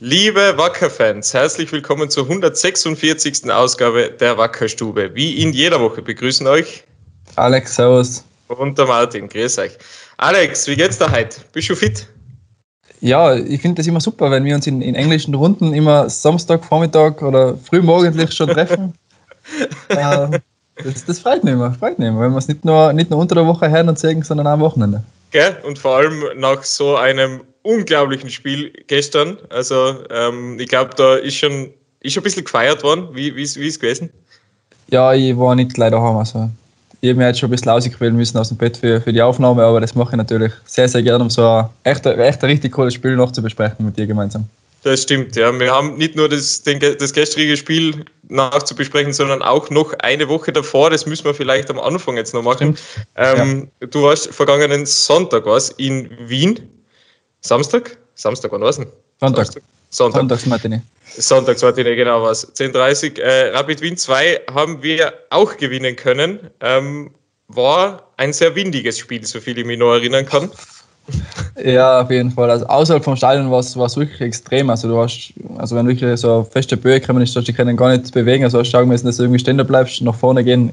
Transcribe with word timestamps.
Liebe 0.00 0.56
Wacker-Fans, 0.56 1.34
herzlich 1.34 1.72
willkommen 1.72 2.08
zur 2.08 2.22
146. 2.22 3.50
Ausgabe 3.50 4.12
der 4.20 4.38
Wackerstube. 4.38 5.10
Wie 5.14 5.42
in 5.42 5.52
jeder 5.52 5.80
Woche 5.80 6.02
begrüßen 6.02 6.46
euch 6.46 6.84
Alex, 7.34 7.74
Servus. 7.74 8.24
Und 8.46 8.78
der 8.78 8.86
Martin, 8.86 9.28
grüß 9.28 9.58
euch. 9.58 9.72
Alex, 10.16 10.68
wie 10.68 10.76
geht's 10.76 10.98
dir 10.98 11.10
heute? 11.10 11.40
Bist 11.52 11.68
du 11.70 11.74
fit? 11.74 12.06
Ja, 13.00 13.34
ich 13.34 13.60
finde 13.60 13.78
das 13.78 13.88
immer 13.88 14.00
super, 14.00 14.30
wenn 14.30 14.44
wir 14.44 14.54
uns 14.54 14.68
in, 14.68 14.82
in 14.82 14.94
englischen 14.94 15.34
Runden 15.34 15.74
immer 15.74 16.08
Samstag, 16.08 16.64
Vormittag 16.64 17.20
oder 17.20 17.56
frühmorgendlich 17.56 18.32
schon 18.32 18.50
treffen. 18.50 18.94
äh, 19.88 20.38
das, 20.76 21.06
das 21.06 21.18
freut 21.18 21.42
mich 21.42 21.54
immer, 21.54 21.72
freut 21.72 21.98
mich 21.98 22.06
immer, 22.06 22.20
wenn 22.20 22.30
wir 22.30 22.38
es 22.38 22.46
nicht 22.46 22.64
nur, 22.64 22.92
nicht 22.92 23.10
nur 23.10 23.18
unter 23.18 23.34
der 23.34 23.46
Woche 23.46 23.68
hören 23.68 23.88
und 23.88 23.98
sehen, 23.98 24.22
sondern 24.22 24.46
am 24.46 24.60
Wochenende. 24.60 25.02
Gell? 25.30 25.56
Und 25.62 25.78
vor 25.78 25.96
allem 25.96 26.24
nach 26.36 26.62
so 26.62 26.96
einem 26.96 27.40
unglaublichen 27.62 28.30
Spiel 28.30 28.72
gestern. 28.86 29.38
Also 29.50 30.04
ähm, 30.10 30.58
ich 30.58 30.68
glaube, 30.68 30.92
da 30.96 31.16
ist 31.16 31.34
schon, 31.34 31.70
ist 32.00 32.14
schon 32.14 32.22
ein 32.22 32.24
bisschen 32.24 32.44
gefeiert 32.44 32.82
worden. 32.82 33.08
Wie, 33.12 33.34
wie, 33.34 33.36
wie 33.36 33.42
ist 33.42 33.56
es 33.56 33.80
gewesen? 33.80 34.10
Ja, 34.90 35.12
ich 35.12 35.36
war 35.36 35.54
nicht 35.54 35.74
gleich 35.74 35.90
daheim. 35.90 36.16
Also 36.16 36.48
ich 37.00 37.10
habe 37.10 37.18
mir 37.18 37.26
jetzt 37.26 37.40
schon 37.40 37.48
ein 37.48 37.52
bisschen 37.52 37.70
ausquälen 37.70 38.16
müssen 38.16 38.38
aus 38.38 38.48
dem 38.48 38.56
Bett 38.56 38.76
für, 38.76 39.00
für 39.00 39.12
die 39.12 39.22
Aufnahme, 39.22 39.62
aber 39.62 39.80
das 39.80 39.94
mache 39.94 40.12
ich 40.12 40.16
natürlich 40.16 40.52
sehr, 40.64 40.88
sehr 40.88 41.02
gerne, 41.02 41.22
um 41.22 41.30
so 41.30 41.46
ein 41.46 41.68
echt, 41.84 42.06
echt 42.06 42.42
ein 42.42 42.50
richtig 42.50 42.72
cooles 42.72 42.94
Spiel 42.94 43.14
noch 43.14 43.30
zu 43.30 43.42
besprechen 43.42 43.84
mit 43.84 43.96
dir 43.96 44.06
gemeinsam. 44.06 44.48
Das 44.88 45.02
stimmt, 45.02 45.36
ja. 45.36 45.52
Wir 45.52 45.70
haben 45.70 45.98
nicht 45.98 46.16
nur 46.16 46.30
das, 46.30 46.62
den, 46.62 46.80
das 46.80 47.12
gestrige 47.12 47.58
Spiel 47.58 48.06
nachzubesprechen, 48.28 49.12
sondern 49.12 49.42
auch 49.42 49.68
noch 49.68 49.92
eine 49.98 50.30
Woche 50.30 50.50
davor. 50.50 50.88
Das 50.88 51.04
müssen 51.04 51.26
wir 51.26 51.34
vielleicht 51.34 51.68
am 51.68 51.78
Anfang 51.78 52.16
jetzt 52.16 52.32
noch 52.32 52.42
machen. 52.42 52.78
Ähm, 53.14 53.68
ja. 53.82 53.86
Du 53.88 54.04
warst 54.04 54.28
vergangenen 54.28 54.86
Sonntag 54.86 55.44
was 55.44 55.68
in 55.72 56.08
Wien 56.26 56.70
Samstag? 57.42 57.98
Samstag, 58.14 58.50
wann 58.50 58.62
war 58.62 58.70
es 58.70 58.76
denn? 58.76 58.86
Sonntag. 59.20 59.44
Samstag. 59.44 59.62
Sonntag. 59.90 60.20
Sonntagsmatinee. 60.20 60.80
Sonntagsmatinee, 61.18 61.94
genau 61.94 62.22
was. 62.22 62.50
10.30 62.54 63.20
äh, 63.20 63.50
Rapid 63.50 63.82
Wien 63.82 63.98
2 63.98 64.40
haben 64.54 64.82
wir 64.82 65.12
auch 65.28 65.54
gewinnen 65.58 65.96
können. 65.96 66.48
Ähm, 66.60 67.10
war 67.48 68.10
ein 68.16 68.32
sehr 68.32 68.54
windiges 68.54 68.98
Spiel, 68.98 69.26
so 69.26 69.38
viel 69.38 69.58
ich 69.58 69.66
mich 69.66 69.78
noch 69.78 69.92
erinnern 69.92 70.24
kann. 70.24 70.50
Ja, 71.64 72.02
auf 72.02 72.10
jeden 72.10 72.30
Fall. 72.30 72.50
Also 72.50 72.66
außerhalb 72.66 73.04
vom 73.04 73.16
Stadion 73.16 73.50
war 73.50 73.60
es 73.60 73.76
wirklich 73.76 74.20
extrem. 74.20 74.70
Also 74.70 74.88
du 74.88 74.98
hast, 74.98 75.32
also 75.56 75.74
wenn 75.76 75.86
wirklich 75.88 76.20
so 76.20 76.46
feste 76.50 76.76
Böe 76.76 77.00
kommen 77.00 77.22
ist, 77.22 77.34
die 77.36 77.52
können 77.52 77.76
gar 77.76 77.90
nicht 77.90 78.12
bewegen. 78.12 78.44
Also 78.44 78.58
hast 78.58 78.68
du 78.68 78.70
schauen 78.70 78.88
müssen, 78.88 79.06
dass 79.06 79.16
du 79.16 79.24
irgendwie 79.24 79.40
stehen 79.40 79.56
bleibst, 79.56 80.00
nach 80.02 80.14
vorne 80.14 80.44
gehen. 80.44 80.70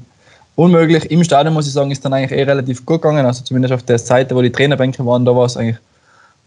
Unmöglich. 0.54 1.10
Im 1.10 1.22
Stadion 1.24 1.54
muss 1.54 1.66
ich 1.66 1.72
sagen, 1.72 1.90
ist 1.90 2.04
dann 2.04 2.12
eigentlich 2.12 2.38
eh 2.38 2.44
relativ 2.44 2.86
gut 2.86 3.02
gegangen. 3.02 3.26
Also 3.26 3.44
zumindest 3.44 3.74
auf 3.74 3.82
der 3.82 3.98
Seite, 3.98 4.34
wo 4.34 4.42
die 4.42 4.52
Trainerbänke 4.52 5.04
waren, 5.04 5.24
da 5.24 5.34
war 5.34 5.46
es 5.46 5.56
eigentlich 5.56 5.78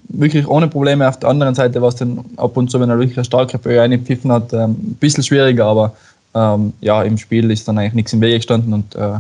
wirklich 0.09 0.47
ohne 0.47 0.67
Probleme. 0.67 1.07
Auf 1.07 1.19
der 1.19 1.29
anderen 1.29 1.55
Seite 1.55 1.81
war 1.81 1.89
es 1.89 1.95
dann 1.95 2.23
ab 2.37 2.55
und 2.57 2.71
zu, 2.71 2.79
wenn 2.79 2.89
er 2.89 2.97
wirklich 2.97 3.17
eine 3.17 3.25
starke 3.25 3.57
Böe 3.57 3.81
eingepfiffen 3.81 4.31
hat, 4.31 4.53
ähm, 4.53 4.71
ein 4.71 4.97
bisschen 4.99 5.23
schwieriger, 5.23 5.65
aber 5.65 5.93
ähm, 6.33 6.73
ja, 6.81 7.03
im 7.03 7.17
Spiel 7.17 7.49
ist 7.51 7.67
dann 7.67 7.77
eigentlich 7.77 7.93
nichts 7.93 8.13
im 8.13 8.21
Wege 8.21 8.37
gestanden 8.37 8.73
und 8.73 8.95
äh, 8.95 9.19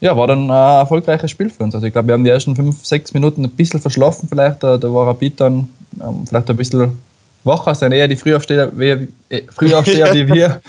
ja, 0.00 0.16
war 0.16 0.26
dann 0.26 0.50
ein 0.50 0.80
erfolgreiches 0.80 1.30
Spiel 1.30 1.50
für 1.50 1.64
uns. 1.64 1.74
Also 1.74 1.86
ich 1.86 1.92
glaube, 1.92 2.08
wir 2.08 2.14
haben 2.14 2.24
die 2.24 2.30
ersten 2.30 2.54
fünf, 2.54 2.84
sechs 2.84 3.12
Minuten 3.14 3.44
ein 3.44 3.50
bisschen 3.50 3.80
verschlafen 3.80 4.28
vielleicht, 4.28 4.62
da, 4.62 4.76
da 4.76 4.92
war 4.92 5.06
Rapid 5.06 5.40
dann 5.40 5.68
ähm, 6.00 6.26
vielleicht 6.26 6.50
ein 6.50 6.56
bisschen 6.56 6.98
wacher, 7.44 7.74
sind 7.74 7.92
eher 7.92 8.08
die 8.08 8.16
Frühaufsteher 8.16 8.70
wie, 8.78 9.08
äh, 9.28 9.42
Frühaufsteher 9.48 10.14
wie 10.14 10.28
wir. 10.28 10.60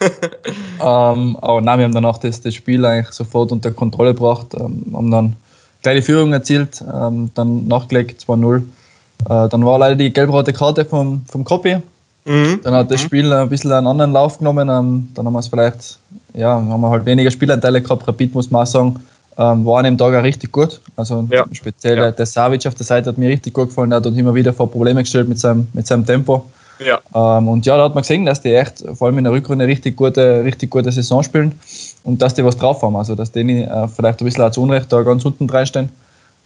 ähm, 0.80 1.36
aber 1.40 1.60
nein, 1.60 1.78
wir 1.78 1.84
haben 1.84 1.94
danach 1.94 2.18
das, 2.18 2.40
das 2.40 2.54
Spiel 2.54 2.84
eigentlich 2.84 3.12
sofort 3.14 3.52
unter 3.52 3.70
Kontrolle 3.70 4.14
gebracht, 4.14 4.48
ähm, 4.54 4.86
haben 4.92 5.10
dann 5.10 5.36
kleine 5.82 6.02
Führung 6.02 6.32
erzielt, 6.32 6.82
ähm, 6.92 7.30
dann 7.34 7.66
nachgelegt 7.66 8.22
2-0. 8.22 8.58
Äh, 8.58 9.48
dann 9.48 9.64
war 9.64 9.78
leider 9.78 9.96
die 9.96 10.12
gelb-rote 10.12 10.52
Karte 10.52 10.84
vom, 10.84 11.24
vom 11.26 11.44
Koppi. 11.44 11.78
Mhm. 12.24 12.60
Dann 12.62 12.74
hat 12.74 12.90
das 12.90 13.02
mhm. 13.02 13.06
Spiel 13.06 13.32
ein 13.32 13.48
bisschen 13.48 13.72
einen 13.72 13.86
anderen 13.86 14.12
Lauf 14.12 14.38
genommen. 14.38 14.68
Ähm, 14.68 15.08
dann 15.14 15.26
haben 15.26 15.32
wir 15.32 15.38
es 15.38 15.48
vielleicht, 15.48 15.98
ja, 16.34 16.54
haben 16.54 16.80
wir 16.80 16.90
halt 16.90 17.06
weniger 17.06 17.30
Spielanteile 17.30 17.82
gehabt. 17.82 18.06
Rapid 18.06 18.34
muss 18.34 18.50
man 18.50 18.62
auch 18.62 18.66
sagen, 18.66 19.00
ähm, 19.38 19.64
war 19.64 19.78
an 19.78 19.84
dem 19.84 19.98
Tag 19.98 20.14
auch 20.14 20.22
richtig 20.22 20.52
gut. 20.52 20.80
Also 20.96 21.26
ja. 21.30 21.44
speziell 21.52 21.98
ja. 21.98 22.10
der 22.10 22.26
Savic 22.26 22.66
auf 22.66 22.74
der 22.74 22.86
Seite 22.86 23.08
hat 23.08 23.18
mir 23.18 23.28
richtig 23.28 23.54
gut 23.54 23.68
gefallen. 23.68 23.92
Er 23.92 23.96
hat 23.96 24.06
uns 24.06 24.18
immer 24.18 24.34
wieder 24.34 24.52
vor 24.52 24.70
Probleme 24.70 25.02
gestellt 25.02 25.28
mit 25.28 25.38
seinem, 25.38 25.68
mit 25.72 25.86
seinem 25.86 26.04
Tempo. 26.04 26.44
Ja. 26.78 27.00
Ähm, 27.14 27.48
und 27.48 27.66
ja, 27.66 27.76
da 27.76 27.84
hat 27.84 27.94
man 27.94 28.02
gesehen, 28.02 28.24
dass 28.24 28.40
die 28.40 28.54
echt 28.54 28.84
vor 28.94 29.08
allem 29.08 29.18
in 29.18 29.24
der 29.24 29.32
Rückrunde 29.32 29.66
richtig 29.66 29.96
gute, 29.96 30.44
richtig 30.44 30.70
gute 30.70 30.90
Saison 30.90 31.22
spielen 31.22 31.58
und 32.04 32.20
dass 32.22 32.34
die 32.34 32.44
was 32.44 32.56
drauf 32.56 32.82
haben. 32.82 32.96
Also, 32.96 33.14
dass 33.14 33.32
die 33.32 33.62
äh, 33.62 33.88
vielleicht 33.88 34.20
ein 34.20 34.24
bisschen 34.24 34.52
zu 34.52 34.62
Unrecht 34.62 34.92
da 34.92 35.02
ganz 35.02 35.24
unten 35.24 35.46
drin 35.46 35.66
stehen. 35.66 35.88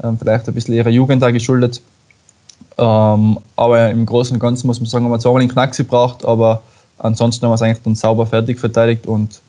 Ähm, 0.03 0.19
vielleicht 0.19 0.49
ein 0.49 0.55
bisschen 0.55 0.75
ihrer 0.75 0.91
Jugend 0.91 1.23
da 1.23 1.31
geschuldet. 1.31 1.81
Ähm, 2.77 3.39
aber 3.55 3.91
im 3.91 4.05
Großen 4.05 4.35
und 4.35 4.41
Ganzen 4.41 4.67
muss 4.67 4.81
man 4.81 4.89
sagen, 4.89 5.05
haben 5.05 5.13
wir 5.13 5.21
zwar 5.21 5.37
einen 5.37 5.49
Knacks 5.49 5.77
gebraucht, 5.77 6.25
aber 6.25 6.63
ansonsten 6.99 7.45
haben 7.45 7.53
wir 7.53 7.55
es 7.55 7.63
eigentlich 7.63 7.83
dann 7.85 7.95
sauber 7.95 8.27
fertig 8.27 8.59
verteidigt 8.59 9.07
und 9.07 9.41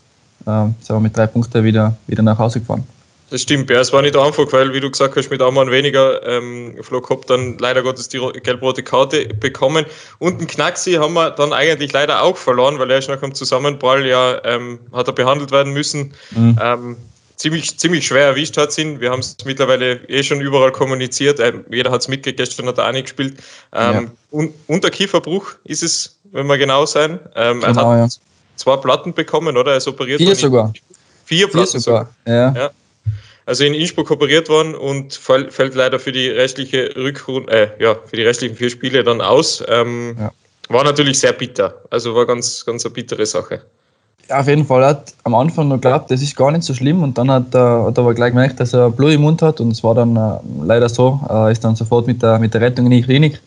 ähm, 0.48 0.76
sind 0.80 0.96
wir 0.96 1.00
mit 1.00 1.16
drei 1.16 1.28
Punkten 1.28 1.64
wieder, 1.64 1.96
wieder 2.08 2.24
nach 2.24 2.38
Hause 2.38 2.60
gefahren. 2.60 2.86
Das 3.32 3.42
stimmt, 3.42 3.70
ja. 3.72 3.80
Es 3.80 3.92
war 3.92 4.04
nicht 4.04 4.16
einfach, 4.16 4.52
weil, 4.54 4.72
wie 4.74 4.80
du 4.80 4.90
gesagt 4.90 5.16
hast, 5.16 5.32
mit 5.32 5.42
einmal 5.42 5.70
weniger 5.72 6.26
ähm, 6.28 6.76
Flo 6.82 7.02
Kopp 7.02 7.26
dann 7.26 7.58
leider 7.58 7.82
Gottes 7.82 8.08
die 8.08 8.20
gelb-rote 8.20 8.84
Karte 8.84 9.28
bekommen. 9.28 9.86
Und 10.20 10.40
ein 10.42 10.48
Knacksi 10.48 10.94
haben 10.94 11.16
wir 11.16 11.32
dann 11.32 11.52
eigentlich 11.52 11.92
leider 11.92 12.22
auch 12.22 12.38
verloren, 12.38 12.78
weil 12.78 12.92
er 12.92 13.00
ist 13.00 13.10
nach 13.10 13.20
dem 13.20 13.34
Zusammenprall 13.34 14.06
ja, 14.06 14.44
ähm, 14.46 14.80
hat 14.94 15.08
er 15.08 15.14
behandelt 15.14 15.52
werden 15.52 15.74
müssen. 15.74 16.14
Mhm. 16.32 16.60
Ähm, 16.62 16.98
ziemlich, 17.36 17.78
ziemlich 17.80 18.06
schwer 18.06 18.28
erwischt 18.28 18.58
hat 18.58 18.78
ihn. 18.78 19.00
Wir 19.02 19.10
haben 19.10 19.22
es 19.22 19.36
mittlerweile 19.44 19.96
eh 20.08 20.22
schon 20.22 20.40
überall 20.40 20.72
kommuniziert. 20.72 21.40
Ähm, 21.40 21.66
jeder 21.72 21.92
hat 21.92 22.02
es 22.02 22.08
mitgekriegt, 22.08 22.38
gestern 22.38 22.68
hat 22.68 22.78
er 22.78 22.88
auch 22.88 22.92
nicht 22.92 23.06
gespielt. 23.06 23.38
Ähm, 23.74 23.94
ja. 23.94 24.12
un 24.32 24.54
Unterkieferbruch 24.68 25.56
ist 25.64 25.82
es, 25.82 26.16
wenn 26.32 26.46
wir 26.46 26.60
genau 26.60 26.86
sein. 26.86 27.20
Ähm, 27.36 27.62
genau, 27.62 27.92
er 27.92 28.04
hat 28.04 28.12
ja. 28.12 28.22
Zwei 28.56 28.78
Platten 28.78 29.14
bekommen, 29.14 29.58
oder? 29.58 29.72
Er 29.72 29.78
ist 29.78 29.88
operiert 29.88 30.20
Vier 30.20 30.36
sogar. 30.36 30.74
Vier 31.26 31.48
Platten 31.48 31.72
Vier 31.72 31.80
sogar. 31.80 32.10
sogar. 32.26 32.36
Ja. 32.36 32.54
ja 32.54 32.72
also 33.46 33.64
in 33.64 33.74
Innsbruck 33.74 34.10
operiert 34.12 34.50
worden 34.50 34.76
und 34.76 35.14
fällt 35.14 35.76
leider 35.76 36.00
für 36.00 36.12
die 36.12 36.30
restliche 36.30 36.96
Rückrunde, 36.96 37.52
äh, 37.52 37.84
ja, 37.84 37.96
für 38.06 38.16
die 38.16 38.24
restlichen 38.24 38.56
vier 38.56 38.70
Spiele 38.70 39.04
dann 39.04 39.22
aus. 39.22 39.64
Ähm, 39.68 40.16
ja. 40.20 40.32
War 40.70 40.84
natürlich 40.84 41.20
sehr 41.20 41.34
bitter. 41.34 41.76
Also 41.92 42.16
war 42.16 42.26
ganz, 42.26 42.66
ganz 42.66 42.86
eine 42.86 42.94
bittere 42.94 43.26
Sache. 43.26 43.62
Ja, 44.28 44.40
auf 44.40 44.48
jeden 44.48 44.66
Fall. 44.66 44.82
Er 44.82 44.90
hat 44.90 45.14
am 45.24 45.36
Anfang 45.36 45.68
noch 45.68 45.76
geglaubt, 45.76 46.10
das 46.10 46.24
ist 46.24 46.36
gar 46.36 46.52
nicht 46.52 46.64
so 46.64 46.74
schlimm 46.74 47.04
und 47.04 47.16
dann 47.16 47.30
hat 47.30 47.54
er, 47.54 47.86
hat 47.86 47.98
er 47.98 48.02
aber 48.02 48.16
gleich 48.16 48.32
gemerkt, 48.32 48.60
dass 48.60 48.74
er 48.74 48.90
Blut 48.90 49.12
im 49.12 49.22
Mund 49.22 49.44
hat 49.44 49.62
und 49.62 49.72
es 49.72 49.84
war 49.84 49.94
dann 49.94 50.16
äh, 50.16 50.40
leider 50.66 50.90
so. 50.90 51.20
Er 51.30 51.52
ist 51.52 51.64
dann 51.64 51.76
sofort 51.76 52.08
mit 52.08 52.24
der, 52.24 52.40
mit 52.40 52.54
der 52.56 52.62
Rettung 52.62 52.86
in 52.86 52.92
die 52.92 53.04
Klinik. 53.04 53.40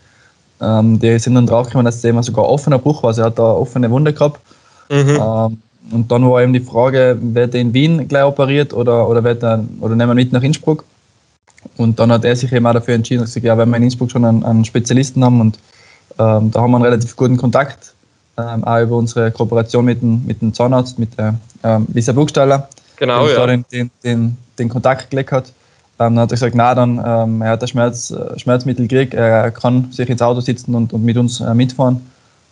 Ähm, 0.60 1.00
die 1.00 1.18
sind 1.18 1.34
dann 1.34 1.46
draufgekommen, 1.46 1.84
dass 1.84 1.96
es 1.96 2.04
eben 2.04 2.22
sogar 2.22 2.48
offener 2.48 2.78
Bruch 2.78 3.02
war. 3.02 3.08
Also 3.08 3.22
er 3.22 3.26
hat 3.26 3.38
da 3.38 3.50
offene 3.50 3.90
Wunde 3.90 4.12
gehabt. 4.12 4.40
Mhm. 4.88 5.18
Ähm, 5.20 5.58
und 5.90 6.10
dann 6.10 6.28
war 6.28 6.42
eben 6.42 6.52
die 6.52 6.60
Frage, 6.60 7.16
wird 7.20 7.54
er 7.54 7.60
in 7.60 7.72
Wien 7.72 8.08
gleich 8.08 8.24
operiert 8.24 8.74
oder, 8.74 9.08
oder, 9.08 9.24
wird 9.24 9.42
er, 9.42 9.64
oder 9.80 9.94
nehmen 9.94 10.10
wir 10.10 10.14
mit 10.14 10.32
nach 10.32 10.42
Innsbruck? 10.42 10.84
Und 11.76 11.98
dann 11.98 12.12
hat 12.12 12.24
er 12.24 12.36
sich 12.36 12.52
eben 12.52 12.66
auch 12.66 12.74
dafür 12.74 12.94
entschieden, 12.94 13.22
dass 13.22 13.34
ja, 13.34 13.56
wenn 13.56 13.70
wir 13.70 13.76
in 13.76 13.84
Innsbruck 13.84 14.10
schon 14.10 14.24
einen, 14.24 14.44
einen 14.44 14.64
Spezialisten 14.64 15.24
haben 15.24 15.40
und 15.40 15.58
ähm, 16.18 16.50
da 16.50 16.60
haben 16.60 16.70
wir 16.70 16.76
einen 16.76 16.84
relativ 16.84 17.16
guten 17.16 17.36
Kontakt, 17.36 17.94
ähm, 18.36 18.64
auch 18.64 18.82
über 18.82 18.96
unsere 18.96 19.30
Kooperation 19.30 19.84
mit 19.84 20.02
dem, 20.02 20.24
mit 20.26 20.42
dem 20.42 20.52
Zahnarzt, 20.52 20.98
mit 20.98 21.16
der 21.18 21.34
ähm, 21.62 21.86
Lisa 21.92 22.12
Burgstaller, 22.12 22.68
genau, 22.96 23.26
der 23.26 23.36
ja. 23.36 23.46
den, 23.46 23.64
den, 23.72 23.90
den, 24.04 24.36
den, 24.58 24.68
Kontakt 24.68 25.10
gelegt 25.10 25.32
hat. 25.32 25.46
Ähm, 26.00 26.14
dann 26.14 26.20
hat 26.20 26.30
er 26.30 26.34
gesagt, 26.34 26.54
na 26.54 26.74
dann, 26.74 27.02
ähm, 27.04 27.42
er 27.42 27.50
hat 27.50 27.62
ein 27.62 27.68
Schmerz, 27.68 28.14
Schmerzmittel 28.36 28.86
gekriegt, 28.86 29.14
er 29.14 29.50
kann 29.50 29.90
sich 29.90 30.08
ins 30.08 30.22
Auto 30.22 30.40
sitzen 30.40 30.74
und, 30.74 30.92
und 30.92 31.04
mit 31.04 31.16
uns 31.16 31.40
äh, 31.40 31.54
mitfahren. 31.54 32.00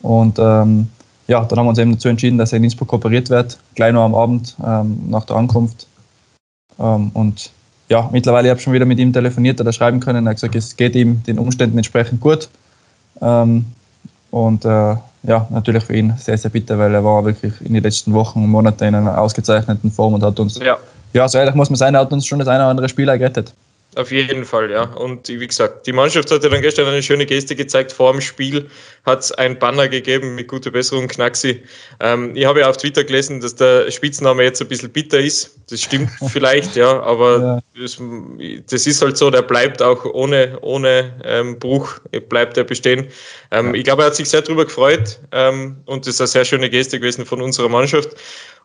Und 0.03 0.39
ähm, 0.39 0.89
ja, 1.29 1.45
dann 1.45 1.59
haben 1.59 1.67
wir 1.67 1.71
uns 1.71 1.79
eben 1.79 1.93
dazu 1.93 2.09
entschieden, 2.09 2.39
dass 2.39 2.53
er 2.53 2.59
in 2.59 2.65
Innsbruck 2.65 2.93
operiert 2.93 3.31
wird, 3.31 3.59
gleich 3.75 3.93
noch 3.93 4.05
am 4.05 4.15
Abend 4.15 4.57
ähm, 4.65 5.01
nach 5.09 5.25
der 5.25 5.37
Ankunft. 5.37 5.87
Ähm, 6.79 7.11
und 7.15 7.51
ja, 7.89 8.09
mittlerweile 8.13 8.49
habe 8.49 8.59
ich 8.59 8.65
schon 8.65 8.73
wieder 8.73 8.85
mit 8.85 8.99
ihm 8.99 9.13
telefoniert 9.13 9.61
oder 9.61 9.73
schreiben 9.73 10.01
können. 10.01 10.27
Er 10.27 10.31
hat 10.31 10.37
gesagt, 10.37 10.55
es 10.55 10.77
geht 10.77 10.95
ihm 10.95 11.23
den 11.25 11.39
Umständen 11.39 11.79
entsprechend 11.79 12.21
gut. 12.21 12.49
Ähm, 13.21 13.67
und 14.31 14.65
äh, 14.65 14.97
ja, 15.23 15.47
natürlich 15.51 15.85
für 15.85 15.97
ihn 15.97 16.15
sehr, 16.19 16.39
sehr 16.39 16.51
bitter, 16.51 16.79
weil 16.79 16.95
er 16.95 17.05
war 17.05 17.25
wirklich 17.25 17.55
in 17.61 17.75
den 17.75 17.83
letzten 17.83 18.13
Wochen 18.13 18.45
und 18.45 18.51
Monaten 18.51 18.85
in 18.85 18.95
einer 18.95 19.19
ausgezeichneten 19.19 19.91
Form 19.91 20.15
und 20.15 20.23
hat 20.23 20.39
uns, 20.39 20.59
ja, 20.59 20.77
ja 21.13 21.29
so 21.29 21.39
ehrlich 21.39 21.55
muss 21.55 21.71
man 21.71 21.77
sein, 21.77 21.95
er 21.95 22.03
hat 22.03 22.13
uns 22.13 22.27
schon 22.27 22.39
das 22.39 22.49
eine 22.49 22.61
oder 22.61 22.71
andere 22.71 22.89
Spiel 22.89 23.07
gerettet. 23.07 23.53
Auf 23.97 24.13
jeden 24.13 24.45
Fall, 24.45 24.71
ja. 24.71 24.83
Und 24.83 25.27
wie 25.27 25.47
gesagt, 25.47 25.87
die 25.87 25.93
Mannschaft 25.93 26.31
hatte 26.31 26.51
dann 26.51 26.61
gestern 26.61 26.87
eine 26.87 27.03
schöne 27.03 27.25
Geste 27.25 27.57
gezeigt. 27.57 27.91
Vor 27.93 28.13
dem 28.13 28.21
Spiel 28.21 28.69
hat 29.07 29.21
es 29.21 29.33
ein 29.33 29.59
Banner 29.59 29.89
gegeben 29.89 30.35
mit 30.35 30.49
gute 30.49 30.71
Besserung, 30.71 31.09
Knaxi. 31.09 31.63
Ähm, 32.01 32.37
ich 32.37 32.45
habe 32.45 32.61
ja 32.61 32.69
auf 32.69 32.77
Twitter 32.77 33.05
gelesen, 33.05 33.41
dass 33.41 33.55
der 33.55 33.91
Spitzname 33.91 34.43
jetzt 34.43 34.61
ein 34.61 34.69
bisschen 34.69 34.91
bitter 34.91 35.19
ist. 35.19 35.59
Das 35.71 35.81
stimmt 35.81 36.11
vielleicht, 36.31 36.77
ja, 36.77 37.01
aber 37.01 37.63
ja. 37.75 37.81
Das, 37.81 37.97
das, 38.71 38.87
ist 38.87 39.01
halt 39.01 39.17
so, 39.17 39.31
der 39.31 39.41
bleibt 39.41 39.81
auch 39.81 40.05
ohne, 40.05 40.59
ohne 40.61 41.19
ähm, 41.25 41.59
Bruch, 41.59 41.99
bleibt 42.29 42.59
er 42.59 42.65
bestehen. 42.65 43.07
Ähm, 43.51 43.69
ja. 43.69 43.75
Ich 43.77 43.85
glaube, 43.85 44.03
er 44.03 44.09
hat 44.09 44.17
sich 44.17 44.29
sehr 44.29 44.43
darüber 44.43 44.67
gefreut 44.67 45.21
ähm, 45.33 45.79
und 45.87 46.07
das 46.07 46.17
ist 46.17 46.21
eine 46.21 46.29
sehr 46.29 46.45
schöne 46.45 46.69
Geste 46.69 47.01
gewesen 47.01 47.25
von 47.25 47.41
unserer 47.41 47.71
Mannschaft. 47.71 48.11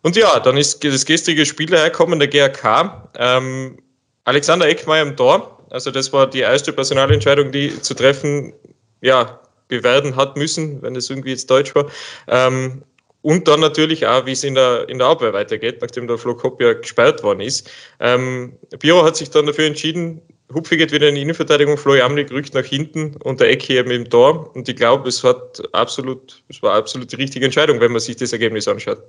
Und 0.01 0.18
ja, 0.18 0.42
dann 0.42 0.57
ist 0.57 0.84
das 0.84 1.06
gestrige 1.06 1.45
Spiel 1.45 1.69
hergekommen, 1.69 2.19
der 2.19 2.27
GRK. 2.27 3.10
Ähm, 3.18 3.77
Alexander 4.25 4.68
Eckmeier 4.68 5.03
im 5.03 5.15
Tor. 5.15 5.65
Also 5.69 5.91
das 5.91 6.12
war 6.12 6.29
die 6.29 6.39
erste 6.39 6.73
Personalentscheidung, 6.73 7.51
die 7.51 7.81
zu 7.81 7.94
treffen, 7.94 8.53
ja, 9.01 9.39
bewerten 9.68 10.15
hat 10.15 10.38
müssen, 10.38 10.81
wenn 10.81 10.95
es 10.95 11.09
irgendwie 11.09 11.31
jetzt 11.31 11.50
Deutsch 11.50 11.73
war. 11.73 11.89
Ähm, 12.27 12.83
und 13.21 13.47
dann 13.47 13.59
natürlich 13.59 14.06
auch, 14.06 14.25
wie 14.25 14.31
es 14.31 14.44
in 14.44 14.56
der, 14.56 14.89
in 14.89 14.97
der 14.97 15.07
Abwehr 15.07 15.33
weitergeht, 15.33 15.79
nachdem 15.81 16.07
der 16.07 16.18
Flo 16.18 16.35
Kopp 16.35 16.62
ja 16.62 16.73
gesperrt 16.73 17.23
worden 17.23 17.41
ist. 17.41 17.69
Ähm, 18.00 18.53
Biro 18.79 19.03
hat 19.03 19.15
sich 19.15 19.29
dann 19.29 19.45
dafür 19.45 19.65
entschieden, 19.65 20.21
Hupfi 20.53 20.75
geht 20.75 20.91
wieder 20.91 21.07
in 21.07 21.15
die 21.15 21.21
Innenverteidigung, 21.21 21.77
Flo 21.77 21.95
Jamlik 21.95 22.31
rückt 22.31 22.53
nach 22.53 22.65
hinten 22.65 23.15
und 23.24 23.39
der 23.39 23.50
Ecke 23.50 23.77
eben 23.77 23.91
im 23.91 24.09
Tor. 24.09 24.53
Und 24.56 24.67
ich 24.67 24.75
glaube, 24.75 25.07
es 25.07 25.24
es 25.24 25.24
war 25.24 26.74
absolut 26.74 27.12
die 27.12 27.15
richtige 27.15 27.45
Entscheidung, 27.45 27.79
wenn 27.79 27.91
man 27.91 28.01
sich 28.01 28.17
das 28.17 28.33
Ergebnis 28.33 28.67
anschaut. 28.67 29.01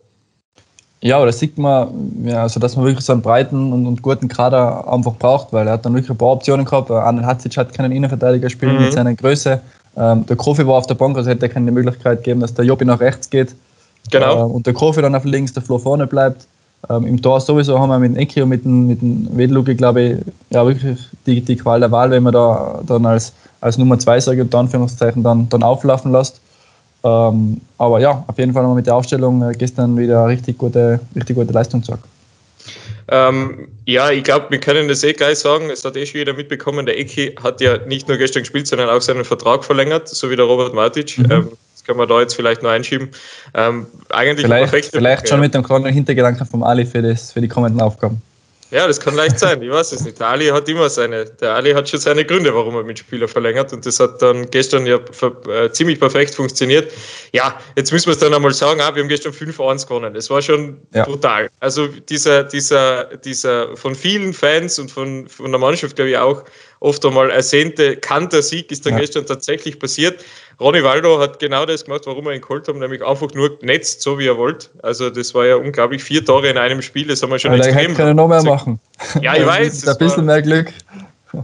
Ja, 1.03 1.17
aber 1.17 1.27
das 1.27 1.41
sieht 1.41 1.59
man, 1.59 2.25
ja, 2.25 2.43
also 2.43 2.61
dass 2.61 2.77
man 2.77 2.87
wirklich 2.87 3.05
so 3.05 3.13
einen 3.13 3.23
breiten 3.23 3.73
und, 3.73 3.87
und, 3.87 4.03
guten 4.03 4.29
Kader 4.29 4.91
einfach 4.91 5.17
braucht, 5.17 5.53
weil 5.53 5.67
er 5.67 5.73
hat 5.75 5.85
dann 5.85 5.95
wirklich 5.95 6.11
ein 6.11 6.17
paar 6.17 6.29
Optionen 6.29 6.65
gehabt. 6.65 6.93
Anel 6.93 7.27
Hatzic 7.27 7.57
hat 7.57 7.75
keinen 7.75 7.91
Innenverteidiger 7.91 8.49
spielen 8.49 8.77
mhm. 8.77 8.83
mit 8.85 8.93
seiner 8.93 9.13
Größe. 9.13 9.61
Ähm, 9.97 10.25
der 10.27 10.37
Kofi 10.37 10.65
war 10.65 10.75
auf 10.75 10.87
der 10.87 10.95
Bank, 10.95 11.17
also 11.17 11.29
hätte 11.29 11.47
er 11.47 11.49
keine 11.49 11.73
Möglichkeit 11.73 12.19
gegeben, 12.19 12.41
dass 12.41 12.55
der 12.55 12.65
Jobi 12.65 12.85
nach 12.85 13.01
rechts 13.01 13.29
geht. 13.29 13.55
Genau. 14.13 14.49
Äh, 14.49 14.53
und 14.53 14.65
der 14.65 14.75
Kofi 14.75 15.03
dann 15.03 15.17
auf 15.17 15.25
links, 15.25 15.53
der 15.53 15.65
Flo 15.65 15.79
vorne 15.79 16.07
bleibt. 16.07 16.47
Ähm, 16.89 17.05
Im 17.05 17.21
Tor 17.21 17.41
sowieso 17.41 17.81
haben 17.81 17.89
wir 17.89 17.99
mit 17.99 18.17
Ecki 18.17 18.41
und 18.41 18.51
mit 18.51 18.65
dem, 18.65 18.87
mit 18.87 19.03
dem 19.03 19.29
Wedluke, 19.37 19.75
glaube 19.75 20.03
ich, 20.03 20.17
ja 20.51 20.65
wirklich 20.65 21.01
die, 21.27 21.41
die 21.41 21.57
Qual 21.57 21.81
der 21.81 21.91
Wahl, 21.91 22.13
wenn 22.13 22.23
man 22.23 22.33
da 22.33 22.81
dann 22.87 23.07
als, 23.07 23.33
als 23.61 23.77
Nummer 23.77 23.99
2, 23.99 24.21
sage 24.21 24.37
ich 24.39 24.43
unter 24.43 24.59
Anführungszeichen, 24.59 25.25
dann, 25.25 25.49
dann 25.49 25.65
auflaufen 25.65 26.13
lässt. 26.13 26.41
Ähm, 27.05 27.61
aber 27.79 28.01
ja, 28.01 28.25
auf 28.27 28.39
jeden 28.39 28.53
Fall 28.53 28.63
haben 28.63 28.71
wir 28.71 28.77
mit 28.77 28.87
der 28.87 28.95
Aufstellung 28.95 29.43
äh, 29.43 29.55
gestern 29.55 29.97
wieder 29.99 30.27
richtig 30.27 30.59
gute, 30.59 31.01
richtig 31.17 31.37
gute 31.37 31.53
Leistung 31.53 31.81
gezeigt. 31.81 32.05
Ähm, 33.09 33.69
ja, 33.85 34.11
ich 34.11 34.23
glaube, 34.23 34.47
wir 34.51 34.61
können 34.61 34.89
das 34.89 35.03
eh 35.03 35.13
gleich 35.13 35.39
sagen. 35.39 35.71
Es 35.71 35.85
hat 35.85 35.97
eh 35.97 36.07
schon 36.07 36.19
jeder 36.19 36.35
mitbekommen. 36.35 36.87
Der 36.87 36.99
Eki 36.99 37.35
hat 37.43 37.61
ja 37.61 37.79
nicht 37.79 38.09
nur 38.09 38.17
gestern 38.17 38.43
gespielt, 38.43 38.67
sondern 38.67 38.89
auch 38.89 39.03
seinen 39.03 39.25
Vertrag 39.25 39.65
verlängert, 39.65 40.09
so 40.09 40.31
wie 40.31 40.37
der 40.37 40.45
Robert 40.45 40.75
Matic. 40.75 41.19
Mhm. 41.19 41.31
Ähm, 41.31 41.49
das 41.75 41.85
können 41.85 41.99
wir 41.99 42.07
da 42.07 42.21
jetzt 42.21 42.35
vielleicht 42.35 42.63
noch 42.63 42.71
einschieben. 42.71 43.11
Ähm, 43.55 43.87
eigentlich 44.11 44.47
vielleicht, 44.47 44.87
vielleicht 44.87 45.29
schon 45.29 45.41
mit 45.41 45.53
dem 45.53 45.65
kleinen 45.65 45.93
Hintergedanken 45.93 46.47
vom 46.47 46.63
Ali 46.63 46.87
für, 46.87 47.03
das, 47.03 47.33
für 47.33 47.41
die 47.41 47.49
kommenden 47.49 47.81
Aufgaben. 47.81 48.23
Ja, 48.73 48.87
das 48.87 48.99
kann 48.99 49.15
leicht 49.15 49.39
sein. 49.39 49.61
Ich 49.61 49.71
weiß 49.71 49.93
es 49.93 50.03
nicht. 50.03 50.19
Der 50.19 50.29
Ali 50.29 50.47
hat 50.47 50.67
immer 50.67 50.89
seine, 50.89 51.27
der 51.27 51.57
Ali 51.57 51.73
hat 51.73 51.91
schon 51.91 52.01
seine 52.01 52.25
Gründe, 52.25 52.55
warum 52.55 52.75
er 52.75 52.83
mit 52.83 52.99
Spieler 52.99 53.29
verlängert. 53.29 53.71
Und 53.75 53.85
das 53.85 54.01
hat 54.01 54.23
dann 54.23 54.51
gestern 54.51 54.87
ja 54.87 54.99
äh, 55.49 55.71
ziemlich 55.73 56.01
perfekt 56.01 56.35
funktioniert. 56.35 56.91
Ja, 57.33 57.61
jetzt 57.77 57.93
müssen 57.93 58.07
wir 58.07 58.15
es 58.15 58.19
dann 58.19 58.33
einmal 58.33 58.55
sagen, 58.55 58.81
ah, 58.81 58.95
wir 58.95 59.03
haben 59.03 59.11
gestern 59.11 59.35
5-1 59.35 59.87
gewonnen. 59.87 60.15
Das 60.15 60.31
war 60.31 60.41
schon 60.41 60.81
ja. 60.95 61.05
brutal. 61.05 61.51
Also 61.61 61.87
dieser, 61.87 62.45
dieser, 62.45 63.05
dieser 63.19 63.77
von 63.77 63.95
vielen 63.95 64.33
Fans 64.33 64.79
und 64.79 64.91
von, 64.91 65.29
von 65.29 65.51
der 65.53 65.61
Mannschaft, 65.61 65.97
glaube 65.97 66.11
ich, 66.11 66.17
auch 66.17 66.43
oft 66.81 67.05
einmal 67.05 67.31
ersehnte 67.31 67.97
Kanter-Sieg 67.97 68.73
ist 68.73 68.87
dann 68.87 68.95
ja. 68.95 69.01
gestern 69.01 69.27
tatsächlich 69.27 69.79
passiert. 69.79 70.25
Ronny 70.62 70.82
Waldo 70.82 71.20
hat 71.20 71.38
genau 71.38 71.67
das 71.67 71.85
gemacht, 71.85 72.03
warum 72.06 72.25
wir 72.25 72.32
ihn 72.32 72.41
geholt 72.41 72.69
haben, 72.69 72.79
nämlich 72.79 73.05
einfach 73.05 73.32
nur 73.35 73.59
genetzt, 73.59 74.00
so 74.00 74.19
wie 74.19 74.26
er 74.26 74.38
wollte. 74.38 74.69
Also 74.82 75.11
das 75.11 75.35
war 75.35 75.44
ja 75.47 75.56
unglaublich, 75.56 76.03
vier 76.03 76.25
Tore 76.25 76.49
in 76.49 76.56
einem 76.56 76.81
Spiel, 76.81 77.09
das 77.09 77.23
haben 77.23 77.31
wir 77.31 77.38
schon 77.38 77.53
Aber 77.53 77.67
extrem. 77.67 77.94
kann 77.94 78.14
noch 78.14 78.29
mehr 78.29 78.43
machen. 78.43 78.81
Ja, 79.20 79.37
ich 79.37 79.47
weiß. 79.47 79.88
Ein 79.88 79.99
bisschen 79.99 80.25
mehr 80.25 80.41
Glück. 80.41 80.73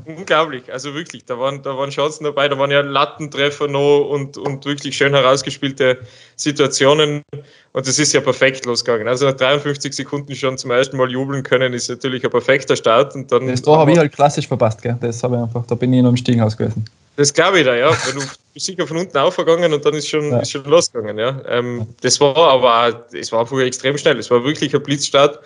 Unglaublich, 0.05 0.71
also 0.71 0.93
wirklich, 0.93 1.25
da 1.25 1.39
waren, 1.39 1.63
da 1.63 1.77
waren 1.77 1.89
Chancen 1.89 2.25
dabei, 2.25 2.47
da 2.47 2.59
waren 2.59 2.71
ja 2.71 2.83
Lattentreffer 2.83 3.69
noch 3.69 4.05
und, 4.11 4.37
und 4.37 4.67
wirklich 4.67 4.95
schön 4.95 5.15
herausgespielte 5.15 5.99
Situationen 6.37 7.23
und 7.73 7.87
es 7.87 7.99
ist 7.99 8.13
ja 8.13 8.21
perfekt 8.21 8.67
losgegangen. 8.67 9.09
Also 9.09 9.25
nach 9.25 9.37
53 9.37 9.95
Sekunden 9.95 10.35
schon 10.35 10.59
zum 10.59 10.73
ersten 10.73 10.99
Mal 10.99 11.11
jubeln 11.11 11.43
können, 11.43 11.73
ist 11.73 11.89
natürlich 11.89 12.23
ein 12.23 12.31
perfekter 12.31 12.77
Start. 12.77 13.15
Und 13.15 13.33
dann 13.33 13.47
das 13.47 13.63
Tor 13.63 13.79
habe 13.79 13.93
ich 13.93 13.99
halt 13.99 14.13
klassisch 14.13 14.47
verpasst, 14.47 14.83
gell? 14.83 14.97
das 15.01 15.23
habe 15.23 15.37
ich 15.37 15.43
einfach, 15.43 15.65
da 15.65 15.75
bin 15.75 15.93
ich 15.95 16.03
noch 16.03 16.11
im 16.11 16.17
Stiegenhaus 16.19 16.55
gewesen. 16.55 16.85
Das 17.17 17.33
glaube 17.33 17.61
ich 17.61 17.67
da, 17.67 17.75
ja. 17.75 17.91
Weil 17.91 18.13
du 18.13 18.21
sicher 18.59 18.87
von 18.87 18.97
unten 18.97 19.17
aufgegangen 19.17 19.73
und 19.73 19.85
dann 19.85 19.95
ist 19.95 20.09
schon, 20.09 20.31
ja. 20.31 20.41
ist 20.41 20.51
schon 20.51 20.65
losgegangen. 20.65 21.19
Ja. 21.19 21.41
Ähm, 21.47 21.87
das 22.01 22.21
war 22.21 22.37
aber, 22.37 23.07
es 23.13 23.33
war 23.33 23.41
einfach 23.41 23.59
extrem 23.61 23.97
schnell. 23.99 24.19
Es 24.19 24.31
war 24.31 24.45
wirklich 24.45 24.75
ein 24.75 24.83
Blitzstart 24.83 25.41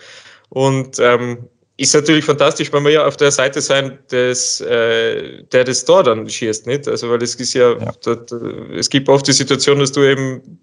und 0.50 0.98
ähm, 0.98 1.48
ist 1.76 1.94
natürlich 1.94 2.24
fantastisch, 2.24 2.72
wenn 2.72 2.84
wir 2.84 2.92
ja 2.92 3.06
auf 3.06 3.16
der 3.16 3.30
Seite 3.30 3.60
sein, 3.60 3.98
des, 4.10 4.60
äh, 4.60 5.42
der 5.44 5.64
das 5.64 5.84
Tor 5.84 6.02
dann 6.02 6.28
schießt, 6.28 6.66
nicht? 6.66 6.86
Also, 6.86 7.10
weil 7.10 7.22
es 7.22 7.34
ist 7.34 7.54
ja, 7.54 7.72
ja. 7.72 7.92
Das, 8.02 8.32
es 8.76 8.90
gibt 8.90 9.08
oft 9.08 9.26
die 9.26 9.32
Situation, 9.32 9.78
dass 9.78 9.92
du 9.92 10.02
eben 10.02 10.60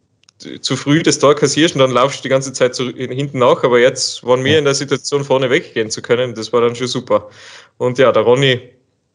zu 0.61 0.75
früh 0.77 1.03
das 1.03 1.19
Tor 1.19 1.35
kassierst 1.35 1.75
und 1.75 1.81
dann 1.81 1.91
laufst 1.91 2.19
du 2.19 2.23
die 2.23 2.29
ganze 2.29 2.53
Zeit 2.53 2.75
zu, 2.75 2.89
hinten 2.91 3.39
nach. 3.39 3.63
Aber 3.63 3.79
jetzt 3.79 4.25
waren 4.25 4.43
wir 4.43 4.57
in 4.57 4.65
der 4.65 4.75
Situation, 4.75 5.23
vorne 5.23 5.49
weggehen 5.49 5.89
zu 5.89 6.01
können. 6.01 6.33
Das 6.35 6.53
war 6.53 6.61
dann 6.61 6.75
schon 6.75 6.87
super. 6.87 7.29
Und 7.77 7.97
ja, 7.97 8.11
der 8.11 8.23
Ronny, 8.23 8.61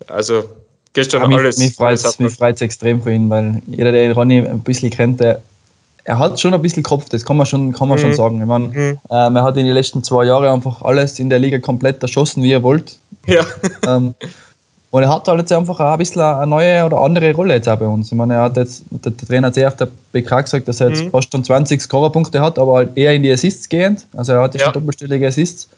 also 0.07 0.51
gestern 0.95 1.31
ja, 1.31 1.37
alles. 1.37 1.59
Mich, 1.59 1.79
mich 1.79 2.35
freut 2.35 2.57
es 2.57 2.61
extrem 2.63 3.03
für 3.03 3.13
ihn, 3.13 3.29
weil 3.29 3.61
jeder, 3.67 3.93
der 3.93 4.15
Ronny 4.15 4.39
ein 4.39 4.61
bisschen 4.61 4.91
kennt, 4.91 5.21
der, 5.21 5.43
er 6.05 6.19
hat 6.19 6.41
schon 6.41 6.55
ein 6.55 6.63
bisschen 6.63 6.83
Kopf, 6.83 7.09
das 7.11 7.25
kann 7.25 7.37
man 7.37 7.47
schon, 7.47 7.73
kann 7.73 7.89
man 7.89 7.99
mhm. 7.99 8.03
schon 8.03 8.15
sagen. 8.15 8.41
Ich 8.41 8.47
meine, 8.47 8.69
mhm. 8.69 8.99
ähm, 9.11 9.37
er 9.37 9.43
hat 9.43 9.57
in 9.57 9.67
den 9.67 9.75
letzten 9.75 10.03
zwei 10.03 10.25
Jahren 10.25 10.47
einfach 10.47 10.83
alles 10.83 11.19
in 11.19 11.29
der 11.29 11.39
Liga 11.39 11.59
komplett 11.59 12.03
erschossen, 12.03 12.43
wie 12.43 12.53
er 12.53 12.63
wollte. 12.63 12.95
Ja. 13.27 13.45
Ähm, 13.87 14.15
und 14.91 15.03
er 15.03 15.13
hat 15.13 15.27
halt 15.27 15.41
jetzt 15.41 15.53
einfach 15.53 15.81
auch 15.81 15.93
ein 15.93 15.99
bisschen 15.99 16.23
eine 16.23 16.47
neue 16.47 16.85
oder 16.85 17.01
andere 17.01 17.35
Rolle 17.35 17.55
jetzt 17.55 17.69
auch 17.69 17.77
bei 17.77 17.87
uns. 17.87 18.13
Ich 18.13 18.17
meine, 18.17 18.35
er 18.35 18.43
hat 18.43 18.57
jetzt, 18.57 18.85
der 18.91 19.17
Trainer 19.17 19.49
hat 19.49 19.55
sehr 19.55 19.67
auf 19.67 19.75
der 19.75 19.89
PK 20.13 20.43
gesagt, 20.43 20.69
dass 20.69 20.81
er 20.81 20.91
jetzt 20.91 21.03
mhm. 21.03 21.11
fast 21.11 21.33
schon 21.33 21.43
20 21.43 21.83
Scorerpunkte 21.83 22.41
hat, 22.41 22.61
aber 22.61 22.75
halt 22.77 22.97
eher 22.97 23.13
in 23.13 23.25
die 23.25 23.33
Assists 23.33 23.69
gehend. 23.69 24.07
Also 24.17 24.35
er 24.35 24.43
hat 24.43 24.55
ja 24.55 24.61
schon 24.61 24.73
doppelstellige 24.73 25.27
Assists. 25.27 25.69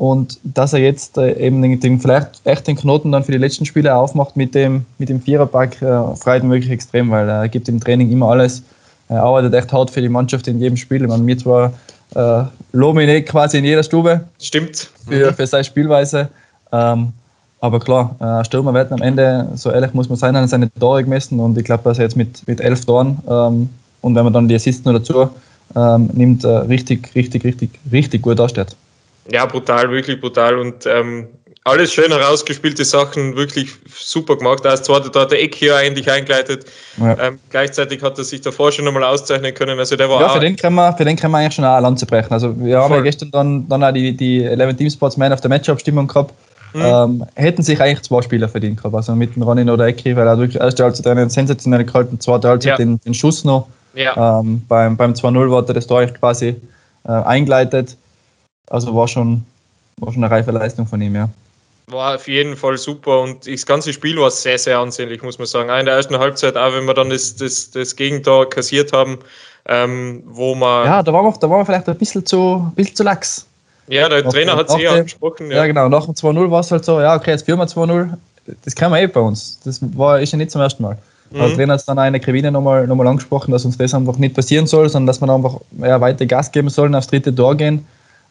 Und 0.00 0.38
dass 0.44 0.72
er 0.72 0.78
jetzt 0.78 1.18
äh, 1.18 1.34
eben 1.34 1.60
den, 1.78 2.00
vielleicht 2.00 2.40
echt 2.44 2.66
den 2.66 2.74
Knoten 2.74 3.12
dann 3.12 3.22
für 3.22 3.32
die 3.32 3.38
letzten 3.38 3.66
Spiele 3.66 3.94
aufmacht 3.94 4.34
mit 4.34 4.54
dem, 4.54 4.86
mit 4.96 5.10
dem 5.10 5.20
Viererpack, 5.20 5.82
äh, 5.82 6.16
freut 6.16 6.42
mich 6.42 6.52
wirklich 6.52 6.70
extrem, 6.70 7.10
weil 7.10 7.28
er 7.28 7.46
gibt 7.50 7.68
im 7.68 7.78
Training 7.78 8.10
immer 8.10 8.30
alles. 8.30 8.62
Er 9.10 9.22
arbeitet 9.22 9.52
echt 9.52 9.70
hart 9.74 9.90
für 9.90 10.00
die 10.00 10.08
Mannschaft 10.08 10.48
in 10.48 10.58
jedem 10.58 10.78
Spiel. 10.78 11.02
Ich 11.02 11.06
meine, 11.08 11.22
mir 11.22 11.36
zwar 11.36 11.74
äh, 12.14 12.44
eh 12.72 13.20
quasi 13.20 13.58
in 13.58 13.66
jeder 13.66 13.82
Stube. 13.82 14.24
Stimmt. 14.40 14.88
Für, 15.06 15.34
für 15.34 15.46
seine 15.46 15.64
Spielweise. 15.64 16.30
Ähm, 16.72 17.12
aber 17.60 17.78
klar, 17.78 18.16
äh, 18.20 18.42
Stürmer 18.46 18.72
werden 18.72 18.94
am 18.94 19.02
Ende, 19.02 19.48
so 19.54 19.70
ehrlich 19.70 19.92
muss 19.92 20.08
man 20.08 20.16
sein, 20.16 20.34
an 20.34 20.48
seine 20.48 20.72
Tore 20.72 21.04
gemessen 21.04 21.38
und 21.40 21.58
ich 21.58 21.64
glaube, 21.64 21.82
dass 21.84 21.98
er 21.98 22.04
jetzt 22.04 22.16
mit, 22.16 22.48
mit 22.48 22.62
elf 22.62 22.86
Toren 22.86 23.18
ähm, 23.28 23.68
und 24.00 24.14
wenn 24.14 24.24
man 24.24 24.32
dann 24.32 24.48
die 24.48 24.54
Assisten 24.54 24.90
noch 24.90 24.98
dazu 24.98 25.28
ähm, 25.76 26.08
nimmt, 26.14 26.44
äh, 26.44 26.48
richtig, 26.48 27.14
richtig, 27.14 27.44
richtig, 27.44 27.78
richtig 27.92 28.22
gut 28.22 28.38
dasteht. 28.38 28.74
Ja, 29.28 29.46
brutal, 29.46 29.90
wirklich 29.90 30.20
brutal 30.20 30.58
und 30.58 30.86
ähm, 30.86 31.28
alles 31.64 31.92
schön 31.92 32.10
herausgespielte 32.10 32.84
Sachen, 32.84 33.36
wirklich 33.36 33.70
super 33.94 34.36
gemacht. 34.36 34.64
Als 34.66 34.82
zweiter 34.82 35.10
da 35.10 35.20
hat 35.20 35.30
der 35.30 35.42
Eck 35.42 35.54
hier 35.54 35.76
eigentlich 35.76 36.10
eingeleitet. 36.10 36.64
Ja. 36.98 37.18
Ähm, 37.18 37.38
gleichzeitig 37.50 38.02
hat 38.02 38.16
er 38.16 38.24
sich 38.24 38.40
davor 38.40 38.72
schon 38.72 38.86
nochmal 38.86 39.04
auszeichnen 39.04 39.52
können. 39.52 39.78
Also 39.78 39.94
der 39.94 40.08
war 40.08 40.22
ja, 40.22 40.28
für 40.30 40.40
den, 40.40 40.56
können 40.56 40.76
wir, 40.76 40.92
für 40.94 41.04
den 41.04 41.16
können 41.16 41.32
wir 41.32 41.38
eigentlich 41.38 41.54
schon 41.54 41.64
auch 41.64 41.74
eine 41.74 41.82
Lanze 41.82 42.06
brechen. 42.06 42.32
Also 42.32 42.58
wir 42.58 42.76
Voll. 42.76 42.84
haben 42.84 42.94
ja 42.94 43.00
gestern 43.02 43.30
dann, 43.30 43.68
dann 43.68 43.84
auch 43.84 43.92
die, 43.92 44.16
die 44.16 44.44
11 44.44 44.76
Team 44.76 44.90
Sportsman 44.90 45.32
auf 45.32 45.42
der 45.42 45.50
Matchup-Stimmung 45.50 46.06
gehabt. 46.06 46.32
Mhm. 46.72 46.82
Ähm, 46.82 47.26
hätten 47.34 47.62
sich 47.62 47.80
eigentlich 47.80 48.02
zwei 48.02 48.22
Spieler 48.22 48.48
verdient 48.48 48.76
gehabt, 48.76 48.94
also 48.94 49.14
mit 49.16 49.34
dem 49.34 49.42
Ronin 49.42 49.68
oder 49.68 49.86
Ecki, 49.86 50.16
weil 50.16 50.26
er 50.26 50.38
wirklich 50.38 50.60
erste 50.60 50.84
Halbzeit 50.84 51.06
einen 51.08 51.28
sensationell 51.28 51.84
gehalten, 51.84 52.20
zweite 52.20 52.48
Halbzeit 52.48 52.70
ja. 52.70 52.76
den, 52.76 53.00
den 53.00 53.12
Schuss 53.12 53.44
noch. 53.44 53.66
Ja. 53.94 54.40
Ähm, 54.40 54.62
beim 54.68 54.96
beim 54.96 55.12
2-0 55.12 55.50
wurde 55.50 55.74
das 55.74 55.88
Tor 55.88 56.06
quasi 56.06 56.54
äh, 57.04 57.10
eingeleitet. 57.10 57.96
Also 58.68 58.94
war 58.94 59.08
schon, 59.08 59.44
war 59.96 60.12
schon 60.12 60.22
eine 60.24 60.32
reife 60.32 60.50
Leistung 60.50 60.86
von 60.86 61.00
ihm, 61.00 61.14
ja. 61.14 61.28
War 61.86 62.14
auf 62.14 62.28
jeden 62.28 62.56
Fall 62.56 62.78
super 62.78 63.20
und 63.20 63.46
das 63.48 63.66
ganze 63.66 63.92
Spiel 63.92 64.16
war 64.16 64.30
sehr, 64.30 64.58
sehr 64.58 64.78
ansehnlich, 64.78 65.22
muss 65.22 65.38
man 65.38 65.46
sagen. 65.46 65.70
Auch 65.70 65.78
in 65.78 65.86
der 65.86 65.96
ersten 65.96 66.16
Halbzeit, 66.16 66.56
auch 66.56 66.72
wenn 66.72 66.84
wir 66.84 66.94
dann 66.94 67.10
das, 67.10 67.34
das, 67.34 67.70
das 67.72 67.96
Gegentor 67.96 68.48
kassiert 68.48 68.92
haben, 68.92 69.18
ähm, 69.66 70.22
wo 70.26 70.54
man. 70.54 70.86
Ja, 70.86 71.02
da 71.02 71.12
waren 71.12 71.24
wir, 71.24 71.32
da 71.38 71.50
waren 71.50 71.60
wir 71.60 71.66
vielleicht 71.66 71.88
ein 71.88 71.98
bisschen 71.98 72.24
zu, 72.24 72.64
ein 72.68 72.74
bisschen 72.74 72.94
zu 72.94 73.02
lax. 73.02 73.46
Ja, 73.88 74.08
der 74.08 74.22
nach, 74.22 74.32
Trainer 74.32 74.56
hat 74.56 74.68
es 74.68 74.76
eh 74.76 74.86
angesprochen. 74.86 75.50
Ja. 75.50 75.58
ja, 75.58 75.66
genau. 75.66 75.88
Nach 75.88 76.04
dem 76.04 76.14
2-0 76.14 76.50
war 76.50 76.60
es 76.60 76.70
halt 76.70 76.84
so, 76.84 77.00
ja, 77.00 77.16
okay, 77.16 77.32
jetzt 77.32 77.44
führen 77.44 77.58
wir 77.58 77.66
2-0. 77.66 78.14
Das 78.64 78.74
kennen 78.74 78.92
wir 78.92 79.00
eh 79.00 79.06
bei 79.08 79.20
uns. 79.20 79.58
Das 79.64 79.80
war 79.96 80.20
ist 80.20 80.30
ja 80.30 80.38
nicht 80.38 80.52
zum 80.52 80.60
ersten 80.60 80.84
Mal. 80.84 80.96
Mhm. 81.30 81.38
Der 81.38 81.54
Trainer 81.54 81.74
hat 81.74 81.88
dann 81.88 81.98
auch 81.98 82.06
in 82.06 82.12
der 82.12 82.22
Kabine 82.22 82.52
nochmal 82.52 82.86
noch 82.86 82.94
mal 82.94 83.06
angesprochen, 83.06 83.50
dass 83.50 83.64
uns 83.64 83.76
das 83.76 83.92
einfach 83.92 84.16
nicht 84.16 84.34
passieren 84.34 84.66
soll, 84.66 84.88
sondern 84.88 85.08
dass 85.08 85.20
wir 85.20 85.28
einfach 85.32 85.60
ja, 85.78 86.00
weiter 86.00 86.24
Gas 86.26 86.52
geben 86.52 86.68
sollen, 86.68 86.94
aufs 86.94 87.08
dritte 87.08 87.34
Tor 87.34 87.56
gehen. 87.56 87.84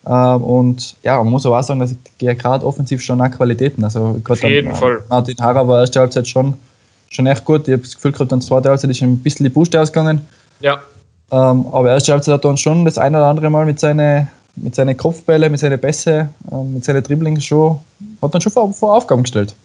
Ähm, 0.07 0.43
und 0.43 0.95
ja, 1.03 1.17
man 1.17 1.31
muss 1.31 1.45
aber 1.45 1.59
auch 1.59 1.63
sagen, 1.63 1.79
dass 1.79 1.95
er 2.21 2.35
gerade 2.35 2.65
offensiv 2.65 3.01
schon 3.01 3.21
auch 3.21 3.31
Qualitäten. 3.31 3.83
Also 3.83 4.19
Auf 4.27 4.43
jeden 4.43 4.73
Fall. 4.73 5.03
Martin 5.09 5.35
Hara 5.39 5.67
war 5.67 5.81
erste 5.81 5.99
Halbzeit 5.99 6.27
schon, 6.27 6.53
schon 7.09 7.27
echt 7.27 7.45
gut. 7.45 7.67
Ich 7.67 7.73
habe 7.73 7.83
das 7.83 7.95
Gefühl 7.95 8.11
gehabt, 8.11 8.31
dann 8.31 8.41
zweite 8.41 8.69
Halbzeit 8.69 8.91
ist 8.91 9.01
ein 9.01 9.19
bisschen 9.19 9.43
die 9.43 9.49
Puste 9.49 9.79
ausgegangen. 9.79 10.21
Ja. 10.61 10.79
Ähm, 11.31 11.65
aber 11.71 11.89
erste 11.89 12.13
Halbzeit 12.13 12.33
hat 12.33 12.45
er 12.45 12.49
uns 12.49 12.61
schon 12.61 12.85
das 12.85 12.97
ein 12.97 13.15
oder 13.15 13.25
andere 13.25 13.49
Mal 13.49 13.65
mit 13.65 13.79
seinen 13.79 14.27
mit 14.61 14.75
seinen 14.75 14.97
Kopfbällen, 14.97 15.51
mit 15.51 15.59
seinen 15.59 15.79
Pässe, 15.79 16.29
ähm, 16.51 16.73
mit 16.73 16.83
seinen 16.83 17.03
Dribblings 17.03 17.45
schon, 17.45 17.79
hat 18.21 18.33
dann 18.33 18.41
schon 18.41 18.51
vor, 18.51 18.73
vor 18.73 18.95
Aufgaben 18.95 19.23
gestellt. 19.23 19.55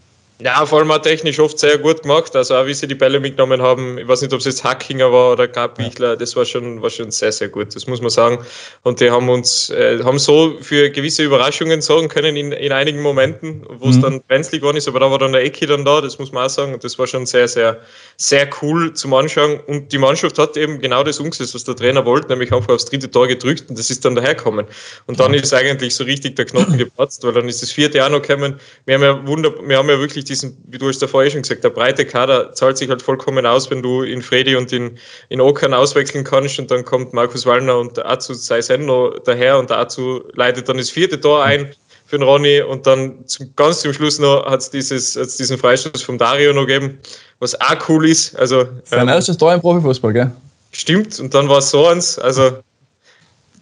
Ja, 0.41 0.67
vor 0.67 0.81
allem 0.81 0.91
auch 0.91 0.99
technisch 0.99 1.39
oft 1.39 1.61
sehr 1.61 1.79
gut 1.79 2.03
gemacht. 2.03 2.35
Also 2.35 2.57
auch 2.57 2.67
wie 2.67 2.75
sie 2.75 2.89
die 2.89 2.97
Bälle 2.97 3.21
mitgenommen 3.21 3.63
haben, 3.63 3.99
ich 3.99 4.09
weiß 4.09 4.21
nicht, 4.21 4.33
ob 4.33 4.41
es 4.41 4.47
jetzt 4.47 4.65
Hackinger 4.65 5.13
war 5.13 5.33
oder 5.33 5.47
Garbichler, 5.47 6.11
ja. 6.11 6.17
das 6.17 6.35
war 6.35 6.45
schon, 6.45 6.83
war 6.83 6.91
schon 6.91 7.13
sehr, 7.13 7.31
sehr 7.31 7.49
gut, 7.49 7.75
das 7.77 7.87
muss 7.87 8.01
man 8.01 8.11
sagen. 8.11 8.45
Und 8.83 9.01
die 9.01 9.13
haben 9.13 9.29
uns, 9.29 9.71
äh, 9.71 10.03
haben 10.03 10.19
so 10.19 10.57
für 10.61 10.91
gewisse 10.91 11.23
Überraschungen 11.23 11.81
sorgen 11.81 12.09
können 12.09 12.35
in, 12.35 12.51
in 12.51 12.73
einigen 12.73 13.01
Momenten, 13.01 13.65
wo 13.79 13.89
es 13.89 13.97
mhm. 13.97 14.03
dann 14.03 14.23
brenzlig 14.23 14.61
geworden 14.61 14.77
ist, 14.77 14.89
aber 14.89 14.99
da 14.99 15.09
war 15.09 15.19
dann 15.19 15.33
der 15.33 15.45
Ecki 15.45 15.67
dann 15.67 15.85
da, 15.85 16.01
das 16.01 16.19
muss 16.19 16.33
man 16.33 16.47
auch 16.47 16.51
sagen. 16.51 16.75
Und 16.75 16.83
das 16.83 16.99
war 16.99 17.07
schon 17.07 17.27
sehr, 17.27 17.47
sehr, 17.47 17.79
sehr 18.17 18.49
cool 18.61 18.93
zum 18.93 19.15
Anschauen. 19.15 19.61
Und 19.69 19.93
die 19.93 19.99
Mannschaft 19.99 20.37
hat 20.41 20.57
eben 20.57 20.81
genau 20.81 21.05
das 21.05 21.21
umgesetzt, 21.21 21.55
was 21.55 21.63
der 21.63 21.77
Trainer 21.77 22.05
wollte, 22.05 22.27
nämlich 22.29 22.53
einfach 22.53 22.75
aufs 22.75 22.87
dritte 22.87 23.09
Tor 23.09 23.29
gedrückt 23.29 23.71
und 23.71 23.79
das 23.79 23.89
ist 23.89 24.05
dann 24.05 24.17
daherkommen. 24.17 24.67
Und 25.07 25.21
dann 25.21 25.33
ist 25.33 25.55
eigentlich 25.55 25.95
so 25.95 26.03
richtig 26.03 26.35
der 26.35 26.47
Knoten 26.47 26.77
geplatzt, 26.77 27.23
weil 27.23 27.35
dann 27.35 27.49
ist 27.49 27.63
das 27.63 27.71
vierte 27.71 27.99
Jahr 27.99 28.11
noch 28.11 28.21
gekommen. 28.21 28.59
Wir 28.85 28.97
haben 28.97 29.03
ja 29.03 29.27
wunder, 29.29 29.53
wir 29.65 29.79
haben 29.79 29.89
ja 29.89 29.99
wirklich 30.01 30.24
diesen, 30.25 30.57
wie 30.67 30.79
du 30.79 30.89
hast 30.89 31.01
ja 31.03 31.09
vorher 31.09 31.31
schon 31.31 31.43
gesagt, 31.43 31.65
der 31.65 31.71
breite 31.71 32.05
Kader 32.05 32.53
zahlt 32.53 32.79
sich 32.79 32.89
halt 32.89 33.03
vollkommen 33.03 33.47
aus, 33.47 33.71
wenn 33.71 33.83
du 33.83 34.03
in 34.03 34.23
Fredi 34.23 34.57
und 34.57 34.73
in, 34.73 34.99
in 35.29 35.41
Okan 35.41 35.75
auswechseln 35.75 36.25
kannst 36.25 36.59
und 36.59 36.71
dann 36.71 36.85
kommt 36.85 37.13
Markus 37.13 37.47
Wallner 37.47 37.79
und 37.79 37.97
der 37.97 38.11
Azu 38.11 38.35
Seisendo 38.35 39.19
daher 39.25 39.59
und 39.59 39.71
der 39.71 39.79
Azu 39.79 40.23
leitet 40.35 40.69
dann 40.69 40.79
das 40.79 40.91
vierte 40.91 41.21
Tor 41.21 41.45
ein 41.45 41.75
für 42.07 42.19
den 42.19 42.23
Ronny 42.23 42.61
und 42.61 42.87
dann 42.87 43.27
zum, 43.27 43.51
ganz 43.57 43.81
zum 43.81 43.93
Schluss 43.93 44.19
noch 44.19 44.45
hat 44.47 44.61
es 44.61 44.71
diesen 44.71 45.59
Freistoß 45.59 46.03
vom 46.03 46.19
Dario 46.19 46.53
noch 46.53 46.67
gegeben, 46.67 46.99
was 47.39 47.59
auch 47.61 47.89
cool 47.89 48.09
ist. 48.09 48.37
Also, 48.37 48.65
Sein 48.85 49.03
ähm, 49.03 49.09
erstes 49.09 49.37
Tor 49.37 49.55
im 49.55 49.61
Profifußball, 49.61 50.13
gell? 50.13 50.31
Stimmt, 50.73 51.21
und 51.21 51.33
dann 51.35 51.49
war 51.49 51.59
es 51.59 51.71
so 51.71 51.87
eins, 51.87 52.19
also 52.19 52.59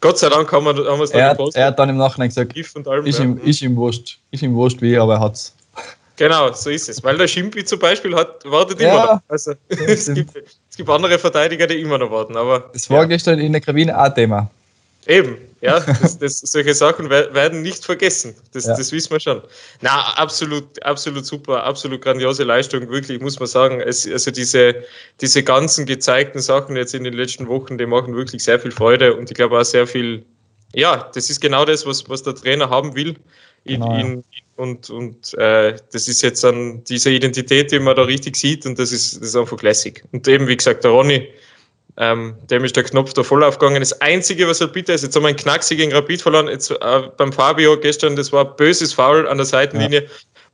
Gott 0.02 0.18
sei 0.18 0.28
Dank 0.28 0.50
haben 0.50 0.64
wir, 0.64 0.74
haben 0.74 0.98
wir 0.98 1.04
es 1.04 1.10
dann 1.10 1.20
er, 1.20 1.30
gepostet. 1.30 1.60
Er 1.60 1.66
hat 1.68 1.78
dann 1.78 1.88
im 1.88 1.96
Nachhinein 1.96 2.28
gesagt, 2.28 2.52
allem, 2.88 3.06
ist, 3.06 3.18
ja. 3.18 3.24
ihm, 3.24 3.40
ist 3.44 3.62
ihm 3.62 3.76
wurscht, 3.76 4.18
ist 4.32 4.42
ihm 4.42 4.54
wurscht 4.54 4.82
wie, 4.82 4.98
aber 4.98 5.14
er 5.14 5.20
hat 5.20 5.34
es. 5.34 5.54
Genau, 6.16 6.52
so 6.52 6.70
ist 6.70 6.88
es. 6.88 7.02
Weil 7.02 7.16
der 7.16 7.26
Schimpi 7.26 7.64
zum 7.64 7.78
Beispiel 7.78 8.14
hat, 8.14 8.44
wartet 8.44 8.80
ja, 8.80 8.88
immer 8.88 9.14
noch. 9.14 9.20
Also, 9.28 9.54
es, 9.68 10.12
gibt, 10.12 10.36
es 10.70 10.76
gibt 10.76 10.88
andere 10.88 11.18
Verteidiger, 11.18 11.66
die 11.66 11.80
immer 11.80 11.98
noch 11.98 12.10
warten. 12.10 12.36
Aber, 12.36 12.70
das 12.72 12.88
war 12.90 13.00
ja. 13.00 13.04
gestern 13.06 13.38
in 13.38 13.52
der 13.52 13.60
Kabine 13.60 13.98
auch 13.98 14.12
Thema. 14.14 14.50
Eben, 15.06 15.36
ja, 15.60 15.80
das, 16.00 16.18
das, 16.18 16.38
solche 16.38 16.74
Sachen 16.74 17.10
werden 17.10 17.62
nicht 17.62 17.84
vergessen. 17.84 18.34
Das, 18.52 18.66
ja. 18.66 18.76
das 18.76 18.92
wissen 18.92 19.10
wir 19.10 19.20
schon. 19.20 19.42
Na, 19.80 20.14
absolut, 20.14 20.82
absolut 20.82 21.26
super, 21.26 21.64
absolut 21.64 22.02
grandiose 22.02 22.44
Leistung, 22.44 22.88
wirklich, 22.88 23.20
muss 23.20 23.38
man 23.38 23.48
sagen. 23.48 23.80
Es, 23.80 24.06
also 24.06 24.30
diese, 24.30 24.84
diese 25.20 25.42
ganzen 25.42 25.86
gezeigten 25.86 26.40
Sachen 26.40 26.76
jetzt 26.76 26.94
in 26.94 27.04
den 27.04 27.14
letzten 27.14 27.48
Wochen, 27.48 27.78
die 27.78 27.86
machen 27.86 28.14
wirklich 28.14 28.44
sehr 28.44 28.60
viel 28.60 28.70
Freude 28.70 29.16
und 29.16 29.30
ich 29.30 29.36
glaube 29.36 29.58
auch 29.58 29.64
sehr 29.64 29.86
viel, 29.86 30.24
ja, 30.74 31.10
das 31.14 31.30
ist 31.30 31.40
genau 31.40 31.64
das, 31.64 31.84
was, 31.84 32.08
was 32.08 32.22
der 32.22 32.34
Trainer 32.34 32.70
haben 32.70 32.94
will. 32.94 33.16
Genau, 33.64 33.94
in, 33.94 34.00
in, 34.00 34.24
und 34.56 34.90
und 34.90 35.34
äh, 35.34 35.76
das 35.92 36.08
ist 36.08 36.22
jetzt 36.22 36.44
dann 36.44 36.84
diese 36.84 37.10
Identität, 37.10 37.72
die 37.72 37.78
man 37.78 37.96
da 37.96 38.02
richtig 38.02 38.36
sieht 38.36 38.66
und 38.66 38.78
das 38.78 38.92
ist, 38.92 39.16
das 39.16 39.28
ist 39.28 39.36
einfach 39.36 39.56
classic. 39.56 40.04
Und 40.12 40.26
eben, 40.28 40.46
wie 40.48 40.56
gesagt, 40.56 40.84
der 40.84 40.90
Ronny, 40.90 41.28
ähm, 41.96 42.36
dem 42.50 42.64
ist 42.64 42.76
der 42.76 42.84
Knopf 42.84 43.12
da 43.12 43.22
voll 43.22 43.44
aufgegangen. 43.44 43.80
Das 43.80 44.00
Einzige, 44.00 44.48
was 44.48 44.60
halt 44.60 44.72
bitte 44.72 44.92
ist, 44.92 45.02
jetzt 45.02 45.14
haben 45.14 45.24
wir 45.24 45.28
einen 45.28 45.36
Knackse 45.36 45.76
gegen 45.76 45.92
Rapid 45.92 46.22
verloren. 46.22 46.48
Jetzt, 46.48 46.70
äh, 46.70 47.02
beim 47.16 47.32
Fabio 47.32 47.78
gestern, 47.78 48.16
das 48.16 48.32
war 48.32 48.48
ein 48.48 48.56
böses 48.56 48.94
Foul 48.94 49.28
an 49.28 49.36
der 49.36 49.46
Seitenlinie, 49.46 50.04
ja. 50.04 50.08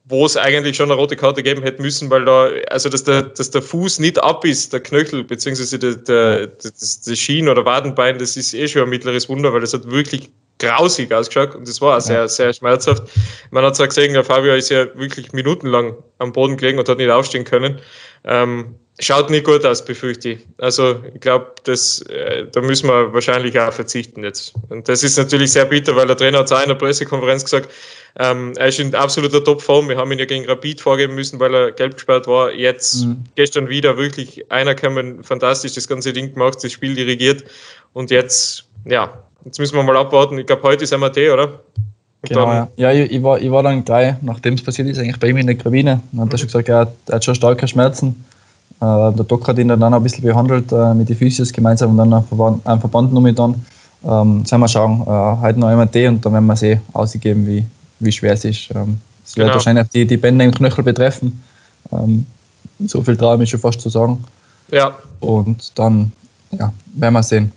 Wo 0.09 0.25
es 0.25 0.37
eigentlich 0.37 0.77
schon 0.77 0.91
eine 0.91 0.99
rote 0.99 1.17
Karte 1.17 1.43
geben 1.43 1.63
hätte 1.63 1.83
müssen, 1.83 2.09
weil 2.09 2.25
da, 2.25 2.49
also 2.71 2.89
dass 2.89 3.05
der, 3.05 3.25
dass 3.25 3.51
der 3.51 3.61
Fuß 3.61 3.99
nicht 3.99 4.23
ab 4.23 4.45
ist, 4.45 4.73
der 4.73 4.81
Knöchel, 4.81 5.23
beziehungsweise 5.23 5.79
der, 5.79 5.97
der, 5.97 6.47
das, 6.47 7.03
das 7.03 7.19
Schien 7.19 7.49
oder 7.49 7.65
Wadenbein, 7.67 8.19
das 8.19 8.37
ist 8.37 8.55
eh 8.55 8.67
schon 8.67 8.85
ein 8.85 8.89
mittleres 8.89 9.29
Wunder, 9.29 9.53
weil 9.53 9.61
das 9.61 9.75
hat 9.75 9.91
wirklich 9.91 10.31
grausig 10.59 11.13
ausgeschaut 11.13 11.55
und 11.55 11.69
das 11.69 11.81
war 11.81 11.99
auch 11.99 12.01
sehr, 12.01 12.27
sehr 12.29 12.53
schmerzhaft. 12.53 13.03
Man 13.51 13.65
hat 13.65 13.77
zwar 13.77 13.89
gesehen, 13.89 14.15
der 14.15 14.25
Fabio 14.25 14.55
ist 14.55 14.71
ja 14.71 14.87
wirklich 14.99 15.33
minutenlang 15.33 15.95
am 16.19 16.33
Boden 16.33 16.57
gelegen 16.57 16.79
und 16.79 16.89
hat 16.89 16.99
nicht 16.99 17.11
aufstehen 17.11 17.45
können. 17.45 17.79
Ähm, 18.25 18.75
schaut 19.01 19.31
nicht 19.31 19.45
gut 19.45 19.65
aus, 19.65 19.85
befürchte 19.85 20.31
ich. 20.31 20.47
Also 20.59 21.03
ich 21.15 21.21
glaube, 21.21 21.53
äh, 21.67 22.47
da 22.51 22.61
müssen 22.61 22.89
wir 22.89 23.13
wahrscheinlich 23.13 23.59
auch 23.59 23.73
verzichten 23.73 24.25
jetzt. 24.25 24.55
Und 24.69 24.89
das 24.89 25.03
ist 25.03 25.17
natürlich 25.17 25.53
sehr 25.53 25.65
bitter, 25.65 25.95
weil 25.97 26.07
der 26.07 26.17
Trainer 26.17 26.39
hat 26.39 26.53
auch 26.53 26.63
in 26.63 26.69
der 26.69 26.75
Pressekonferenz 26.75 27.45
gesagt, 27.45 27.71
ähm, 28.19 28.53
er 28.57 28.69
ist 28.69 28.81
in 28.81 28.95
absoluter 28.95 29.43
Topform. 29.43 29.89
Wir 29.89 29.97
haben 29.97 30.11
ihn 30.11 30.19
ja 30.19 30.25
gegen 30.25 30.47
Rapid 30.47 30.81
vorgeben 30.81 31.15
müssen, 31.15 31.39
weil 31.39 31.55
er 31.55 31.73
gelb 31.73 31.95
gesperrt 31.95 32.27
war. 32.27 32.53
Jetzt 32.53 33.05
mhm. 33.05 33.25
gestern 33.37 33.69
wieder 33.69 33.97
wirklich 33.97 34.51
einer 34.51 34.75
kann 34.75 35.23
fantastisch 35.23 35.75
das 35.75 35.87
ganze 35.87 36.13
Ding 36.13 36.35
gemacht, 36.35 36.59
das 36.63 36.73
Spiel 36.73 36.95
dirigiert. 36.95 37.45
Und 37.93 38.11
jetzt, 38.11 38.65
ja, 38.85 39.23
jetzt 39.45 39.61
müssen 39.61 39.77
wir 39.77 39.85
mal 39.85 39.97
abwarten. 39.97 40.39
Ich 40.39 40.47
glaube, 40.47 40.63
heute 40.63 40.85
ist 40.85 40.97
MAT, 40.97 41.17
oder? 41.17 41.63
Und 42.23 42.29
genau, 42.29 42.47
ja. 42.47 42.69
ja 42.77 42.93
ich, 42.93 43.13
ich, 43.13 43.23
war, 43.23 43.41
ich 43.41 43.51
war 43.51 43.63
dann 43.63 43.85
gleich, 43.85 44.15
nachdem 44.23 44.55
es 44.55 44.63
passiert 44.63 44.89
ist, 44.89 44.99
eigentlich 44.99 45.19
bei 45.21 45.29
ihm 45.29 45.37
in 45.37 45.47
der 45.47 45.57
Kabine. 45.57 46.01
Und 46.13 46.21
hat 46.21 46.33
er 46.33 46.39
schon 46.39 46.49
gesagt, 46.49 46.69
er 46.69 46.79
hat, 46.81 46.93
er 47.07 47.17
hat 47.17 47.25
schon 47.25 47.35
starke 47.35 47.69
Schmerzen. 47.69 48.25
Äh, 48.81 49.13
der 49.13 49.25
Doc 49.25 49.47
hat 49.47 49.59
ihn 49.59 49.69
dann 49.69 49.83
auch 49.83 49.93
ein 49.93 50.03
bisschen 50.03 50.25
behandelt 50.25 50.71
äh, 50.73 50.95
mit 50.95 51.09
den 51.09 51.17
Physios 51.17 51.53
gemeinsam 51.53 51.91
und 51.91 51.99
dann 51.99 52.13
einen 52.13 52.25
Verband, 52.25 52.67
einen 52.67 52.81
Verband 52.81 53.13
noch 53.13 53.21
mit 53.21 53.39
dann. 53.39 53.65
Ähm, 54.05 54.45
sollen 54.45 54.61
wir 54.61 54.69
schauen, 54.69 55.03
äh, 55.03 55.41
heute 55.41 55.59
noch 55.59 55.75
MRT 55.75 55.97
und 56.09 56.25
dann 56.25 56.33
werden 56.33 56.47
wir 56.47 56.57
sehen, 56.57 56.81
ausgeben, 56.93 57.47
wie, 57.47 57.67
wie 57.99 58.13
schwer 58.13 58.35
es 58.35 58.45
ist. 58.45 58.71
Ähm, 58.75 59.01
es 59.25 59.35
genau. 59.35 59.47
wird 59.47 59.57
wahrscheinlich 59.57 59.89
die, 59.89 60.07
die 60.07 60.17
Bänder 60.17 60.45
im 60.45 60.55
Knöchel 60.55 60.85
betreffen. 60.85 61.43
Ähm, 61.93 62.27
so 62.87 63.03
viel 63.03 63.17
traue 63.17 63.35
ich 63.35 63.41
mich 63.41 63.51
schon 63.51 63.61
fast 63.61 63.81
zu 63.81 63.89
sagen. 63.89 64.25
Ja. 64.71 64.97
Und 65.21 65.77
dann 65.77 66.13
ja, 66.53 66.73
werden 66.95 67.15
wir 67.15 67.23
sehen. 67.23 67.53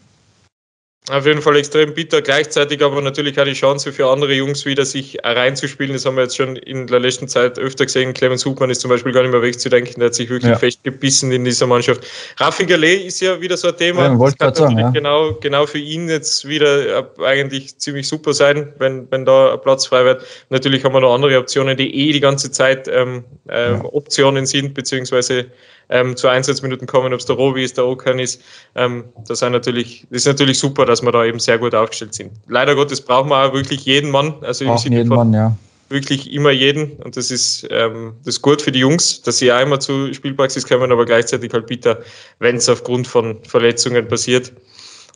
Auf 1.10 1.26
jeden 1.26 1.42
Fall 1.42 1.56
extrem 1.56 1.96
bitter, 1.96 2.22
gleichzeitig 2.22 2.84
aber 2.84 3.02
natürlich 3.02 3.40
auch 3.40 3.44
die 3.44 3.54
Chance 3.54 3.92
für 3.92 4.08
andere 4.08 4.34
Jungs 4.34 4.68
wieder 4.68 4.86
sich 4.86 5.18
reinzuspielen. 5.24 5.94
Das 5.94 6.06
haben 6.06 6.16
wir 6.16 6.22
jetzt 6.22 6.38
schon 6.38 6.58
in 6.58 6.86
der 6.86 7.00
letzten 7.00 7.28
Zeit 7.28 7.58
öfter 7.58 7.86
gesehen. 7.86 8.14
Clemens 8.14 8.46
Hubmann 8.46 8.70
ist 8.70 8.82
zum 8.82 8.90
Beispiel 8.90 9.12
gar 9.12 9.24
nicht 9.24 9.32
mehr 9.32 9.42
wegzudenken, 9.42 9.96
der 9.96 10.08
hat 10.08 10.14
sich 10.14 10.30
wirklich 10.30 10.52
ja. 10.52 10.60
festgebissen 10.60 11.32
in 11.32 11.44
dieser 11.44 11.66
Mannschaft. 11.66 12.06
Rafi 12.38 12.68
Gallet 12.68 13.04
ist 13.04 13.20
ja 13.20 13.42
wieder 13.42 13.58
so 13.58 13.70
ein 13.70 13.78
Thema. 13.78 14.10
Ja, 14.10 14.16
das 14.16 14.38
kann 14.38 14.54
sagen, 14.54 14.78
ja. 14.78 14.92
genau, 14.92 15.34
genau 15.42 15.66
für 15.66 15.80
ihn 15.80 16.08
jetzt 16.08 16.48
wieder 16.48 17.00
äh, 17.00 17.26
eigentlich 17.26 17.76
ziemlich 17.80 18.08
super 18.08 18.36
sein, 18.36 18.72
wenn, 18.78 19.10
wenn 19.10 19.26
da 19.26 19.54
ein 19.54 19.62
Platz 19.62 19.88
frei 19.88 20.06
wird. 20.06 20.24
Natürlich 20.52 20.86
haben 20.86 20.94
wir 20.94 21.02
noch 21.02 21.16
andere 21.16 21.40
Optionen, 21.40 21.76
die 21.78 22.10
eh 22.10 22.14
die 22.14 22.20
ganze 22.20 22.52
Zeit 22.52 22.88
ähm, 22.88 23.24
ähm, 23.50 23.84
Optionen 23.86 24.46
sind, 24.46 24.76
beziehungsweise 24.76 25.48
ähm, 25.92 26.16
zu 26.16 26.28
Einsatzminuten 26.28 26.88
kommen, 26.88 27.14
ob 27.14 27.20
es 27.20 27.26
der 27.26 27.36
Robi 27.36 27.64
ist, 27.64 27.78
der 27.78 27.86
Okan 27.86 28.18
ist. 28.18 28.42
Ähm, 28.76 29.04
das, 29.28 29.40
sind 29.40 29.52
natürlich, 29.52 30.08
das 30.10 30.22
ist 30.22 30.28
natürlich 30.28 30.58
super, 30.58 30.86
dass 30.86 31.02
wir 31.02 31.12
da 31.12 31.24
eben 31.26 31.40
sehr 31.40 31.60
gut 31.60 31.76
aufgestellt 31.76 32.14
sind. 32.14 32.32
Leider 32.48 32.74
Gottes 32.76 33.02
brauchen 33.02 33.30
wir 33.30 33.46
auch 33.46 33.54
wirklich 33.54 33.86
jeden 33.86 34.10
Mann. 34.10 34.34
Also 34.42 34.66
im 34.66 34.78
Sinne 34.78 34.98
jeden 34.98 35.10
von 35.10 35.18
Mann, 35.18 35.34
ja. 35.34 35.56
wirklich 35.90 36.32
immer 36.32 36.52
jeden. 36.52 36.94
Und 37.04 37.18
das 37.18 37.30
ist, 37.30 37.68
ähm, 37.70 38.14
das 38.24 38.36
ist 38.36 38.42
gut 38.42 38.62
für 38.62 38.72
die 38.72 38.80
Jungs, 38.80 39.22
dass 39.22 39.38
sie 39.38 39.52
auch 39.52 39.62
immer 39.62 39.80
zu 39.80 40.14
Spielpraxis 40.14 40.66
kommen, 40.66 40.92
aber 40.92 41.06
gleichzeitig 41.06 41.54
halt 41.54 41.68
bitter, 41.68 42.00
wenn 42.40 42.56
es 42.56 42.70
aufgrund 42.70 43.06
von 43.06 43.44
Verletzungen 43.44 44.08
passiert. 44.08 44.52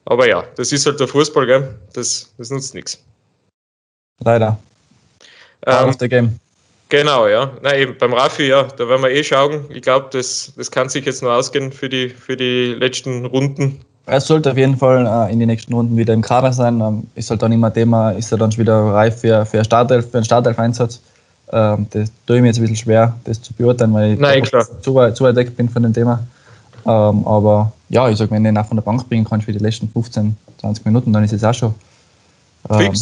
Aber 0.06 0.28
ja, 0.28 0.44
das 0.56 0.72
ist 0.72 0.86
halt 0.86 1.00
der 1.00 1.08
Fußball, 1.08 1.48
gell? 1.48 1.76
Das, 1.94 2.32
das 2.38 2.52
nutzt 2.52 2.76
nichts. 2.76 3.02
Leider. 4.24 4.60
Ähm, 5.66 5.74
Out 5.74 5.88
of 5.88 5.96
the 6.00 6.08
game. 6.08 6.40
Genau, 6.90 7.28
ja. 7.28 7.52
Na 7.62 7.76
eben, 7.76 7.96
beim 7.98 8.14
Raffi, 8.14 8.48
ja, 8.48 8.64
da 8.64 8.88
werden 8.88 9.02
wir 9.02 9.10
eh 9.10 9.24
schauen. 9.24 9.66
Ich 9.70 9.82
glaube, 9.82 10.08
das, 10.12 10.54
das 10.56 10.70
kann 10.70 10.88
sich 10.90 11.06
jetzt 11.06 11.24
noch 11.24 11.32
ausgehen 11.32 11.72
für 11.72 11.90
die, 11.90 12.10
für 12.10 12.38
die 12.38 12.76
letzten 12.78 13.26
Runden. 13.26 13.80
Er 14.08 14.22
sollte 14.22 14.52
auf 14.52 14.58
jeden 14.58 14.78
Fall 14.78 15.06
äh, 15.08 15.34
in 15.34 15.40
den 15.40 15.48
nächsten 15.48 15.74
Runden 15.74 15.98
wieder 15.98 16.14
im 16.14 16.22
Kader 16.22 16.54
sein. 16.54 16.80
Ähm, 16.80 17.08
ist 17.16 17.32
halt 17.32 17.42
dann 17.42 17.52
immer 17.52 17.74
Thema, 17.74 18.12
ist 18.12 18.32
er 18.32 18.38
dann 18.38 18.52
schon 18.52 18.62
wieder 18.62 18.76
reif 18.76 19.22
für, 19.22 19.46
für, 19.48 19.64
Startelf, 19.64 20.12
für 20.12 20.18
einen 20.18 20.26
Startelf-Einsatz. 20.26 21.02
Ähm, 21.52 21.88
das 21.90 22.12
tue 22.28 22.36
ich 22.36 22.42
mir 22.42 22.50
jetzt 22.50 22.58
ein 22.58 22.62
bisschen 22.62 22.76
schwer, 22.76 23.16
das 23.24 23.42
zu 23.42 23.52
beurteilen, 23.54 23.94
weil 23.94 24.14
ich 24.14 24.20
Nein. 24.20 24.44
Zu, 24.82 24.94
weit, 24.94 25.18
zu 25.18 25.24
weit 25.24 25.36
weg 25.36 25.58
bin 25.58 25.70
von 25.70 25.82
dem 25.82 25.94
Thema. 25.94 26.20
Ähm, 26.86 27.26
aber 27.26 27.72
ja, 27.90 28.08
ich 28.10 28.18
sage, 28.18 28.30
wenn 28.30 28.46
ich 28.46 28.52
ihn 28.52 28.58
auch 28.58 28.66
von 28.66 28.78
der 28.78 28.84
Bank 28.84 29.08
bringen 29.10 29.26
kann 29.26 29.42
für 29.42 29.52
die 29.52 29.60
letzten 29.60 29.90
15, 29.90 30.38
20 30.60 30.86
Minuten, 30.86 31.12
dann 31.12 31.24
ist 31.24 31.34
es 31.34 31.44
auch 31.44 31.54
schon. 31.54 31.74
Ähm, 32.70 32.94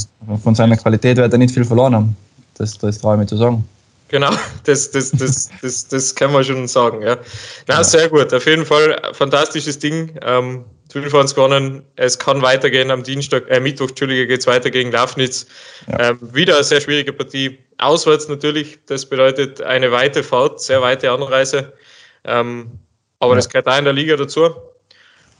von 0.41 0.55
seiner 0.55 0.77
Qualität 0.77 1.17
wird 1.17 1.33
er 1.33 1.37
nicht 1.37 1.53
viel 1.53 1.65
verloren 1.65 1.95
haben. 1.95 2.17
Das, 2.55 2.77
das 2.77 2.99
traue 2.99 3.15
ich 3.15 3.19
mir 3.19 3.25
zu 3.25 3.37
sagen. 3.37 3.67
Genau, 4.09 4.31
das, 4.65 4.91
das, 4.91 5.11
das, 5.11 5.49
das, 5.61 5.87
das 5.87 6.13
kann 6.13 6.31
man 6.31 6.43
schon 6.43 6.67
sagen. 6.67 7.01
Ja. 7.01 7.17
Na, 7.67 7.75
ja. 7.75 7.83
sehr 7.83 8.09
gut. 8.09 8.33
Auf 8.33 8.45
jeden 8.45 8.65
Fall 8.65 9.01
fantastisches 9.13 9.79
Ding. 9.79 10.17
Ähm, 10.21 10.65
25 10.91 11.35
gewonnen. 11.35 11.83
Es 11.95 12.19
kann 12.19 12.43
weitergehen 12.43 12.91
am 12.91 13.01
Dienstag, 13.01 13.49
äh, 13.49 13.59
Mittwoch, 13.59 13.89
Entschuldige, 13.89 14.27
geht 14.27 14.41
es 14.41 14.47
weiter 14.47 14.69
gegen 14.69 14.91
Lafnitz. 14.91 15.47
Ja. 15.87 16.11
Ähm, 16.11 16.19
wieder 16.21 16.55
eine 16.55 16.63
sehr 16.63 16.81
schwierige 16.81 17.11
Partie. 17.11 17.57
Auswärts 17.79 18.27
natürlich. 18.27 18.77
Das 18.85 19.07
bedeutet 19.07 19.61
eine 19.61 19.91
weite 19.91 20.23
Fahrt, 20.23 20.61
sehr 20.61 20.81
weite 20.81 21.09
Anreise. 21.09 21.73
Ähm, 22.23 22.79
aber 23.19 23.31
ja. 23.31 23.37
das 23.37 23.49
gehört 23.49 23.67
auch 23.67 23.77
in 23.79 23.85
der 23.85 23.93
Liga 23.93 24.15
dazu. 24.15 24.51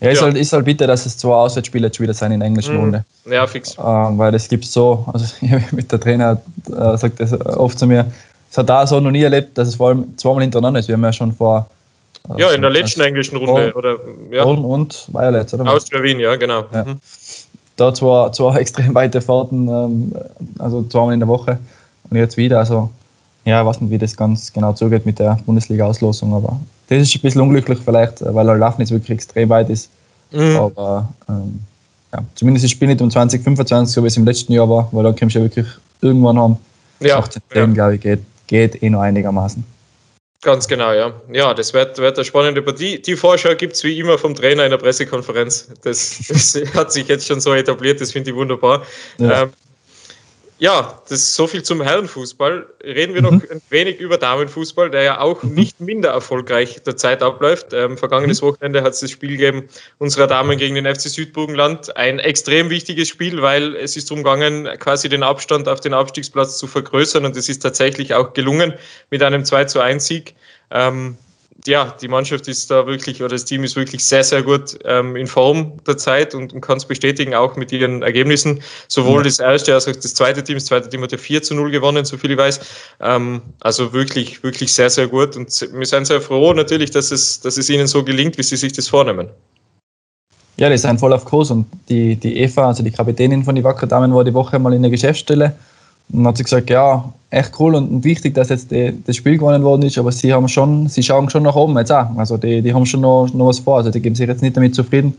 Ja, 0.04 0.10
ist, 0.10 0.20
ja. 0.20 0.26
Halt, 0.26 0.38
ist 0.38 0.52
halt 0.52 0.66
bitter, 0.66 0.86
dass 0.86 1.06
es 1.06 1.18
zwei 1.18 1.34
Auswärtsspiele 1.34 1.88
jetzt 1.88 1.98
wieder 2.00 2.14
sind 2.14 2.34
in 2.34 2.42
der 2.42 2.48
englischen 2.48 2.76
mhm. 2.76 2.82
Runde. 2.82 3.06
Ja, 3.26 3.48
fix. 3.48 3.78
Ähm, 3.78 4.18
weil 4.18 4.36
es 4.36 4.50
gibt 4.50 4.66
so, 4.66 5.06
also 5.14 5.26
mit 5.72 5.90
der 5.90 6.00
Trainer 6.00 6.42
äh, 6.68 6.98
sagt 6.98 7.22
das 7.22 7.34
oft 7.34 7.80
zu 7.80 7.88
mir, 7.88 8.06
es 8.52 8.58
hat 8.58 8.68
da 8.68 8.86
so 8.86 9.00
noch 9.00 9.12
nie 9.12 9.24
erlebt, 9.24 9.58
dass 9.58 9.70
es 9.70 9.76
vor 9.76 9.90
allem 9.90 10.18
zweimal 10.18 10.42
hintereinander 10.42 10.82
ist. 10.82 10.90
Wir 10.90 10.96
haben 10.96 11.04
ja 11.04 11.14
schon 11.14 11.32
vor. 11.32 11.68
Äh, 12.30 12.42
ja, 12.42 12.52
in 12.52 12.62
der 12.62 12.70
letzten 12.70 13.00
englischen 13.00 13.38
Runde. 13.38 13.72
Polen, 13.72 13.74
oder, 13.74 13.98
ja. 14.30 14.44
Polen 14.44 14.66
und 14.66 15.08
Violet, 15.08 15.54
oder? 15.54 15.72
Austria 15.72 16.04
Wien, 16.04 16.20
ja, 16.20 16.36
genau. 16.36 16.66
Ja. 16.74 16.84
Mhm. 16.84 17.00
Da 17.78 17.94
zwar, 17.94 18.34
zwar 18.34 18.56
extrem 18.60 18.94
weite 18.94 19.22
Fahrten, 19.22 19.70
ähm, 19.70 20.14
also 20.60 20.84
zweimal 20.84 21.14
in 21.14 21.22
der 21.22 21.30
Woche 21.30 21.60
und 22.10 22.18
jetzt 22.18 22.36
wieder. 22.36 22.60
Also 22.60 22.90
ja, 23.46 23.62
ich 23.62 23.68
weiß 23.68 23.80
nicht, 23.80 23.90
wie 23.90 23.98
das 23.98 24.18
ganz 24.18 24.52
genau 24.52 24.74
zugeht 24.74 25.06
mit 25.06 25.18
der 25.18 25.40
Bundesliga-Auslosung, 25.46 26.34
aber 26.34 26.60
das 26.88 27.02
ist 27.02 27.16
ein 27.16 27.22
bisschen 27.22 27.42
unglücklich 27.42 27.80
vielleicht, 27.84 28.24
weil 28.24 28.46
der 28.46 28.56
Lauf 28.56 28.78
nicht 28.78 28.92
wirklich 28.92 29.12
extrem 29.12 29.50
weit 29.50 29.70
ist. 29.70 29.90
Mhm. 30.32 30.56
Aber 30.58 31.10
ähm, 31.30 31.60
ja, 32.14 32.24
zumindest 32.36 32.66
das 32.66 32.72
Spiel 32.72 32.88
nicht 32.88 33.02
um 33.02 33.10
2025, 33.10 33.94
so 33.94 34.04
wie 34.04 34.08
es 34.08 34.18
im 34.18 34.26
letzten 34.26 34.54
Jahr 34.54 34.70
war, 34.70 34.88
weil 34.92 35.04
da 35.04 35.12
kommst 35.12 35.36
du 35.36 35.40
ja 35.40 35.46
wirklich 35.46 35.68
irgendwann 36.02 36.38
haben. 36.38 36.58
Ja, 37.00 37.20
18, 37.20 37.42
ja. 37.54 37.66
glaube 37.66 37.96
ich, 37.96 38.02
geht, 38.02 38.20
geht 38.48 38.82
eh 38.84 38.90
noch 38.90 39.02
einigermaßen. 39.02 39.64
Ganz 40.44 40.68
genau, 40.68 40.92
ja. 40.92 41.14
Ja, 41.32 41.54
das 41.54 41.74
wird, 41.74 41.98
wird 41.98 42.18
eine 42.18 42.26
spannende 42.26 42.62
Partie. 42.62 43.02
Die 43.02 43.16
Vorschau 43.16 43.56
gibt 43.56 43.74
es 43.74 43.84
wie 43.86 43.98
immer 43.98 44.18
vom 44.18 44.36
Trainer 44.36 44.66
in 44.66 44.72
der 44.72 44.78
Pressekonferenz. 44.78 45.70
Das, 45.84 46.20
das 46.28 46.60
hat 46.74 46.92
sich 46.92 47.08
jetzt 47.08 47.28
schon 47.28 47.40
so 47.40 47.54
etabliert, 47.54 48.02
das 48.02 48.12
finde 48.12 48.32
ich 48.32 48.36
wunderbar. 48.36 48.84
Ja. 49.18 49.44
Ähm, 49.44 49.50
ja, 50.60 51.02
das 51.10 51.20
ist 51.20 51.34
so 51.36 51.48
viel 51.48 51.64
zum 51.64 51.82
Herrenfußball. 51.82 52.68
Reden 52.84 53.14
wir 53.14 53.22
mhm. 53.22 53.38
noch 53.38 53.50
ein 53.50 53.62
wenig 53.70 54.00
über 54.00 54.18
Damenfußball, 54.18 54.90
der 54.90 55.04
ja 55.04 55.20
auch 55.20 55.44
mhm. 55.44 55.54
nicht 55.54 55.82
minder 55.82 56.10
erfolgreich 56.10 56.82
der 56.84 56.96
Zeit 56.96 57.22
abläuft. 57.22 57.74
Ähm, 57.74 57.98
vergangenes 57.98 58.42
mhm. 58.42 58.48
Wochenende 58.48 58.82
hat 58.84 58.94
es 58.94 59.00
das 59.00 59.12
Spiel 59.12 59.32
gegeben 59.32 59.68
unserer 59.98 60.28
Damen 60.28 60.58
gegen 60.58 60.76
den 60.76 60.86
FC 60.86 61.02
Südburgenland. 61.02 61.96
Ein 61.98 62.20
extrem 62.20 62.70
wichtiges 62.70 63.10
Spiel, 63.10 63.42
weil 63.42 63.76
es 63.76 63.98
ist 63.98 64.10
darum 64.10 64.24
gegangen, 64.24 64.70
quasi 64.80 65.10
den 65.10 65.24
Abstand 65.24 65.68
auf 65.68 65.80
den 65.80 65.94
Abstiegsplatz 65.94 66.58
zu 66.58 66.68
vergrößern 66.68 67.26
und 67.26 67.36
es 67.36 67.50
ist 67.50 67.60
tatsächlich 67.60 68.14
auch 68.14 68.34
gelungen 68.34 68.74
mit 69.10 69.24
einem 69.24 69.46
2 69.46 69.66
zu 69.66 69.80
1 69.80 70.06
Sieg. 70.06 70.36
Ähm, 70.72 71.18
ja, 71.68 71.96
die 72.02 72.08
Mannschaft 72.08 72.48
ist 72.48 72.70
da 72.70 72.86
wirklich, 72.86 73.22
oder 73.22 73.30
das 73.30 73.46
Team 73.46 73.64
ist 73.64 73.76
wirklich 73.76 74.04
sehr, 74.04 74.24
sehr 74.24 74.44
gut 74.44 74.78
ähm, 74.86 75.16
in 75.16 75.28
Form 75.28 75.74
der 75.86 75.98
Zeit 75.98 76.36
und, 76.36 76.54
und 76.54 76.62
kann 76.62 76.78
es 76.78 76.86
bestätigen, 76.86 77.34
auch 77.34 77.56
mit 77.56 77.72
ihren 77.72 78.02
Ergebnissen. 78.02 78.62
Sowohl 78.88 79.20
ja. 79.20 79.24
das 79.24 79.40
erste 79.40 79.74
als 79.74 79.88
auch 79.88 79.94
das 79.94 80.14
zweite 80.14 80.44
Team. 80.44 80.56
Das 80.56 80.66
zweite 80.66 80.90
Team 80.90 81.02
hat 81.02 81.12
ja 81.12 81.18
4 81.18 81.42
zu 81.42 81.56
0 81.56 81.72
gewonnen, 81.72 82.06
so 82.06 82.18
viel 82.18 82.32
ich 82.32 82.38
weiß. 82.38 82.60
Ähm, 83.02 83.42
also 83.62 83.94
wirklich, 83.94 84.44
wirklich 84.44 84.74
sehr, 84.74 84.90
sehr 84.90 85.08
gut. 85.08 85.36
Und 85.36 85.48
wir 85.74 85.86
sind 85.86 86.06
sehr 86.06 86.22
froh 86.22 86.54
natürlich, 86.54 86.92
dass 86.92 87.12
es, 87.12 87.40
dass 87.40 87.58
es 87.58 87.70
ihnen 87.70 87.88
so 87.88 88.04
gelingt, 88.04 88.38
wie 88.38 88.44
sie 88.44 88.58
sich 88.58 88.74
das 88.74 88.88
vornehmen. 88.88 89.30
Ja, 90.58 90.70
die 90.70 90.78
sind 90.78 91.00
voll 91.00 91.14
auf 91.14 91.26
Kurs 91.26 91.50
und 91.50 91.66
die, 91.90 92.16
die 92.16 92.38
Eva, 92.38 92.68
also 92.68 92.84
die 92.84 92.92
Kapitänin 92.92 93.44
von 93.44 93.56
den 93.56 93.64
Wacker 93.64 93.88
Damen, 93.88 94.14
war 94.14 94.24
die 94.24 94.34
Woche 94.34 94.60
mal 94.60 94.74
in 94.74 94.84
der 94.84 94.92
Geschäftsstelle 94.92 95.56
und 96.14 96.28
hat 96.28 96.38
sie 96.38 96.44
gesagt, 96.44 96.70
ja, 96.70 97.12
echt 97.30 97.52
cool 97.60 97.76
und 97.76 98.04
wichtig, 98.04 98.36
dass 98.36 98.50
jetzt 98.50 98.72
die, 98.72 98.94
das 99.06 99.16
Spiel 99.16 99.38
gewonnen 99.38 99.64
worden 99.64 99.82
ist, 99.82 99.98
aber 99.98 100.12
sie 100.12 100.32
haben 100.32 100.48
schon, 100.48 100.88
sie 100.88 101.02
schauen 101.02 101.30
schon 101.30 101.44
nach 101.44 101.56
oben 101.56 101.78
jetzt 101.78 101.92
auch. 101.92 102.16
Also 102.16 102.38
die, 102.38 102.62
die 102.62 102.74
haben 102.74 102.86
schon 102.86 103.02
noch, 103.02 103.28
noch 103.34 103.48
was 103.48 103.60
vor. 103.60 103.78
Also 103.78 103.90
die 103.90 104.00
geben 104.00 104.16
sich 104.16 104.28
jetzt 104.28 104.44
nicht 104.44 104.56
damit 104.56 104.76
zufrieden, 104.76 105.16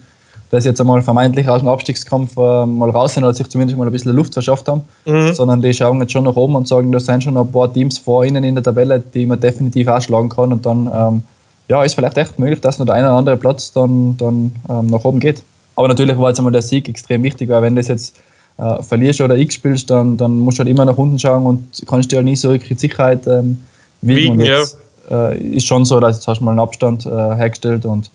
dass 0.50 0.62
sie 0.62 0.68
jetzt 0.68 0.80
einmal 0.80 1.02
vermeintlich 1.02 1.48
aus 1.48 1.60
dem 1.60 1.68
Abstiegskampf 1.68 2.36
äh, 2.36 2.66
mal 2.66 2.90
raus 2.90 3.14
sind 3.14 3.24
oder 3.24 3.34
sich 3.34 3.48
zumindest 3.48 3.76
mal 3.76 3.86
ein 3.86 3.92
bisschen 3.92 4.14
Luft 4.14 4.32
verschafft 4.32 4.68
haben, 4.68 4.82
mhm. 5.04 5.34
sondern 5.34 5.60
die 5.60 5.74
schauen 5.74 6.00
jetzt 6.00 6.12
schon 6.12 6.24
nach 6.24 6.36
oben 6.36 6.54
und 6.54 6.68
sagen, 6.68 6.92
da 6.92 7.00
sind 7.00 7.24
schon 7.24 7.36
ein 7.36 7.50
paar 7.50 7.72
Teams 7.72 7.98
vor 7.98 8.24
ihnen 8.24 8.44
in 8.44 8.54
der 8.54 8.62
Tabelle, 8.62 9.00
die 9.00 9.26
man 9.26 9.40
definitiv 9.40 9.88
auch 9.88 10.00
schlagen 10.00 10.28
kann 10.28 10.52
und 10.52 10.64
dann 10.64 10.88
ähm, 10.94 11.22
ja, 11.68 11.82
ist 11.82 11.94
vielleicht 11.94 12.16
echt 12.16 12.38
möglich, 12.38 12.60
dass 12.60 12.78
noch 12.78 12.86
der 12.86 12.94
eine 12.94 13.08
oder 13.08 13.16
andere 13.16 13.36
Platz 13.36 13.72
dann, 13.72 14.16
dann 14.18 14.52
ähm, 14.68 14.86
nach 14.86 15.04
oben 15.04 15.18
geht. 15.18 15.42
Aber 15.74 15.88
natürlich 15.88 16.16
war 16.16 16.28
jetzt 16.28 16.38
einmal 16.38 16.52
der 16.52 16.62
Sieg 16.62 16.88
extrem 16.88 17.24
wichtig, 17.24 17.48
weil 17.48 17.62
wenn 17.62 17.74
das 17.74 17.88
jetzt 17.88 18.14
äh, 18.58 18.82
verlierst 18.82 19.20
oder 19.20 19.36
X 19.36 19.54
spielst, 19.54 19.90
dann, 19.90 20.16
dann 20.16 20.38
musst 20.38 20.58
du 20.58 20.60
halt 20.60 20.70
immer 20.70 20.84
nach 20.84 20.96
unten 20.96 21.18
schauen 21.18 21.46
und 21.46 21.82
kannst 21.86 22.12
dir 22.12 22.16
halt 22.16 22.26
nicht 22.26 22.40
so 22.40 22.50
wirklich 22.50 22.78
Sicherheit 22.78 23.26
ähm, 23.26 23.62
wiegen. 24.00 24.40
ja. 24.40 24.64
äh, 25.10 25.38
ist 25.38 25.66
schon 25.66 25.84
so, 25.84 26.00
dass 26.00 26.16
jetzt 26.16 26.28
hast 26.28 26.38
du 26.40 26.44
mal 26.44 26.52
einen 26.52 26.60
Abstand 26.60 27.06
äh, 27.06 27.10
hergestellt 27.10 27.84
und 27.84 28.10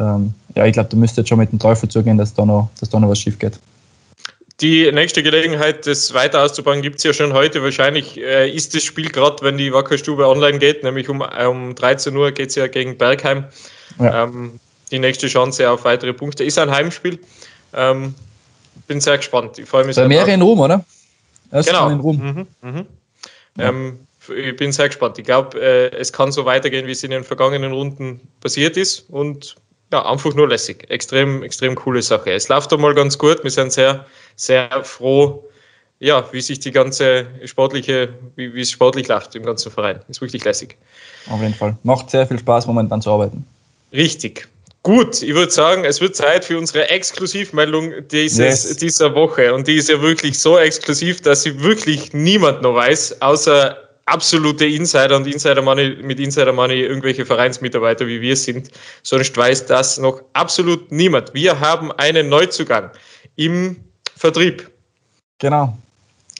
ähm, 0.00 0.34
ja, 0.56 0.66
ich 0.66 0.72
glaube, 0.72 0.88
du 0.88 0.96
müsstest 0.96 1.18
jetzt 1.18 1.28
schon 1.28 1.38
mit 1.38 1.52
dem 1.52 1.58
Teufel 1.58 1.88
zugehen, 1.88 2.18
dass 2.18 2.34
da 2.34 2.44
noch, 2.44 2.68
dass 2.80 2.90
da 2.90 2.98
noch 2.98 3.08
was 3.08 3.18
schief 3.18 3.38
geht. 3.38 3.58
Die 4.60 4.90
nächste 4.92 5.22
Gelegenheit, 5.22 5.86
das 5.86 6.14
weiter 6.14 6.42
auszubauen, 6.42 6.80
gibt 6.80 6.98
es 6.98 7.02
ja 7.02 7.12
schon 7.12 7.32
heute. 7.32 7.62
Wahrscheinlich 7.62 8.16
äh, 8.18 8.48
ist 8.48 8.74
das 8.74 8.84
Spiel 8.84 9.08
gerade, 9.10 9.42
wenn 9.42 9.58
die 9.58 9.72
Wackerstube 9.72 10.28
online 10.28 10.58
geht, 10.58 10.84
nämlich 10.84 11.08
um, 11.08 11.20
um 11.22 11.74
13 11.74 12.16
Uhr 12.16 12.30
geht 12.30 12.50
es 12.50 12.54
ja 12.54 12.68
gegen 12.68 12.96
Bergheim. 12.96 13.44
Ja. 13.98 14.24
Ähm, 14.24 14.60
die 14.92 15.00
nächste 15.00 15.26
Chance 15.26 15.68
auf 15.68 15.84
weitere 15.84 16.12
Punkte 16.12 16.44
ist 16.44 16.58
ein 16.58 16.70
Heimspiel. 16.70 17.18
Ähm, 17.72 18.14
bin 18.86 19.00
sehr 19.00 19.16
gespannt. 19.16 19.58
Ich 19.58 19.68
freue 19.68 19.84
mich 19.84 19.94
sehr. 19.94 20.08
Mehrere 20.08 20.32
in 20.32 20.42
Rom, 20.42 20.60
oder? 20.60 20.84
Erst 21.50 21.68
genau. 21.68 21.88
in 21.88 22.00
Rom. 22.00 22.16
Mhm, 22.16 22.46
mhm. 22.60 22.86
Ja. 23.56 23.68
Ähm, 23.68 24.06
ich 24.34 24.56
bin 24.56 24.72
sehr 24.72 24.88
gespannt. 24.88 25.18
Ich 25.18 25.24
glaube, 25.24 25.60
äh, 25.60 25.94
es 25.96 26.12
kann 26.12 26.32
so 26.32 26.44
weitergehen, 26.44 26.86
wie 26.86 26.92
es 26.92 27.04
in 27.04 27.10
den 27.10 27.24
vergangenen 27.24 27.72
Runden 27.72 28.20
passiert 28.40 28.76
ist. 28.76 29.08
Und 29.10 29.56
ja, 29.92 30.04
einfach 30.10 30.34
nur 30.34 30.48
lässig. 30.48 30.90
Extrem, 30.90 31.42
extrem 31.42 31.74
coole 31.74 32.02
Sache. 32.02 32.32
Es 32.32 32.48
läuft 32.48 32.72
einmal 32.72 32.94
ganz 32.94 33.18
gut. 33.18 33.44
Wir 33.44 33.50
sind 33.50 33.72
sehr, 33.72 34.06
sehr 34.34 34.82
froh, 34.82 35.44
ja, 36.00 36.26
wie 36.32 36.40
sich 36.40 36.58
die 36.58 36.72
ganze 36.72 37.26
sportliche, 37.44 38.14
wie, 38.36 38.52
wie 38.54 38.62
es 38.62 38.70
sportlich 38.70 39.08
läuft 39.08 39.34
im 39.36 39.44
ganzen 39.44 39.70
Verein. 39.70 40.00
Ist 40.08 40.20
wirklich 40.20 40.44
lässig. 40.44 40.76
Auf 41.28 41.40
jeden 41.40 41.54
Fall. 41.54 41.76
Macht 41.82 42.10
sehr 42.10 42.26
viel 42.26 42.38
Spaß, 42.38 42.66
momentan 42.66 43.02
zu 43.02 43.10
arbeiten. 43.10 43.46
Richtig. 43.92 44.48
Gut, 44.84 45.22
ich 45.22 45.34
würde 45.34 45.50
sagen, 45.50 45.86
es 45.86 46.02
wird 46.02 46.14
Zeit 46.14 46.44
für 46.44 46.58
unsere 46.58 46.90
Exklusivmeldung 46.90 48.06
dieses, 48.08 48.64
yes. 48.64 48.76
dieser 48.76 49.14
Woche. 49.14 49.54
Und 49.54 49.66
die 49.66 49.76
ist 49.76 49.88
ja 49.88 50.00
wirklich 50.02 50.38
so 50.38 50.58
exklusiv, 50.58 51.22
dass 51.22 51.42
sie 51.42 51.58
wirklich 51.62 52.12
niemand 52.12 52.60
noch 52.60 52.74
weiß, 52.74 53.22
außer 53.22 53.78
absolute 54.04 54.66
Insider 54.66 55.16
und 55.16 55.26
Insider 55.26 55.62
Money 55.62 55.96
mit 56.02 56.20
Insider 56.20 56.52
Money 56.52 56.82
irgendwelche 56.82 57.24
Vereinsmitarbeiter 57.24 58.06
wie 58.06 58.20
wir 58.20 58.36
sind. 58.36 58.70
Sonst 59.02 59.34
weiß 59.34 59.64
das 59.64 59.96
noch 59.96 60.20
absolut 60.34 60.92
niemand. 60.92 61.32
Wir 61.32 61.58
haben 61.58 61.90
einen 61.92 62.28
Neuzugang 62.28 62.90
im 63.36 63.82
Vertrieb. 64.14 64.70
Genau. 65.38 65.78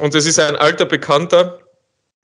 Und 0.00 0.14
das 0.14 0.26
ist 0.26 0.38
ein 0.38 0.56
alter 0.56 0.84
Bekannter, 0.84 1.60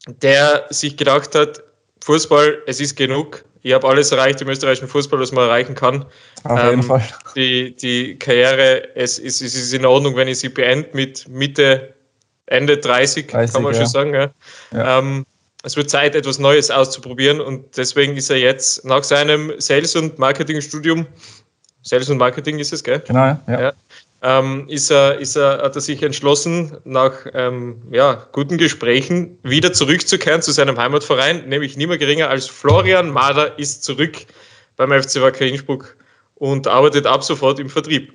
der 0.07 0.67
sich 0.69 0.99
gedacht 0.99 1.35
hat, 1.35 1.63
Fußball, 2.03 2.63
es 2.67 2.81
ist 2.81 2.97
genug 2.97 3.45
ich 3.63 3.73
habe 3.73 3.87
alles 3.89 4.11
erreicht 4.13 4.41
im 4.41 4.49
österreichischen 4.49 4.89
Fußball, 4.89 5.21
was 5.21 5.33
man 5.33 5.45
erreichen 5.45 5.75
kann. 5.75 6.07
Auf 6.45 6.59
jeden 6.63 6.81
ähm, 6.81 6.83
Fall. 6.83 7.03
Die, 7.37 7.77
die 7.77 8.19
Karriere, 8.19 8.95
es 8.97 9.19
ist, 9.19 9.43
es 9.43 9.55
ist 9.55 9.75
in 9.75 9.85
Ordnung, 9.85 10.17
wenn 10.17 10.29
ich 10.29 10.39
sie 10.39 10.49
beende 10.49 10.89
mit 10.93 11.29
Mitte, 11.29 11.95
Ende 12.47 12.79
30, 12.79 13.27
30 13.27 13.55
kann 13.55 13.63
man 13.63 13.75
ja. 13.75 13.81
schon 13.81 13.89
sagen. 13.89 14.15
Ja. 14.15 14.31
ja. 14.73 14.99
Ähm, 14.99 15.27
es 15.63 15.77
wird 15.77 15.91
Zeit, 15.91 16.15
etwas 16.15 16.39
Neues 16.39 16.71
auszuprobieren 16.71 17.41
und 17.41 17.77
deswegen 17.77 18.17
ist 18.17 18.31
er 18.31 18.39
jetzt 18.39 18.85
nach 18.87 19.05
seinem 19.05 19.53
Sales- 19.59 19.95
und 19.95 20.19
Marketingstudium, 20.19 21.07
Sales 21.83 22.09
und 22.09 22.17
Marketing 22.17 22.59
ist 22.59 22.73
es, 22.73 22.83
gell? 22.83 23.03
Genau, 23.07 23.39
ja. 23.47 23.61
ja 23.61 23.73
ähm, 24.23 24.69
ist 24.69 24.91
er, 24.91 25.19
ist 25.19 25.37
er, 25.37 25.63
hat 25.63 25.75
er 25.75 25.81
sich 25.81 26.03
entschlossen, 26.03 26.77
nach 26.85 27.27
ähm, 27.33 27.83
ja, 27.91 28.27
guten 28.33 28.59
Gesprächen 28.59 29.39
wieder 29.43 29.73
zurückzukehren 29.73 30.43
zu 30.43 30.53
seinem 30.53 30.77
Heimatverein, 30.77 31.49
nämlich 31.49 31.77
niemand 31.77 32.01
geringer 32.01 32.29
als 32.29 32.47
Florian 32.47 33.11
Mader 33.11 33.59
ist 33.59 33.83
zurück 33.83 34.17
beim 34.77 34.91
FC 34.91 35.21
Wacker 35.21 35.47
Innsbruck 35.47 35.97
und 36.35 36.67
arbeitet 36.67 37.07
ab 37.07 37.25
sofort 37.25 37.59
im 37.59 37.71
Vertrieb. 37.71 38.13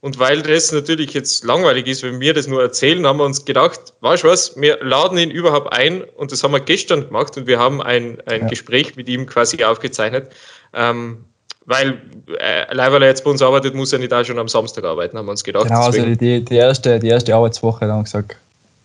Und 0.00 0.18
weil 0.18 0.42
das 0.42 0.70
natürlich 0.70 1.12
jetzt 1.12 1.44
langweilig 1.44 1.88
ist, 1.88 2.02
wenn 2.04 2.20
wir 2.20 2.32
das 2.32 2.46
nur 2.46 2.62
erzählen, 2.62 3.04
haben 3.04 3.18
wir 3.18 3.24
uns 3.24 3.44
gedacht, 3.44 3.94
weißt 4.00 4.22
du 4.22 4.28
was, 4.28 4.58
wir 4.60 4.78
laden 4.80 5.18
ihn 5.18 5.30
überhaupt 5.30 5.72
ein 5.72 6.04
und 6.04 6.30
das 6.30 6.44
haben 6.44 6.52
wir 6.52 6.60
gestern 6.60 7.06
gemacht 7.06 7.36
und 7.36 7.48
wir 7.48 7.58
haben 7.58 7.82
ein, 7.82 8.20
ein 8.26 8.42
ja. 8.42 8.46
Gespräch 8.48 8.94
mit 8.94 9.08
ihm 9.08 9.26
quasi 9.26 9.64
aufgezeichnet. 9.64 10.32
Ähm, 10.72 11.24
weil 11.68 12.00
äh, 12.38 12.76
weil 12.76 13.02
er 13.02 13.08
jetzt 13.08 13.24
bei 13.24 13.30
uns 13.30 13.42
arbeitet, 13.42 13.74
muss 13.74 13.92
er 13.92 13.98
nicht 13.98 14.12
auch 14.12 14.24
schon 14.24 14.38
am 14.38 14.48
Samstag 14.48 14.84
arbeiten, 14.84 15.16
haben 15.16 15.26
wir 15.26 15.32
uns 15.32 15.44
gedacht. 15.44 15.66
Genau, 15.68 15.82
also 15.82 16.02
die, 16.02 16.44
die, 16.44 16.54
erste, 16.56 16.98
die 16.98 17.08
erste 17.08 17.34
Arbeitswoche, 17.34 17.86
da 17.86 17.92
haben 17.92 18.00
wir 18.00 18.04
gesagt, 18.04 18.36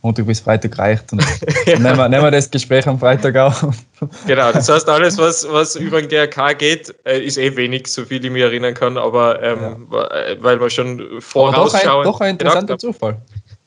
Montag 0.02 0.26
bis 0.26 0.42
Freitag 0.42 0.78
reicht. 0.78 1.14
Und 1.14 1.24
ja. 1.66 1.80
nehmen, 1.80 1.98
wir, 1.98 2.10
nehmen 2.10 2.24
wir 2.24 2.32
das 2.32 2.52
Gespräch 2.52 2.86
am 2.88 3.00
Freitag 3.00 3.38
auf. 3.38 3.66
genau, 4.28 4.52
das 4.52 4.68
heißt, 4.68 4.88
alles, 4.90 5.18
was, 5.18 5.50
was 5.50 5.78
über 5.78 6.02
den 6.02 6.10
GRK 6.10 6.54
geht, 6.58 6.94
äh, 7.06 7.20
ist 7.20 7.38
eh 7.38 7.56
wenig, 7.56 7.88
so 7.88 8.04
viel 8.04 8.24
ich 8.24 8.32
mich 8.32 8.44
erinnern 8.44 8.74
kann, 8.74 8.98
aber 8.98 9.42
ähm, 9.42 9.88
ja. 9.92 10.08
Äh, 10.08 10.38
weil 10.42 10.60
wir 10.60 10.70
schon 10.70 11.22
vorausschauen. 11.22 12.04
Doch 12.04 12.04
ein, 12.04 12.04
doch 12.04 12.22
ein 12.22 12.30
interessanter 12.32 12.78
Zufall. 12.78 13.18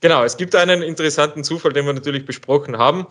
Genau, 0.03 0.25
es 0.25 0.37
gibt 0.37 0.55
einen 0.55 0.83
interessanten 0.83 1.43
Zufall, 1.43 1.73
den 1.73 1.87
wir 1.87 1.95
natürlich 1.95 2.27
besprochen 2.27 2.77
haben. 2.77 3.07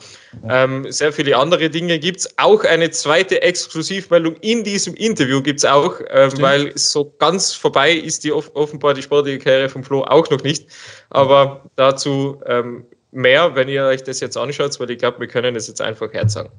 Ähm, 0.47 0.91
sehr 0.91 1.11
viele 1.11 1.35
andere 1.35 1.69
Dinge 1.69 1.97
gibt 1.97 2.19
es. 2.19 2.37
Auch 2.37 2.63
eine 2.63 2.91
zweite 2.91 3.41
Exklusivmeldung 3.41 4.35
in 4.41 4.63
diesem 4.63 4.93
Interview 4.93 5.41
gibt 5.41 5.59
es 5.59 5.65
auch, 5.65 5.99
ähm, 6.11 6.31
weil 6.39 6.77
so 6.77 7.11
ganz 7.17 7.53
vorbei 7.53 7.91
ist 7.91 8.23
die 8.23 8.31
offenbar 8.31 8.93
die 8.93 9.01
sportliche 9.01 9.39
Karriere 9.39 9.69
vom 9.69 9.83
Flo 9.83 10.03
auch 10.03 10.29
noch 10.29 10.43
nicht. 10.43 10.67
Aber 11.09 11.63
dazu 11.75 12.39
ähm, 12.45 12.85
mehr, 13.11 13.55
wenn 13.55 13.67
ihr 13.67 13.85
euch 13.85 14.03
das 14.03 14.19
jetzt 14.19 14.37
anschaut, 14.37 14.79
weil 14.79 14.91
ich 14.91 14.99
glaube, 14.99 15.19
wir 15.19 15.27
können 15.27 15.55
das 15.55 15.67
jetzt 15.67 15.81
einfach 15.81 16.13
herzagen. 16.13 16.51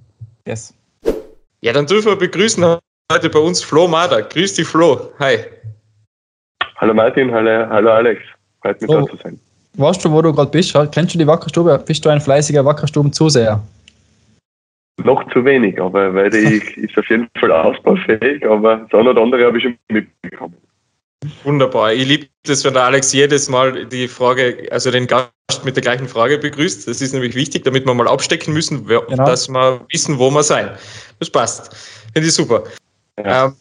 Yes. 0.44 0.74
Ja, 1.60 1.72
dann 1.72 1.86
dürfen 1.86 2.08
wir 2.08 2.16
begrüßen 2.16 2.78
heute 3.12 3.30
bei 3.30 3.38
uns 3.38 3.62
Flo 3.62 3.86
Mader. 3.86 4.22
Grüß 4.22 4.54
dich, 4.54 4.66
Flo. 4.66 5.12
Hi. 5.20 5.38
Hallo 6.78 6.92
Martin, 6.92 7.32
hallo, 7.32 7.68
hallo 7.68 7.90
Alex. 7.92 8.20
Freut 8.60 8.80
mich, 8.82 8.90
oh. 8.90 9.00
da 9.02 9.06
zu 9.06 9.16
sein 9.22 9.40
weißt 9.76 10.04
du, 10.04 10.10
wo 10.12 10.22
du 10.22 10.32
gerade 10.32 10.50
bist? 10.50 10.76
Kennst 10.92 11.14
du 11.14 11.18
die 11.18 11.26
Wackerstube? 11.26 11.82
Bist 11.86 12.04
du 12.04 12.08
ein 12.08 12.20
fleißiger 12.20 12.64
Wackerstubenzuseher? 12.64 13.62
Noch 15.04 15.22
zu 15.32 15.44
wenig, 15.44 15.80
aber 15.80 16.14
weil 16.14 16.30
die 16.30 16.62
ist 16.76 16.96
auf 16.96 17.08
jeden 17.10 17.28
Fall 17.38 17.52
ausbaufähig, 17.52 18.44
aber 18.46 18.76
das 18.90 18.98
eine 18.98 19.10
oder 19.10 19.22
andere 19.22 19.46
habe 19.46 19.58
ich 19.58 19.64
schon 19.64 19.76
mitbekommen. 19.88 20.54
Wunderbar. 21.44 21.92
Ich 21.92 22.06
liebe 22.06 22.26
das, 22.44 22.64
wenn 22.64 22.74
der 22.74 22.84
Alex 22.84 23.12
jedes 23.12 23.48
Mal 23.48 23.86
die 23.86 24.08
Frage, 24.08 24.68
also 24.70 24.90
den 24.90 25.06
Gast 25.06 25.32
mit 25.64 25.76
der 25.76 25.82
gleichen 25.82 26.08
Frage 26.08 26.38
begrüßt. 26.38 26.88
Das 26.88 27.00
ist 27.00 27.12
nämlich 27.12 27.34
wichtig, 27.34 27.64
damit 27.64 27.86
wir 27.86 27.94
mal 27.94 28.08
abstecken 28.08 28.52
müssen, 28.52 28.86
genau. 28.86 29.06
dass 29.10 29.48
wir 29.48 29.80
wissen, 29.92 30.18
wo 30.18 30.30
wir 30.30 30.42
sein. 30.42 30.70
Das 31.18 31.30
passt. 31.30 31.74
Finde 32.12 32.28
ich 32.28 32.34
super. 32.34 32.64
Ja. 33.18 33.46
Ähm, 33.46 33.54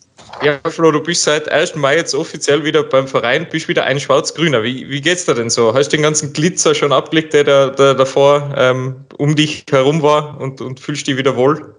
ja, 0.43 0.60
Flo, 0.69 0.91
du 0.91 1.02
bist 1.02 1.24
seit 1.24 1.52
1. 1.52 1.76
Mai 1.76 1.95
jetzt 1.95 2.13
offiziell 2.13 2.63
wieder 2.63 2.84
beim 2.84 3.08
Verein, 3.08 3.48
bist 3.52 3.67
wieder 3.67 3.86
ein 3.86 4.00
Schwarz-Grüner. 4.00 4.63
Wie, 4.63 4.89
wie 4.89 5.02
geht's 5.02 5.26
dir 5.26 5.34
denn 5.34 5.50
so? 5.50 5.74
Hast 5.74 5.91
du 5.91 5.98
den 5.98 6.04
ganzen 6.04 6.34
Glitzer 6.34 6.76
schon 6.76 6.91
abgelegt, 6.91 7.34
der, 7.34 7.43
der, 7.43 7.69
der 7.71 7.93
davor 7.93 8.54
ähm, 8.58 8.95
um 9.17 9.36
dich 9.36 9.65
herum 9.69 10.02
war 10.02 10.39
und, 10.39 10.62
und 10.62 10.80
fühlst 10.80 11.08
dich 11.08 11.17
wieder 11.17 11.36
wohl? 11.36 11.76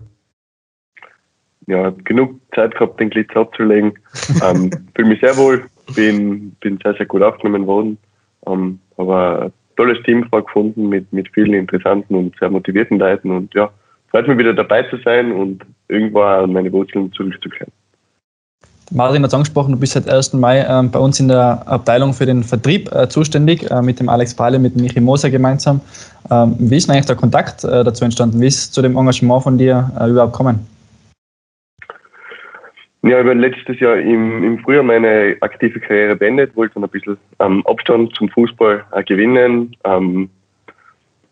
Ja, 1.66 1.90
genug 2.05 2.40
Zeit 2.55 2.75
gehabt, 2.75 3.01
den 3.01 3.11
Glitzer 3.11 3.40
abzulegen. 3.40 3.99
ähm, 4.42 4.71
Fühle 4.95 5.09
mich 5.09 5.21
sehr 5.21 5.37
wohl, 5.37 5.64
bin, 5.95 6.53
bin 6.61 6.79
sehr, 6.83 6.95
sehr 6.95 7.07
gut 7.07 7.23
aufgenommen 7.23 7.66
worden. 7.66 7.99
Ähm, 8.47 8.79
aber 8.97 9.42
ein 9.42 9.53
tolles 9.77 10.03
Team 10.05 10.25
vorgefunden 10.29 10.88
mit, 10.88 11.12
mit 11.12 11.29
vielen 11.35 11.55
interessanten 11.55 12.14
und 12.14 12.37
sehr 12.38 12.51
motivierten 12.51 12.99
Leuten 12.99 13.31
und 13.31 13.55
ja, 13.55 13.71
freut 14.11 14.29
mich 14.29 14.38
wieder 14.38 14.55
dabei 14.55 14.83
zu 14.85 14.97
sein 15.05 15.33
und 15.33 15.64
irgendwo 15.88 16.23
an 16.23 16.53
meine 16.53 16.73
Wurzeln 16.73 17.12
zurückzukehren. 17.12 17.73
Martin 18.92 19.22
hat 19.22 19.29
es 19.29 19.35
angesprochen, 19.35 19.72
du 19.72 19.81
bist 19.81 19.94
seit 19.94 20.09
1. 20.09 20.35
Mai 20.35 20.61
äh, 20.61 20.83
bei 20.85 20.99
uns 20.99 21.18
in 21.18 21.29
der 21.29 21.62
Abteilung 21.66 22.12
für 22.12 22.25
den 22.25 22.44
Vertrieb 22.44 22.88
äh, 22.92 23.09
zuständig, 23.09 23.68
äh, 23.70 23.83
mit 23.83 23.99
dem 23.99 24.09
Alex 24.09 24.35
Pahle, 24.35 24.59
mit 24.59 24.77
Michi 24.77 25.01
Moser 25.01 25.29
gemeinsam. 25.29 25.81
Ähm, 26.31 26.55
wie 26.59 26.77
ist 26.77 26.88
eigentlich 26.88 27.07
der 27.07 27.16
Kontakt 27.16 27.64
äh, 27.64 27.83
dazu 27.83 28.05
entstanden? 28.05 28.40
Wie 28.40 28.46
ist 28.46 28.72
zu 28.72 28.83
dem 28.83 28.96
Engagement 28.96 29.42
von 29.42 29.59
dir 29.59 29.90
äh, 29.99 30.09
überhaupt 30.09 30.35
gekommen? 30.35 30.66
Ja, 33.03 33.20
ich 33.20 33.25
habe 33.25 33.35
letztes 33.35 33.79
Jahr 33.81 33.99
im, 33.99 34.42
im 34.42 34.59
Frühjahr 34.61 34.83
meine 34.83 35.37
aktive 35.40 35.79
Karriere 35.79 36.16
beendet, 36.16 36.57
wollte 36.57 36.75
dann 36.75 36.85
ein 36.85 36.90
bisschen 36.90 37.16
ähm, 37.38 37.64
Abstand 37.66 38.14
zum 38.16 38.29
Fußball 38.29 38.85
äh, 38.92 39.03
gewinnen, 39.05 39.77
ähm, 39.85 40.29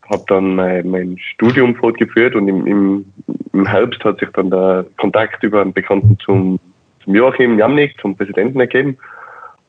habe 0.09 0.25
dann 0.29 0.55
mein, 0.57 0.89
mein, 0.89 1.19
Studium 1.19 1.75
fortgeführt 1.75 2.37
und 2.37 2.47
im, 2.47 2.67
im, 2.67 3.05
im, 3.53 3.67
Herbst 3.67 4.05
hat 4.05 4.21
sich 4.21 4.29
dann 4.35 4.51
der 4.51 4.87
Kontakt 4.99 5.43
über 5.43 5.63
einen 5.63 5.73
Bekannten 5.73 6.17
zum, 6.25 6.61
zum 7.05 7.15
Joachim 7.15 7.59
Jamnik, 7.59 7.95
zum 8.01 8.17
Präsidenten 8.17 8.61
ergeben. 8.61 8.99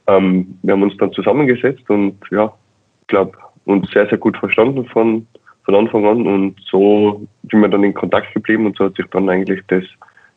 Ähm, 0.07 0.57
wir 0.63 0.73
haben 0.73 0.83
uns 0.83 0.97
dann 0.97 1.11
zusammengesetzt 1.13 1.89
und 1.89 2.17
ja, 2.31 2.53
ich 3.01 3.07
glaube, 3.07 3.37
uns 3.65 3.89
sehr, 3.91 4.07
sehr 4.07 4.17
gut 4.17 4.37
verstanden 4.37 4.85
von, 4.85 5.27
von 5.65 5.75
Anfang 5.75 6.05
an 6.05 6.27
und 6.27 6.55
so 6.69 7.27
sind 7.49 7.61
wir 7.61 7.69
dann 7.69 7.83
in 7.83 7.93
Kontakt 7.93 8.33
geblieben 8.33 8.65
und 8.65 8.77
so 8.77 8.85
hat 8.85 8.95
sich 8.95 9.05
dann 9.11 9.29
eigentlich 9.29 9.61
das 9.67 9.83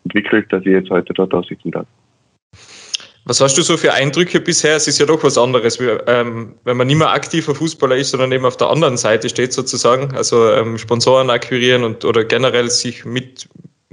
entwickelt, 0.04 0.52
dass 0.52 0.62
ich 0.62 0.72
jetzt 0.72 0.90
heute 0.90 1.12
dort 1.12 1.34
aussitzen 1.34 1.70
darf. 1.70 1.86
Was 3.28 3.42
hast 3.42 3.58
du 3.58 3.62
so 3.62 3.76
für 3.76 3.92
Eindrücke 3.92 4.40
bisher? 4.40 4.76
Es 4.76 4.88
ist 4.88 4.98
ja 4.98 5.04
doch 5.04 5.22
was 5.22 5.36
anderes, 5.36 5.78
wie, 5.78 5.88
ähm, 6.06 6.54
wenn 6.64 6.78
man 6.78 6.86
nicht 6.86 6.96
mehr 6.96 7.12
aktiver 7.12 7.54
Fußballer 7.54 7.96
ist, 7.96 8.12
sondern 8.12 8.32
eben 8.32 8.46
auf 8.46 8.56
der 8.56 8.70
anderen 8.70 8.96
Seite 8.96 9.28
steht 9.28 9.52
sozusagen, 9.52 10.16
also 10.16 10.50
ähm, 10.50 10.78
Sponsoren 10.78 11.28
akquirieren 11.28 11.84
und 11.84 12.06
oder 12.06 12.24
generell 12.24 12.70
sich 12.70 13.04
mit 13.04 13.46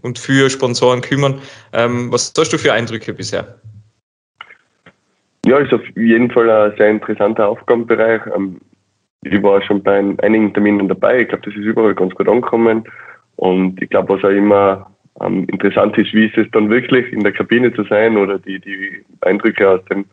und 0.05 0.19
für 0.19 0.49
Sponsoren 0.49 1.01
kümmern. 1.01 1.41
Ähm, 1.73 2.11
was 2.11 2.31
hast 2.37 2.53
du 2.53 2.57
für 2.57 2.71
Eindrücke 2.71 3.11
bisher? 3.11 3.59
Ja, 5.45 5.57
ist 5.57 5.73
auf 5.73 5.81
jeden 5.95 6.29
Fall 6.31 6.49
ein 6.49 6.77
sehr 6.77 6.91
interessanter 6.91 7.47
Aufgabenbereich. 7.47 8.21
Ähm, 8.35 8.61
ich 9.23 9.41
war 9.41 9.61
schon 9.63 9.81
bei 9.81 9.97
einigen 9.97 10.53
Terminen 10.53 10.87
dabei. 10.87 11.21
Ich 11.21 11.29
glaube, 11.29 11.43
das 11.45 11.55
ist 11.55 11.65
überall 11.65 11.95
ganz 11.95 12.13
gut 12.13 12.29
angekommen. 12.29 12.83
Und 13.37 13.81
ich 13.81 13.89
glaube, 13.89 14.13
was 14.13 14.23
auch 14.23 14.29
immer 14.29 14.91
ähm, 15.21 15.45
interessant 15.45 15.97
ist, 15.97 16.13
wie 16.13 16.27
ist 16.27 16.37
es 16.37 16.47
dann 16.51 16.69
wirklich 16.69 17.11
in 17.11 17.23
der 17.23 17.33
Kabine 17.33 17.73
zu 17.73 17.83
sein 17.85 18.15
oder 18.17 18.37
die, 18.37 18.59
die 18.59 19.03
Eindrücke 19.21 19.67
aus 19.67 19.83
dem, 19.85 20.05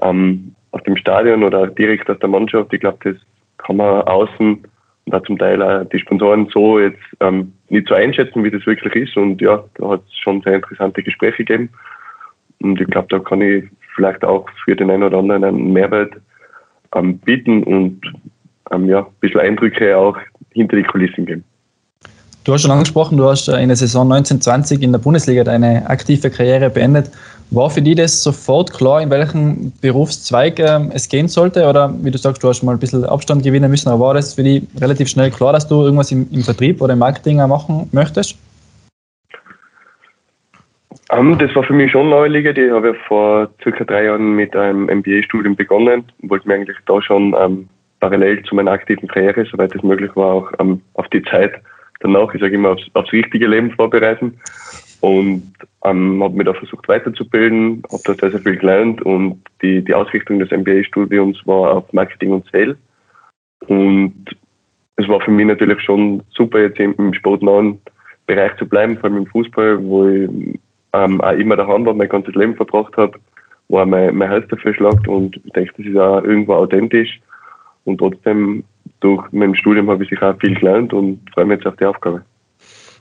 ähm, 0.00 0.54
aus 0.70 0.82
dem 0.84 0.96
Stadion 0.96 1.42
oder 1.42 1.66
direkt 1.66 2.08
aus 2.08 2.18
der 2.20 2.28
Mannschaft. 2.28 2.72
Ich 2.72 2.80
glaube, 2.80 2.98
das 3.02 3.16
kann 3.58 3.76
man 3.76 4.02
außen 4.02 4.62
und 5.12 5.26
zum 5.26 5.38
Teil 5.38 5.62
auch 5.62 5.84
die 5.84 5.98
Sponsoren 5.98 6.48
so 6.52 6.78
jetzt 6.78 6.98
ähm, 7.20 7.52
nicht 7.68 7.88
so 7.88 7.94
einschätzen, 7.94 8.44
wie 8.44 8.50
das 8.50 8.66
wirklich 8.66 8.94
ist. 8.94 9.16
Und 9.16 9.40
ja, 9.40 9.62
da 9.74 9.90
hat 9.90 10.02
es 10.06 10.18
schon 10.18 10.42
sehr 10.42 10.56
interessante 10.56 11.02
Gespräche 11.02 11.44
gegeben. 11.44 11.70
Und 12.62 12.80
ich 12.80 12.86
glaube, 12.88 13.08
da 13.10 13.18
kann 13.18 13.40
ich 13.40 13.64
vielleicht 13.94 14.24
auch 14.24 14.46
für 14.64 14.76
den 14.76 14.90
einen 14.90 15.02
oder 15.02 15.18
anderen 15.18 15.44
einen 15.44 15.72
Mehrwert 15.72 16.12
ähm, 16.94 17.18
bieten 17.18 17.62
und 17.64 18.00
ähm, 18.70 18.88
ja, 18.88 19.00
ein 19.00 19.06
bisschen 19.20 19.40
Eindrücke 19.40 19.96
auch 19.96 20.16
hinter 20.52 20.76
die 20.76 20.82
Kulissen 20.82 21.26
geben. 21.26 21.44
Du 22.44 22.54
hast 22.54 22.62
schon 22.62 22.70
angesprochen, 22.70 23.18
du 23.18 23.24
hast 23.24 23.48
äh, 23.48 23.60
in 23.60 23.68
der 23.68 23.76
Saison 23.76 24.10
1920 24.10 24.82
in 24.82 24.92
der 24.92 24.98
Bundesliga 24.98 25.44
deine 25.44 25.88
aktive 25.88 26.30
Karriere 26.30 26.70
beendet. 26.70 27.10
War 27.52 27.68
für 27.68 27.82
dich 27.82 27.96
das 27.96 28.22
sofort 28.22 28.72
klar, 28.72 29.02
in 29.02 29.10
welchem 29.10 29.72
Berufszweig 29.80 30.60
ähm, 30.60 30.92
es 30.94 31.08
gehen 31.08 31.26
sollte? 31.26 31.66
Oder 31.66 31.92
wie 32.00 32.12
du 32.12 32.18
sagst, 32.18 32.44
du 32.44 32.48
hast 32.48 32.62
mal 32.62 32.72
ein 32.72 32.78
bisschen 32.78 33.04
Abstand 33.04 33.42
gewinnen 33.42 33.68
müssen, 33.68 33.88
aber 33.88 34.06
war 34.06 34.14
das 34.14 34.34
für 34.34 34.44
dich 34.44 34.62
relativ 34.80 35.08
schnell 35.08 35.30
klar, 35.30 35.52
dass 35.52 35.66
du 35.66 35.82
irgendwas 35.82 36.12
im, 36.12 36.28
im 36.30 36.42
Vertrieb 36.42 36.80
oder 36.80 36.92
im 36.92 37.00
Marketing 37.00 37.38
machen 37.38 37.88
möchtest? 37.90 38.38
Um, 41.10 41.32
ähm, 41.32 41.38
das 41.38 41.52
war 41.56 41.64
für 41.64 41.72
mich 41.72 41.90
schon 41.90 42.10
naheliegend. 42.10 42.56
Ich 42.56 42.70
habe 42.70 42.88
ja 42.88 42.94
vor 43.08 43.48
circa 43.60 43.82
drei 43.82 44.04
Jahren 44.04 44.36
mit 44.36 44.54
einem 44.54 44.84
MBA-Studium 44.84 45.56
begonnen 45.56 46.04
und 46.22 46.30
wollte 46.30 46.46
mir 46.46 46.54
eigentlich 46.54 46.76
da 46.86 47.02
schon 47.02 47.34
ähm, 47.36 47.68
parallel 47.98 48.44
zu 48.44 48.54
meiner 48.54 48.70
aktiven 48.70 49.08
Karriere, 49.08 49.44
soweit 49.50 49.74
es 49.74 49.82
möglich 49.82 50.14
war, 50.14 50.34
auch 50.34 50.52
ähm, 50.60 50.80
auf 50.94 51.08
die 51.08 51.22
Zeit 51.24 51.54
danach, 51.98 52.32
ich 52.32 52.40
sage 52.40 52.54
immer, 52.54 52.70
aufs, 52.70 52.84
aufs 52.94 53.12
richtige 53.12 53.48
Leben 53.48 53.72
vorbereiten. 53.72 54.38
Und 55.00 55.52
ähm, 55.84 56.22
habe 56.22 56.36
mich 56.36 56.46
da 56.46 56.52
versucht 56.52 56.86
weiterzubilden, 56.88 57.82
habe 57.90 58.02
da 58.04 58.14
sehr, 58.14 58.30
sehr 58.32 58.40
viel 58.40 58.56
gelernt 58.56 59.00
und 59.02 59.40
die, 59.62 59.82
die 59.82 59.94
Ausrichtung 59.94 60.38
des 60.38 60.50
MBA-Studiums 60.50 61.46
war 61.46 61.76
auf 61.76 61.92
Marketing 61.92 62.32
und 62.32 62.46
Sale. 62.52 62.76
Und 63.66 64.26
es 64.96 65.08
war 65.08 65.20
für 65.20 65.30
mich 65.30 65.46
natürlich 65.46 65.80
schon 65.80 66.22
super, 66.30 66.60
jetzt 66.60 66.78
im 66.78 67.14
sportnahen 67.14 67.80
Bereich 68.26 68.54
zu 68.58 68.66
bleiben, 68.66 68.98
vor 68.98 69.04
allem 69.04 69.18
im 69.18 69.26
Fußball, 69.26 69.82
wo 69.82 70.06
ich 70.06 70.58
ähm, 70.92 71.20
auch 71.20 71.32
immer 71.32 71.56
daheim 71.56 71.86
war, 71.86 71.94
mein 71.94 72.08
ganzes 72.08 72.34
Leben 72.34 72.54
verbracht 72.56 72.96
habe, 72.96 73.18
wo 73.68 73.78
auch 73.78 73.86
mein, 73.86 74.14
mein 74.14 74.28
Herz 74.28 74.46
dafür 74.48 74.74
schlagt 74.74 75.08
und 75.08 75.40
ich 75.44 75.52
denke, 75.52 75.72
das 75.78 75.86
ist 75.86 75.96
auch 75.96 76.22
irgendwo 76.22 76.54
authentisch. 76.54 77.20
Und 77.84 77.98
trotzdem 77.98 78.64
durch 79.00 79.24
mein 79.32 79.54
Studium 79.54 79.88
habe 79.88 80.04
ich 80.04 80.10
sicher 80.10 80.30
auch 80.30 80.40
viel 80.40 80.54
gelernt 80.54 80.92
und 80.92 81.20
freue 81.32 81.46
mich 81.46 81.58
jetzt 81.58 81.66
auf 81.66 81.76
die 81.76 81.86
Aufgabe. 81.86 82.22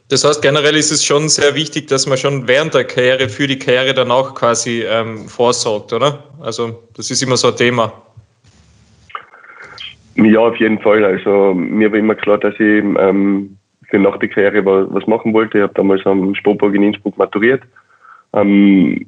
Das 0.10 0.26
heißt, 0.26 0.42
generell 0.42 0.76
ist 0.76 0.92
es 0.92 1.06
schon 1.06 1.30
sehr 1.30 1.54
wichtig, 1.54 1.88
dass 1.88 2.08
man 2.08 2.18
schon 2.18 2.48
während 2.48 2.74
der 2.74 2.84
Karriere 2.84 3.30
für 3.30 3.46
die 3.46 3.60
Karriere 3.60 3.94
danach 3.94 4.34
quasi 4.34 4.84
ähm, 4.84 5.28
vorsorgt, 5.28 5.94
oder? 5.94 6.24
Also 6.42 6.82
das 6.96 7.12
ist 7.12 7.22
immer 7.22 7.38
so 7.38 7.50
ein 7.50 7.56
Thema. 7.56 7.94
Ja, 10.16 10.40
auf 10.40 10.56
jeden 10.58 10.80
Fall. 10.80 11.06
Also 11.06 11.54
mir 11.54 11.92
war 11.92 12.00
immer 12.00 12.16
klar, 12.16 12.40
dass 12.40 12.56
ich 12.56 12.84
ähm, 12.84 13.56
für 13.90 14.00
nach 14.00 14.18
der 14.18 14.30
Karriere 14.30 14.66
was 14.92 15.06
machen 15.06 15.32
wollte. 15.34 15.60
Ich 15.60 15.64
habe 15.64 15.74
damals 15.76 16.04
am 16.08 16.34
Sportpark 16.34 16.74
in 16.74 16.84
Innsbruck 16.84 17.16
maturiert. 17.18 17.62
Ähm, 18.34 19.06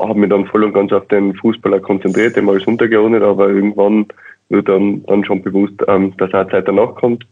habe 0.00 0.18
mich 0.18 0.30
dann 0.30 0.46
voll 0.46 0.64
und 0.64 0.72
ganz 0.72 0.92
auf 0.92 1.06
den 1.08 1.34
Fußballer 1.36 1.80
konzentriert, 1.80 2.36
dem 2.36 2.48
alles 2.48 2.66
untergeordnet, 2.66 3.22
aber 3.22 3.48
irgendwann 3.48 4.06
wird 4.48 4.68
dann, 4.68 5.04
dann 5.06 5.24
schon 5.24 5.42
bewusst, 5.42 5.74
ähm, 5.86 6.12
dass 6.18 6.34
auch 6.34 6.48
Zeit 6.50 6.66
danach 6.66 6.94
kommt. 6.96 7.24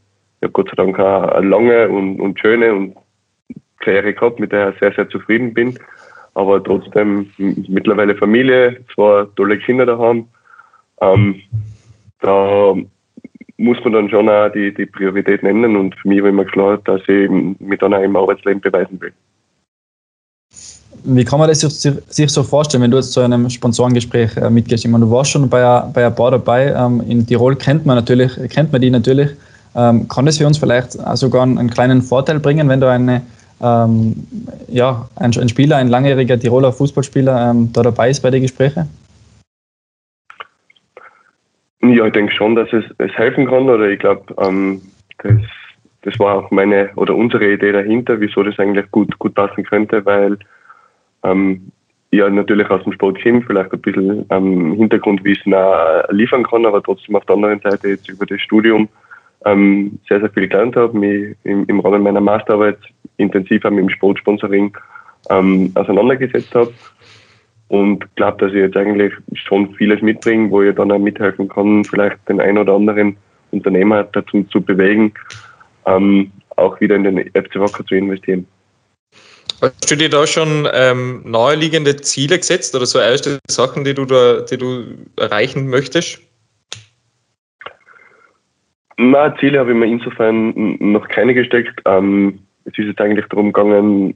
Habe 0.42 0.52
Gott 0.52 0.68
sei 0.68 0.76
Dank 0.76 0.98
eine 0.98 1.48
lange 1.48 1.88
und, 1.88 2.20
und 2.20 2.38
schöne 2.38 2.74
und 2.74 2.96
Karriere 3.80 4.14
gehabt, 4.14 4.40
mit 4.40 4.52
der 4.52 4.70
ich 4.70 4.78
sehr, 4.80 4.92
sehr 4.92 5.08
zufrieden 5.08 5.54
bin. 5.54 5.78
Aber 6.34 6.62
trotzdem 6.62 7.30
mittlerweile 7.38 8.14
Familie, 8.14 8.84
zwei 8.94 9.26
tolle 9.36 9.58
Kinder 9.58 9.86
daheim. 9.86 10.26
Ähm, 11.00 11.40
da 12.20 12.74
muss 13.58 13.78
man 13.84 13.92
dann 13.94 14.10
schon 14.10 14.28
auch 14.28 14.50
die, 14.50 14.72
die 14.74 14.86
Prioritäten 14.86 15.48
ändern 15.48 15.76
und 15.76 15.94
für 15.94 16.08
mich 16.08 16.22
war 16.22 16.28
immer 16.28 16.44
klar, 16.44 16.78
dass 16.84 17.00
ich 17.08 17.30
mich 17.30 17.78
dann 17.78 17.94
auch 17.94 18.02
im 18.02 18.16
Arbeitsleben 18.16 18.60
beweisen 18.60 19.00
will. 19.00 19.12
Wie 21.04 21.24
kann 21.24 21.38
man 21.38 21.48
das 21.48 21.60
sich 21.60 22.30
so 22.30 22.42
vorstellen, 22.42 22.82
wenn 22.82 22.90
du 22.90 22.96
jetzt 22.96 23.12
zu 23.12 23.20
einem 23.20 23.48
Sponsorengespräch 23.48 24.36
äh, 24.36 24.50
mitgehst? 24.50 24.84
Ich 24.84 24.90
meine, 24.90 25.04
du 25.04 25.10
warst 25.10 25.30
schon 25.30 25.48
bei, 25.48 25.62
bei 25.92 26.06
ein 26.06 26.14
paar 26.14 26.32
dabei. 26.32 26.72
Ähm, 26.72 27.02
in 27.08 27.26
Tirol 27.26 27.54
kennt 27.54 27.86
man 27.86 27.96
natürlich, 27.96 28.32
kennt 28.50 28.72
man 28.72 28.80
die 28.80 28.90
natürlich. 28.90 29.30
Ähm, 29.76 30.08
kann 30.08 30.24
das 30.24 30.38
für 30.38 30.46
uns 30.46 30.56
vielleicht 30.58 30.92
sogar 30.92 31.42
einen 31.42 31.68
kleinen 31.68 32.00
Vorteil 32.00 32.40
bringen, 32.40 32.68
wenn 32.68 32.80
du 32.80 32.90
eine, 32.90 33.22
ähm, 33.60 34.26
ja, 34.68 35.06
ein, 35.16 35.32
ein, 35.38 35.48
Spieler, 35.48 35.76
ein 35.76 35.88
langjähriger 35.88 36.38
Tiroler 36.38 36.72
Fußballspieler 36.72 37.50
ähm, 37.50 37.70
da 37.72 37.82
dabei 37.82 38.08
ist 38.08 38.20
bei 38.20 38.30
den 38.30 38.42
Gesprächen? 38.42 38.88
Ja, 41.82 42.06
ich 42.06 42.12
denke 42.14 42.32
schon, 42.32 42.56
dass 42.56 42.72
es, 42.72 42.84
es 42.98 43.12
helfen 43.12 43.46
kann. 43.46 43.68
Oder 43.68 43.90
ich 43.90 43.98
glaube, 43.98 44.22
ähm, 44.38 44.80
das, 45.18 45.36
das 46.02 46.18
war 46.18 46.36
auch 46.36 46.50
meine 46.50 46.90
oder 46.96 47.14
unsere 47.14 47.52
Idee 47.52 47.72
dahinter, 47.72 48.18
wieso 48.18 48.42
das 48.42 48.58
eigentlich 48.58 48.90
gut, 48.90 49.18
gut 49.18 49.34
passen 49.34 49.64
könnte, 49.64 50.04
weil 50.06 50.38
ähm, 51.22 51.70
ja 52.12 52.30
natürlich 52.30 52.70
aus 52.70 52.82
dem 52.84 52.92
Sport 52.92 53.22
komme, 53.22 53.42
vielleicht 53.42 53.72
ein 53.72 53.80
bisschen 53.80 54.26
ähm, 54.30 54.72
Hintergrundwissen 54.74 55.52
auch 55.52 56.04
liefern 56.10 56.44
kann, 56.44 56.64
aber 56.64 56.82
trotzdem 56.82 57.16
auf 57.16 57.24
der 57.26 57.36
anderen 57.36 57.60
Seite 57.60 57.88
jetzt 57.88 58.08
über 58.08 58.24
das 58.24 58.40
Studium 58.40 58.88
ähm, 59.44 59.98
sehr, 60.08 60.20
sehr 60.20 60.30
viel 60.30 60.48
gelernt 60.48 60.76
habe, 60.76 60.96
mich 60.96 61.36
im, 61.44 61.64
im 61.66 61.80
Rahmen 61.80 62.02
meiner 62.02 62.20
Masterarbeit 62.20 62.78
intensiv 63.16 63.64
auch 63.64 63.70
mit 63.70 63.80
dem 63.80 63.90
Sportsponsoring 63.90 64.76
ähm, 65.30 65.72
auseinandergesetzt 65.74 66.54
habe. 66.54 66.72
und 67.68 68.04
glaube, 68.16 68.44
dass 68.44 68.52
ich 68.52 68.60
jetzt 68.60 68.76
eigentlich 68.76 69.12
schon 69.34 69.74
vieles 69.74 70.02
mitbringe, 70.02 70.50
wo 70.50 70.62
ich 70.62 70.74
dann 70.74 70.92
auch 70.92 70.98
mithelfen 70.98 71.48
kann, 71.48 71.84
vielleicht 71.84 72.16
den 72.28 72.40
ein 72.40 72.58
oder 72.58 72.74
anderen 72.74 73.16
Unternehmer 73.50 74.04
dazu 74.04 74.44
zu 74.44 74.60
bewegen, 74.60 75.12
ähm, 75.86 76.30
auch 76.56 76.80
wieder 76.80 76.96
in 76.96 77.04
den 77.04 77.18
FC 77.30 77.56
Wacker 77.56 77.84
zu 77.84 77.94
investieren. 77.94 78.46
Hast 79.60 79.90
du 79.90 79.96
dir 79.96 80.10
da 80.10 80.26
schon 80.26 80.68
ähm, 80.72 81.22
naheliegende 81.24 81.96
Ziele 81.96 82.38
gesetzt 82.38 82.74
oder 82.74 82.84
so 82.84 82.98
erste 82.98 83.38
Sachen, 83.48 83.84
die 83.84 83.94
du 83.94 84.04
da, 84.04 84.42
die 84.42 84.58
du 84.58 84.84
erreichen 85.16 85.68
möchtest? 85.68 86.20
Na, 88.98 89.34
Ziele 89.36 89.58
habe 89.58 89.72
ich 89.72 89.76
mir 89.76 89.86
insofern 89.86 90.76
noch 90.80 91.08
keine 91.08 91.34
gesteckt. 91.34 91.80
Ähm, 91.84 92.38
es 92.64 92.78
ist 92.78 92.86
jetzt 92.86 93.00
eigentlich 93.00 93.26
darum 93.26 93.52
gegangen, 93.52 94.14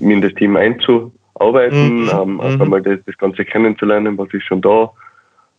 mir 0.00 0.14
in 0.14 0.22
das 0.22 0.34
Team 0.34 0.56
einzuarbeiten, 0.56 2.04
mhm. 2.04 2.10
ähm, 2.12 2.34
mhm. 2.34 2.62
einmal 2.62 2.82
das, 2.82 3.00
das, 3.06 3.16
Ganze 3.18 3.44
kennenzulernen, 3.44 4.16
was 4.16 4.32
ist 4.32 4.44
schon 4.44 4.60
da, 4.60 4.90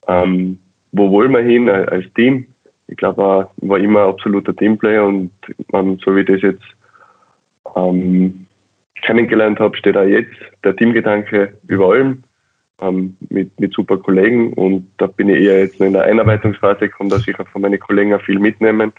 ähm, 0.08 0.60
wo 0.92 1.12
wollen 1.12 1.32
wir 1.32 1.42
hin 1.42 1.70
als 1.70 2.06
Team. 2.14 2.48
Ich 2.88 2.98
glaube, 2.98 3.50
ich 3.62 3.70
war 3.70 3.80
immer 3.80 4.04
ein 4.04 4.10
absoluter 4.10 4.56
Teamplayer 4.56 5.06
und 5.06 5.32
ähm, 5.74 6.00
so 6.04 6.16
wie 6.16 6.22
ich 6.22 6.28
das 6.28 6.42
jetzt 6.42 6.64
ähm, 7.76 8.46
kennengelernt 9.02 9.60
habe, 9.60 9.76
steht 9.76 9.98
auch 9.98 10.04
jetzt 10.04 10.36
der 10.64 10.76
Teamgedanke 10.76 11.58
über 11.68 11.92
allem 11.92 12.24
ähm, 12.82 13.16
mit, 13.30 13.58
mit 13.60 13.74
super 13.74 13.98
Kollegen 13.98 14.54
und 14.54 14.88
da 14.98 15.08
bin 15.08 15.30
ich 15.30 15.42
eher 15.42 15.60
jetzt 15.60 15.80
in 15.80 15.94
der 15.94 16.04
Einarbeitungsphase, 16.04 16.90
kann 16.90 17.10
da 17.10 17.20
sicher 17.20 17.46
von 17.46 17.62
meinen 17.62 17.80
Kollegen 17.80 18.14
auch 18.14 18.22
viel 18.22 18.40
mitnehmen, 18.40 18.92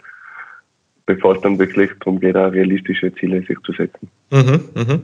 bevor 1.05 1.35
es 1.35 1.41
dann 1.41 1.59
wirklich 1.59 1.91
darum 1.99 2.19
geht, 2.19 2.35
auch 2.35 2.51
realistische 2.51 3.13
Ziele 3.15 3.41
sich 3.43 3.57
zu 3.63 3.73
setzen. 3.73 4.09
Mhm, 4.31 4.61
mh. 4.75 4.99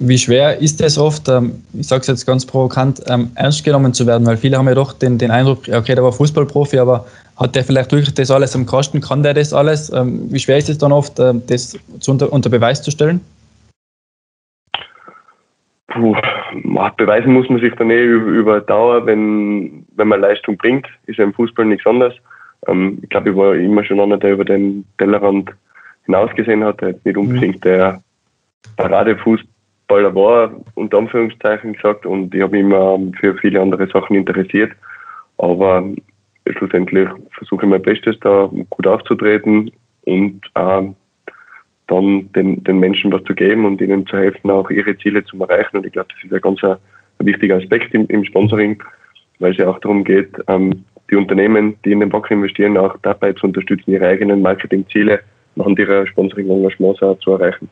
Wie 0.00 0.16
schwer 0.16 0.58
ist 0.58 0.80
es 0.80 0.96
oft, 0.96 1.28
ähm, 1.28 1.60
ich 1.72 1.88
sage 1.88 2.02
es 2.02 2.06
jetzt 2.06 2.24
ganz 2.24 2.46
provokant, 2.46 3.02
ähm, 3.08 3.32
ernst 3.34 3.64
genommen 3.64 3.92
zu 3.92 4.06
werden? 4.06 4.24
Weil 4.26 4.36
viele 4.36 4.56
haben 4.56 4.68
ja 4.68 4.74
doch 4.74 4.92
den, 4.92 5.18
den 5.18 5.32
Eindruck, 5.32 5.62
okay, 5.68 5.94
der 5.96 6.04
war 6.04 6.12
Fußballprofi, 6.12 6.78
aber 6.78 7.04
hat 7.36 7.56
der 7.56 7.64
vielleicht 7.64 7.90
wirklich 7.90 8.14
das 8.14 8.30
alles 8.30 8.54
am 8.54 8.64
Kasten? 8.64 9.00
Kann 9.00 9.24
der 9.24 9.34
das 9.34 9.52
alles? 9.52 9.92
Ähm, 9.92 10.32
wie 10.32 10.38
schwer 10.38 10.58
ist 10.58 10.68
es 10.68 10.78
dann 10.78 10.92
oft, 10.92 11.18
das 11.18 11.76
unter, 12.06 12.32
unter 12.32 12.48
Beweis 12.48 12.80
zu 12.80 12.92
stellen? 12.92 13.20
Puh, 15.88 16.14
beweisen 16.96 17.32
muss 17.32 17.48
man 17.48 17.60
sich 17.60 17.74
dann 17.74 17.90
eh 17.90 18.04
über, 18.04 18.60
Dauer, 18.60 19.06
wenn, 19.06 19.86
wenn 19.96 20.08
man 20.08 20.20
Leistung 20.20 20.56
bringt, 20.56 20.86
ist 21.06 21.18
ja 21.18 21.24
im 21.24 21.34
Fußball 21.34 21.64
nichts 21.64 21.86
anderes. 21.86 22.14
Ähm, 22.66 22.98
ich 23.02 23.08
glaube, 23.08 23.30
ich 23.30 23.36
war 23.36 23.54
immer 23.54 23.84
schon 23.84 24.00
einer, 24.00 24.18
der 24.18 24.32
über 24.32 24.44
den 24.44 24.84
Tellerrand 24.98 25.50
hinausgesehen 26.06 26.64
hat, 26.64 26.80
der 26.80 26.94
nicht 27.04 27.16
unbedingt 27.16 27.64
der 27.64 28.02
Paradefußballer 28.76 30.14
war, 30.14 30.52
unter 30.74 30.98
Anführungszeichen 30.98 31.74
gesagt, 31.74 32.06
und 32.06 32.34
ich 32.34 32.42
habe 32.42 32.52
mich 32.52 32.62
immer 32.62 32.98
für 33.20 33.34
viele 33.36 33.60
andere 33.60 33.86
Sachen 33.88 34.16
interessiert. 34.16 34.72
Aber 35.38 35.84
schlussendlich 36.56 37.08
versuche 37.32 37.64
ich 37.64 37.70
mein 37.70 37.82
Bestes, 37.82 38.18
da 38.20 38.50
gut 38.70 38.86
aufzutreten 38.86 39.70
und 40.04 40.40
ähm, 40.56 40.96
dann 41.88 42.30
den, 42.32 42.62
den 42.64 42.78
Menschen 42.78 43.12
was 43.12 43.24
zu 43.24 43.34
geben 43.34 43.64
und 43.64 43.80
ihnen 43.80 44.06
zu 44.06 44.16
helfen, 44.16 44.50
auch 44.50 44.70
ihre 44.70 44.96
Ziele 44.98 45.24
zu 45.24 45.40
erreichen. 45.40 45.78
Und 45.78 45.86
ich 45.86 45.92
glaube, 45.92 46.08
das 46.14 46.24
ist 46.24 46.32
ein 46.32 46.40
ganz 46.40 46.62
ein 46.62 47.26
wichtiger 47.26 47.56
Aspekt 47.56 47.92
im, 47.94 48.06
im, 48.08 48.24
Sponsoring, 48.24 48.80
weil 49.40 49.52
es 49.52 49.58
ja 49.58 49.68
auch 49.68 49.78
darum 49.80 50.04
geht, 50.04 50.30
ähm, 50.46 50.84
die 51.10 51.16
Unternehmen, 51.16 51.76
die 51.84 51.92
in 51.92 52.00
den 52.00 52.12
Wacker 52.12 52.32
investieren, 52.32 52.76
auch 52.76 52.96
dabei 53.02 53.32
zu 53.32 53.46
unterstützen, 53.46 53.90
ihre 53.90 54.06
eigenen 54.06 54.42
Marketingziele 54.42 55.20
anhand 55.56 55.78
ihrer 55.78 56.06
Sponsoring-Engagements 56.06 57.00
zu 57.20 57.32
erreichen. 57.32 57.68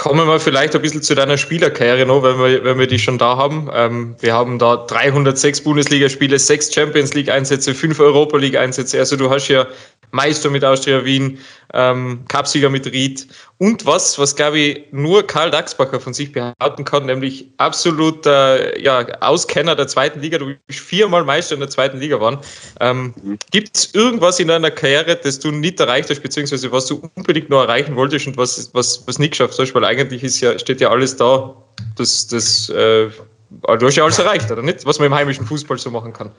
Kommen 0.00 0.26
wir 0.26 0.40
vielleicht 0.40 0.74
ein 0.74 0.80
bisschen 0.80 1.02
zu 1.02 1.14
deiner 1.14 1.36
Spielerkarriere 1.36 2.06
noch, 2.06 2.22
wenn 2.22 2.38
wir, 2.38 2.64
wenn 2.64 2.78
wir 2.78 2.86
die 2.86 2.98
schon 2.98 3.18
da 3.18 3.36
haben. 3.36 3.68
Ähm, 3.70 4.16
wir 4.20 4.32
haben 4.32 4.58
da 4.58 4.76
306 4.76 5.60
Bundesligaspiele, 5.60 6.38
6 6.38 6.72
Champions 6.72 7.12
League-Einsätze, 7.12 7.74
5 7.74 8.00
Europa 8.00 8.38
League-Einsätze. 8.38 8.98
Also 8.98 9.16
du 9.16 9.28
hast 9.28 9.48
ja 9.48 9.66
Meister 10.12 10.48
mit 10.48 10.64
Austria 10.64 11.04
Wien, 11.04 11.38
ähm, 11.74 12.24
Cupsieger 12.28 12.70
mit 12.70 12.86
Ried 12.86 13.26
und 13.58 13.86
was, 13.86 14.18
was 14.18 14.34
glaube 14.34 14.58
ich 14.58 14.84
nur 14.90 15.24
Karl 15.24 15.50
Dachsbacher 15.50 16.00
von 16.00 16.14
sich 16.14 16.32
behaupten 16.32 16.84
kann, 16.84 17.06
nämlich 17.06 17.46
absoluter 17.58 18.80
ja, 18.80 19.06
Auskenner 19.20 19.76
der 19.76 19.86
zweiten 19.86 20.20
Liga. 20.20 20.38
Du 20.38 20.54
bist 20.66 20.80
viermal 20.80 21.24
Meister 21.24 21.54
in 21.54 21.60
der 21.60 21.68
zweiten 21.68 21.98
Liga 21.98 22.16
geworden. 22.16 22.38
Ähm, 22.80 23.14
mhm. 23.22 23.38
Gibt 23.50 23.76
es 23.76 23.94
irgendwas 23.94 24.40
in 24.40 24.48
deiner 24.48 24.70
Karriere, 24.70 25.14
das 25.14 25.38
du 25.38 25.50
nicht 25.52 25.78
erreicht 25.78 26.10
hast, 26.10 26.22
beziehungsweise 26.22 26.72
was 26.72 26.86
du 26.86 27.02
unbedingt 27.14 27.50
noch 27.50 27.60
erreichen 27.60 27.94
wolltest 27.96 28.26
und 28.26 28.36
was, 28.36 28.70
was, 28.72 29.06
was 29.06 29.18
nicht 29.18 29.32
geschafft 29.32 29.58
hast? 29.58 29.74
Weil 29.74 29.84
eigentlich 29.90 30.22
ist 30.24 30.40
ja, 30.40 30.58
steht 30.58 30.80
ja 30.80 30.90
alles 30.90 31.16
da, 31.16 31.54
das, 31.96 32.26
das, 32.28 32.70
äh, 32.70 33.08
du 33.08 33.86
hast 33.86 33.96
ja 33.96 34.04
alles 34.04 34.18
erreicht, 34.18 34.50
oder 34.50 34.62
nicht? 34.62 34.86
Was 34.86 34.98
man 34.98 35.06
im 35.06 35.14
heimischen 35.14 35.44
Fußball 35.44 35.78
so 35.78 35.90
machen 35.90 36.12
kann. 36.12 36.30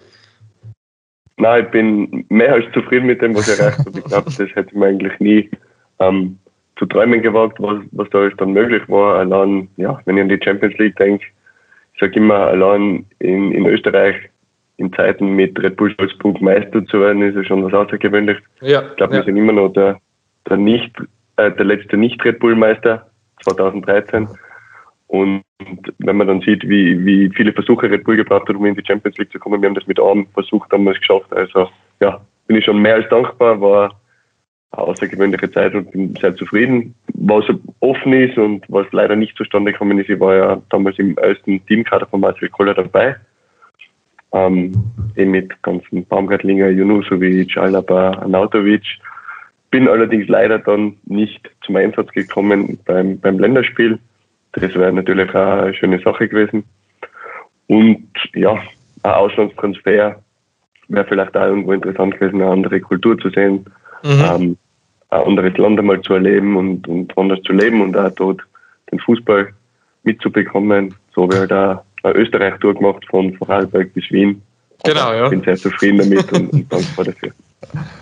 Nein, 1.38 1.66
ich 1.66 1.72
bin 1.72 2.26
mehr 2.30 2.54
als 2.54 2.66
zufrieden 2.74 3.08
mit 3.08 3.22
dem, 3.22 3.36
was 3.36 3.48
ich 3.48 3.60
erreicht 3.60 3.80
habe. 3.80 3.98
Ich 3.98 4.06
glaube, 4.06 4.26
das 4.26 4.38
hätte 4.38 4.68
ich 4.68 4.74
mir 4.74 4.88
eigentlich 4.88 5.20
nie 5.20 5.50
ähm, 6.00 6.38
zu 6.78 6.86
träumen 6.86 7.22
gewagt, 7.22 7.60
was, 7.60 7.80
was 7.92 8.10
da 8.12 8.20
alles 8.20 8.34
dann 8.38 8.54
möglich 8.54 8.84
war. 8.88 9.20
Allein, 9.20 9.68
ja, 9.78 10.00
wenn 10.06 10.18
ich 10.18 10.24
an 10.24 10.30
die 10.30 10.40
Champions 10.44 10.78
League 10.78 10.96
denke, 10.98 11.26
ich 11.94 12.00
sage 12.00 12.14
immer, 12.16 12.48
allein 12.48 13.06
in, 13.20 13.52
in 13.52 13.66
Österreich 13.66 14.16
in 14.78 14.92
Zeiten 14.94 15.36
mit 15.36 15.60
Red 15.62 15.78
Bull 15.78 15.94
Salzburg 15.98 16.42
Meister 16.42 16.86
zu 16.86 17.02
werden, 17.02 17.22
ist 17.22 17.36
ja 17.36 17.44
schon 17.44 17.64
was 17.64 17.74
Außergewöhnliches. 17.74 18.44
Ja, 18.62 18.82
ich 18.82 18.96
glaube, 18.98 19.14
ja. 19.14 19.20
wir 19.20 19.26
sind 19.26 19.38
immer 19.38 19.54
noch 19.54 19.70
der, 19.70 20.00
der, 20.50 20.58
nicht, 20.58 20.92
äh, 21.38 21.52
der 21.52 21.66
letzte 21.66 21.98
Nicht-Red 21.98 22.40
Bull 22.40 22.56
Meister 22.56 23.11
2013. 23.43 24.27
Und 25.08 25.43
wenn 25.97 26.15
man 26.15 26.27
dann 26.27 26.41
sieht, 26.41 26.67
wie, 26.67 27.06
wie 27.06 27.30
viele 27.36 27.51
Versuche 27.51 27.89
Red 27.89 28.06
Bull 28.06 28.15
gebraucht 28.15 28.47
hat, 28.47 28.56
um 28.56 28.65
in 28.65 28.75
die 28.75 28.86
Champions 28.86 29.17
League 29.17 29.32
zu 29.32 29.39
kommen, 29.39 29.62
wir 29.62 29.67
haben 29.67 29.75
das 29.75 29.88
mit 29.88 29.99
einem 29.99 30.25
Versuch 30.27 30.65
damals 30.69 30.99
geschafft. 30.99 31.34
Also 31.34 31.69
ja, 31.99 32.21
bin 32.47 32.56
ich 32.56 32.65
schon 32.65 32.82
mehr 32.82 32.95
als 32.95 33.10
dankbar, 33.10 33.60
war 33.60 33.99
eine 34.71 34.88
außergewöhnliche 34.88 35.51
Zeit 35.51 35.75
und 35.75 35.91
bin 35.91 36.15
sehr 36.15 36.36
zufrieden. 36.36 36.95
Was 37.13 37.45
offen 37.82 38.13
ist 38.13 38.38
und 38.38 38.63
was 38.69 38.88
leider 38.91 39.15
nicht 39.15 39.36
zustande 39.36 39.73
gekommen 39.73 39.99
ist, 39.99 40.10
ich 40.10 40.19
war 40.19 40.36
ja 40.36 40.62
damals 40.69 40.97
im 40.97 41.17
ersten 41.17 41.65
Teamkader 41.65 42.06
von 42.08 42.21
Marcel 42.21 42.49
Koller 42.49 42.73
dabei. 42.73 43.17
Ähm, 44.34 44.71
eben 45.17 45.32
mit 45.32 45.62
ganzen 45.62 46.06
Baumgartlinger, 46.06 46.69
Junusovic, 46.69 47.58
Alaba, 47.58 48.12
Anautovic. 48.12 48.86
Bin 49.72 49.88
allerdings 49.88 50.28
leider 50.28 50.60
dann 50.60 50.98
nicht 51.06 51.50
zum 51.66 51.78
Einsatz 51.78 52.12
gekommen 52.12 52.78
beim, 52.86 53.20
beim 53.20 53.40
Länderspiel 53.40 54.00
das 54.54 54.74
wäre 54.76 54.92
natürlich 54.92 55.30
auch 55.34 55.60
eine 55.60 55.74
schöne 55.74 56.00
Sache 56.00 56.28
gewesen. 56.28 56.64
Und 57.68 58.08
ja, 58.34 58.54
ein 59.04 59.12
Auslandstransfer 59.12 60.22
wäre 60.88 61.06
vielleicht 61.06 61.38
auch 61.38 61.46
irgendwo 61.46 61.72
interessant 61.72 62.16
gewesen, 62.16 62.42
eine 62.42 62.52
andere 62.52 62.82
Kultur 62.82 63.18
zu 63.18 63.30
sehen, 63.30 63.66
mhm. 64.04 64.10
ähm, 64.10 64.58
ein 65.10 65.22
anderes 65.22 65.58
Land 65.58 65.80
einmal 65.80 66.02
zu 66.02 66.14
erleben 66.14 66.58
und, 66.58 66.88
und 66.88 67.18
anders 67.18 67.42
zu 67.44 67.54
leben 67.54 67.82
und 67.82 67.96
auch 67.98 68.12
dort 68.12 68.42
den 68.92 69.00
Fußball 69.00 69.54
mitzubekommen. 70.04 70.94
So 71.16 71.24
habe 71.24 71.34
ich 71.34 71.40
halt 71.40 71.54
auch 71.54 71.84
eine 72.04 72.16
Österreich-Tour 72.16 72.76
gemacht 72.76 73.06
von 73.10 73.34
Vorarlberg 73.36 73.94
bis 73.94 74.10
Wien. 74.12 74.42
Genau, 74.84 75.14
ja. 75.14 75.26
Ich 75.26 75.30
bin 75.30 75.44
sehr 75.44 75.58
zufrieden 75.58 76.00
damit 76.00 76.32
und, 76.34 76.52
und 76.52 76.74
dankbar 76.74 77.06
dafür. 77.06 77.32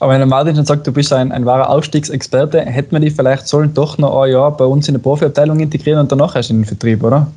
Aber 0.00 0.12
wenn 0.12 0.20
der 0.20 0.26
Martin 0.26 0.56
schon 0.56 0.64
sagt, 0.64 0.86
du 0.86 0.92
bist 0.92 1.12
ein, 1.12 1.30
ein 1.30 1.44
wahrer 1.44 1.68
Aufstiegsexperte, 1.68 2.62
hätten 2.62 2.92
wir 2.92 3.00
die 3.00 3.10
vielleicht 3.10 3.46
sollen 3.46 3.74
doch 3.74 3.98
noch 3.98 4.22
ein 4.22 4.32
Jahr 4.32 4.56
bei 4.56 4.64
uns 4.64 4.88
in 4.88 4.94
der 4.94 5.02
Profiabteilung 5.02 5.60
integrieren 5.60 6.00
und 6.00 6.10
danach 6.10 6.34
erst 6.34 6.50
in 6.50 6.60
den 6.60 6.64
Vertrieb, 6.64 7.02
oder? 7.02 7.30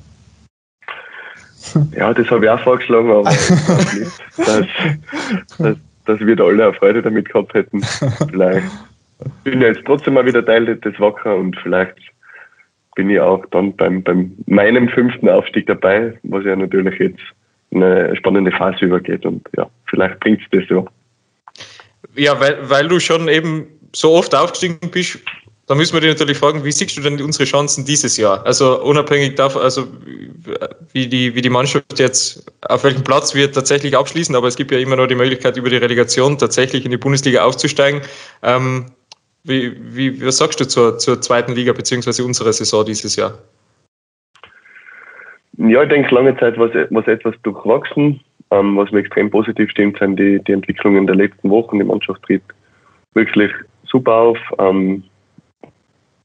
Ja, 1.95 2.13
das 2.13 2.29
habe 2.29 2.45
ich 2.45 2.51
auch 2.51 2.59
vorgeschlagen, 2.61 3.11
aber 3.11 3.29
nicht, 3.29 4.11
dass, 4.37 4.65
dass, 5.57 5.77
dass 6.05 6.19
wir 6.19 6.35
da 6.35 6.45
alle 6.45 6.63
eine 6.63 6.73
Freude 6.73 7.01
damit 7.01 7.27
gehabt 7.27 7.53
hätten. 7.53 7.81
Vielleicht 8.29 8.67
bin 9.43 9.61
ich 9.61 9.67
jetzt 9.67 9.81
trotzdem 9.85 10.13
mal 10.13 10.25
wieder 10.25 10.45
Teil 10.45 10.65
des 10.65 10.99
Wacker 10.99 11.35
und 11.35 11.57
vielleicht 11.57 11.95
bin 12.95 13.09
ich 13.09 13.19
auch 13.19 13.45
dann 13.51 13.75
beim, 13.75 14.03
beim 14.03 14.33
meinem 14.45 14.87
fünften 14.87 15.27
Aufstieg 15.27 15.67
dabei, 15.67 16.17
was 16.23 16.45
ja 16.45 16.55
natürlich 16.55 16.99
jetzt 16.99 17.21
eine 17.73 18.15
spannende 18.15 18.51
Phase 18.51 18.85
übergeht 18.85 19.25
und 19.25 19.45
ja, 19.57 19.67
vielleicht 19.87 20.19
bringt 20.19 20.41
es 20.41 20.47
das 20.51 20.69
so. 20.69 20.87
Ja, 22.15 22.39
weil, 22.39 22.69
weil 22.69 22.87
du 22.87 22.99
schon 22.99 23.27
eben 23.27 23.67
so 23.95 24.13
oft 24.13 24.33
aufgestiegen 24.35 24.79
bist, 24.91 25.19
da 25.65 25.75
müssen 25.75 25.93
wir 25.93 26.01
dich 26.01 26.09
natürlich 26.09 26.37
fragen, 26.37 26.63
wie 26.63 26.71
siehst 26.71 26.97
du 26.97 27.01
denn 27.01 27.21
unsere 27.21 27.45
Chancen 27.45 27.85
dieses 27.85 28.17
Jahr? 28.17 28.45
Also 28.45 28.81
unabhängig 28.81 29.35
davon, 29.35 29.61
also 29.61 29.87
wie 30.91 31.07
die, 31.07 31.33
wie 31.35 31.41
die 31.41 31.49
Mannschaft 31.49 31.99
jetzt 31.99 32.43
auf 32.61 32.83
welchem 32.83 33.03
Platz 33.03 33.33
wir 33.33 33.51
tatsächlich 33.51 33.95
abschließen, 33.95 34.35
aber 34.35 34.47
es 34.47 34.57
gibt 34.57 34.71
ja 34.71 34.77
immer 34.77 34.97
noch 34.97 35.07
die 35.07 35.15
Möglichkeit, 35.15 35.55
über 35.55 35.69
die 35.69 35.77
Relegation 35.77 36.37
tatsächlich 36.37 36.83
in 36.83 36.91
die 36.91 36.97
Bundesliga 36.97 37.45
aufzusteigen. 37.45 38.01
Ähm, 38.41 38.87
wie, 39.45 39.75
wie, 39.95 40.25
was 40.25 40.37
sagst 40.37 40.59
du 40.59 40.67
zur, 40.67 40.97
zur 40.97 41.21
zweiten 41.21 41.53
Liga 41.53 41.71
beziehungsweise 41.71 42.25
unserer 42.25 42.51
Saison 42.51 42.85
dieses 42.85 43.15
Jahr? 43.15 43.37
Ja, 45.57 45.83
ich 45.83 45.89
denke, 45.89 46.13
lange 46.13 46.35
Zeit 46.37 46.57
war 46.57 46.73
es 46.73 47.07
etwas 47.07 47.35
durchwachsen. 47.43 48.19
Ähm, 48.51 48.77
was 48.77 48.91
mir 48.91 48.99
extrem 48.99 49.29
positiv 49.29 49.69
stimmt, 49.71 49.99
sind 49.99 50.17
die, 50.17 50.39
die 50.43 50.51
Entwicklungen 50.51 51.07
der 51.07 51.15
letzten 51.15 51.49
Wochen. 51.49 51.79
Die 51.79 51.85
Mannschaft 51.85 52.23
tritt 52.23 52.43
wirklich 53.13 53.51
super 53.83 54.13
auf. 54.13 54.37
Ähm, 54.59 55.03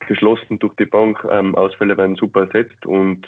geschlossen 0.06 0.58
durch 0.58 0.74
die 0.74 0.86
Bank. 0.86 1.24
Ähm, 1.30 1.54
Ausfälle 1.54 1.96
werden 1.96 2.16
super 2.16 2.46
ersetzt 2.46 2.84
und 2.86 3.26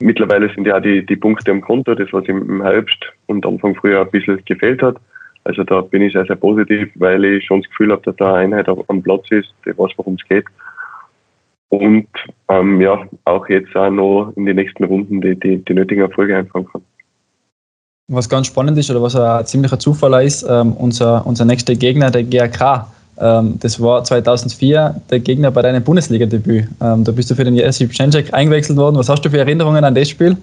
mittlerweile 0.00 0.52
sind 0.54 0.66
ja 0.66 0.78
die, 0.78 1.04
die 1.04 1.16
Punkte 1.16 1.50
am 1.50 1.60
Konto, 1.60 1.94
das 1.94 2.12
was 2.12 2.26
im 2.26 2.62
Herbst 2.62 3.12
und 3.26 3.44
Anfang 3.44 3.74
Frühjahr 3.74 4.04
ein 4.04 4.10
bisschen 4.10 4.44
gefehlt 4.44 4.82
hat. 4.82 4.96
Also 5.44 5.64
da 5.64 5.80
bin 5.80 6.02
ich 6.02 6.12
sehr, 6.12 6.26
sehr 6.26 6.36
positiv, 6.36 6.90
weil 6.96 7.24
ich 7.24 7.46
schon 7.46 7.62
das 7.62 7.70
Gefühl 7.70 7.92
habe, 7.92 8.02
dass 8.02 8.16
da 8.16 8.34
eine 8.34 8.56
Einheit 8.56 8.68
am 8.68 9.02
Platz 9.02 9.30
ist, 9.30 9.52
die 9.64 9.76
weiß, 9.76 9.92
worum 9.96 10.14
es 10.14 10.28
geht. 10.28 10.44
Und 11.70 12.08
ähm, 12.48 12.80
ja, 12.80 13.06
auch 13.24 13.48
jetzt 13.48 13.74
auch 13.76 13.90
noch 13.90 14.32
in 14.36 14.46
den 14.46 14.56
nächsten 14.56 14.84
Runden 14.84 15.20
die, 15.20 15.38
die, 15.38 15.58
die 15.58 15.74
nötigen 15.74 16.02
Erfolge 16.02 16.36
einfangen 16.36 16.66
kann. 16.72 16.82
Was 18.10 18.28
ganz 18.28 18.46
spannend 18.46 18.78
ist 18.78 18.90
oder 18.90 19.02
was 19.02 19.14
ein 19.14 19.44
ziemlicher 19.44 19.78
Zufall 19.78 20.24
ist, 20.24 20.42
ähm, 20.48 20.72
unser, 20.72 21.26
unser 21.26 21.44
nächster 21.44 21.74
Gegner, 21.74 22.10
der 22.10 22.24
GAK, 22.24 22.86
ähm, 23.20 23.58
das 23.60 23.80
war 23.82 24.04
2004 24.04 25.02
der 25.10 25.20
Gegner 25.20 25.50
bei 25.50 25.62
deinem 25.62 25.82
Bundesliga-Debüt. 25.82 26.68
Ähm, 26.80 27.04
da 27.04 27.12
bist 27.12 27.30
du 27.30 27.34
für 27.34 27.44
den 27.44 27.54
Jerzy 27.54 27.86
Pschenczek 27.86 28.32
eingewechselt 28.32 28.78
worden. 28.78 28.96
Was 28.96 29.08
hast 29.08 29.24
du 29.24 29.30
für 29.30 29.38
Erinnerungen 29.38 29.84
an 29.84 29.94
das 29.94 30.08
Spiel? 30.08 30.36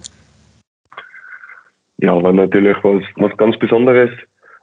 Ja, 1.98 2.22
war 2.22 2.32
natürlich 2.32 2.76
was, 2.82 3.02
was 3.16 3.36
ganz 3.36 3.58
Besonderes. 3.58 4.10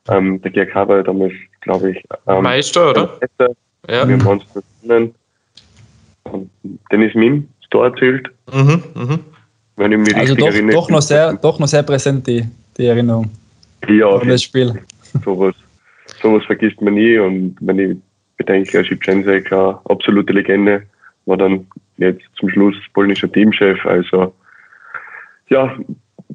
Ähm, 0.09 0.41
der 0.41 0.51
GRK 0.51 0.87
war 0.87 1.03
damals, 1.03 1.33
glaube 1.61 1.91
ich, 1.91 2.03
ähm, 2.27 2.43
Meister, 2.43 2.91
oder? 2.91 3.09
Meister. 3.19 3.55
Ja. 3.89 4.07
Wir 4.07 4.17
haben 4.17 4.27
uns 4.27 4.43
gewonnen. 4.53 5.15
Dennis 6.91 7.13
Mim 7.15 7.47
das 7.61 7.69
Tor 7.69 7.85
erzielt. 7.85 8.29
Mhm, 8.51 8.83
mh. 8.93 9.19
Wenn 9.75 9.91
ich 9.91 9.97
mich 9.97 10.15
also 10.15 10.33
richtig 10.33 10.45
doch, 10.45 10.53
erinnere. 10.53 10.75
Doch 10.75 10.89
noch, 10.89 11.01
sehr, 11.01 11.33
doch 11.33 11.59
noch 11.59 11.67
sehr 11.67 11.83
präsent, 11.83 12.27
die, 12.27 12.45
die 12.77 12.85
Erinnerung. 12.85 13.29
Ja, 13.87 14.09
an 14.09 14.27
das 14.27 14.43
Spiel. 14.43 14.73
Sowas, 15.25 15.55
sowas 16.21 16.43
vergisst 16.45 16.81
man 16.81 16.93
nie. 16.93 17.17
Und 17.17 17.57
wenn 17.59 17.79
ich 17.79 17.97
bedenke, 18.37 18.79
Aship 18.79 19.05
Jensek, 19.05 19.45
klar, 19.45 19.81
absolute 19.85 20.31
Legende, 20.33 20.83
war 21.25 21.37
dann 21.37 21.65
jetzt 21.97 22.23
zum 22.35 22.49
Schluss 22.49 22.75
polnischer 22.93 23.31
Teamchef. 23.31 23.83
Also, 23.85 24.33
ja, 25.49 25.75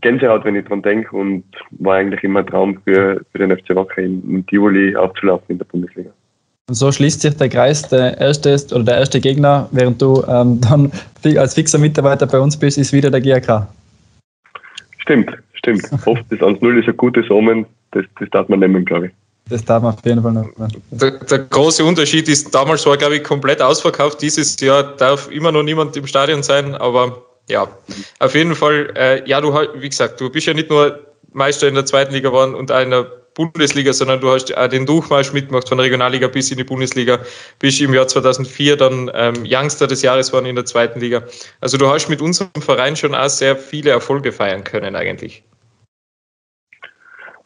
Gänsehaut, 0.01 0.45
wenn 0.45 0.57
ich 0.57 0.65
dran 0.65 0.83
denke 0.83 1.17
und 1.17 1.45
war 1.71 1.97
eigentlich 1.97 2.23
immer 2.23 2.41
ein 2.41 2.47
Traum 2.47 2.81
für, 2.85 3.25
für 3.33 3.39
den 3.39 3.57
FC 3.57 3.75
Wacker 3.75 4.03
in, 4.03 4.23
in 4.31 4.47
Tivoli 4.47 4.95
aufzulaufen 4.95 5.47
in 5.49 5.59
der 5.59 5.65
Bundesliga. 5.65 6.11
Und 6.69 6.75
so 6.75 6.93
schließt 6.93 7.23
sich 7.23 7.35
der 7.35 7.49
Kreis. 7.49 7.89
Der 7.89 8.19
erste 8.19 8.51
ist, 8.51 8.75
oder 8.75 8.85
der 8.85 8.99
erste 8.99 9.21
Gegner, 9.21 9.69
während 9.73 10.01
du 10.03 10.23
ähm, 10.29 10.61
dann 10.61 10.93
als 11.39 11.55
fixer 11.55 11.79
Mitarbeiter 11.79 12.27
bei 12.27 12.39
uns 12.39 12.57
bist, 12.57 12.77
ist 12.77 12.93
wieder 12.93 13.11
der 13.11 13.23
GRK. 13.23 13.67
Stimmt, 14.99 15.31
stimmt. 15.55 15.83
Oft 16.05 16.23
das 16.29 16.41
1-0 16.41 16.79
ist 16.79 16.89
ein 16.89 16.97
gutes 16.97 17.31
Omen. 17.31 17.65
Das, 17.93 18.05
das 18.21 18.29
darf 18.31 18.49
man 18.49 18.61
nehmen, 18.61 18.85
glaube 18.85 19.07
ich. 19.07 19.13
Das 19.49 19.65
darf 19.65 19.83
man 19.83 19.95
auf 19.95 20.05
jeden 20.05 20.23
Fall 20.23 20.33
nehmen. 20.33 20.53
Der, 20.91 21.13
der, 21.13 21.39
große 21.39 21.83
Unterschied 21.83 22.29
ist, 22.29 22.55
damals 22.55 22.85
war, 22.85 22.99
glaube 22.99 23.17
ich, 23.17 23.25
komplett 23.25 23.63
ausverkauft. 23.63 24.21
Dieses 24.21 24.61
Jahr 24.61 24.95
darf 24.99 25.31
immer 25.31 25.51
noch 25.51 25.63
niemand 25.63 25.97
im 25.97 26.07
Stadion 26.07 26.43
sein, 26.43 26.75
aber 26.75 27.23
ja, 27.49 27.67
auf 28.19 28.35
jeden 28.35 28.55
Fall, 28.55 28.93
äh, 28.95 29.27
ja, 29.27 29.41
du 29.41 29.55
wie 29.81 29.89
gesagt, 29.89 30.21
du 30.21 30.29
bist 30.29 30.47
ja 30.47 30.53
nicht 30.53 30.69
nur 30.69 30.99
Meister 31.33 31.67
in 31.67 31.77
der 31.77 31.87
zweiten 31.87 32.13
Liga 32.13 32.29
geworden 32.29 32.55
und 32.55 32.69
der 32.69 33.11
Bundesliga, 33.39 33.93
sondern 33.93 34.21
du 34.21 34.29
hast 34.31 34.55
auch 34.57 34.69
den 34.69 34.85
Durchmarsch 34.85 35.33
mitgemacht 35.33 35.69
von 35.69 35.79
der 35.79 35.87
Regionalliga 35.87 36.27
bis 36.27 36.51
in 36.51 36.59
die 36.59 36.65
Bundesliga, 36.65 37.21
bist 37.61 37.81
im 37.81 37.95
Jahr 37.95 38.09
2004 38.09 38.77
dann 38.77 39.11
ähm, 39.15 39.35
Youngster 39.47 39.87
des 39.87 40.03
Jahres 40.03 40.29
geworden 40.29 40.47
in 40.47 40.57
der 40.57 40.65
zweiten 40.65 40.99
Liga. 40.99 41.23
Also 41.61 41.79
du 41.79 41.87
hast 41.89 42.09
mit 42.09 42.21
unserem 42.21 42.51
Verein 42.61 42.97
schon 42.97 43.15
auch 43.15 43.29
sehr 43.29 43.57
viele 43.57 43.91
Erfolge 43.91 44.33
feiern 44.33 44.65
können 44.65 44.97
eigentlich. 44.97 45.45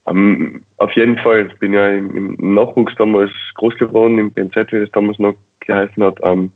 Um, 0.05 0.17
ähm, 0.17 0.63
auf 0.79 0.91
jeden 0.93 1.19
Fall. 1.19 1.49
Ich 1.53 1.59
bin 1.59 1.75
ja 1.75 1.89
im, 1.91 2.37
im, 2.39 2.55
Nachwuchs 2.55 2.95
damals 2.97 3.31
groß 3.55 3.77
geworden, 3.77 4.19
im 4.19 4.33
BNZ, 4.33 4.57
wie 4.73 4.81
das 4.81 4.91
damals 4.91 5.19
noch 5.19 5.35
geheißen 5.61 6.03
hat. 6.03 6.21
Um, 6.21 6.51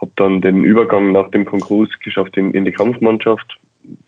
habe 0.00 0.12
dann 0.16 0.40
den 0.40 0.64
Übergang 0.64 1.12
nach 1.12 1.30
dem 1.30 1.44
Konkurs 1.44 1.88
geschafft 2.02 2.36
in, 2.36 2.52
in, 2.52 2.64
die 2.64 2.72
Kampfmannschaft. 2.72 3.58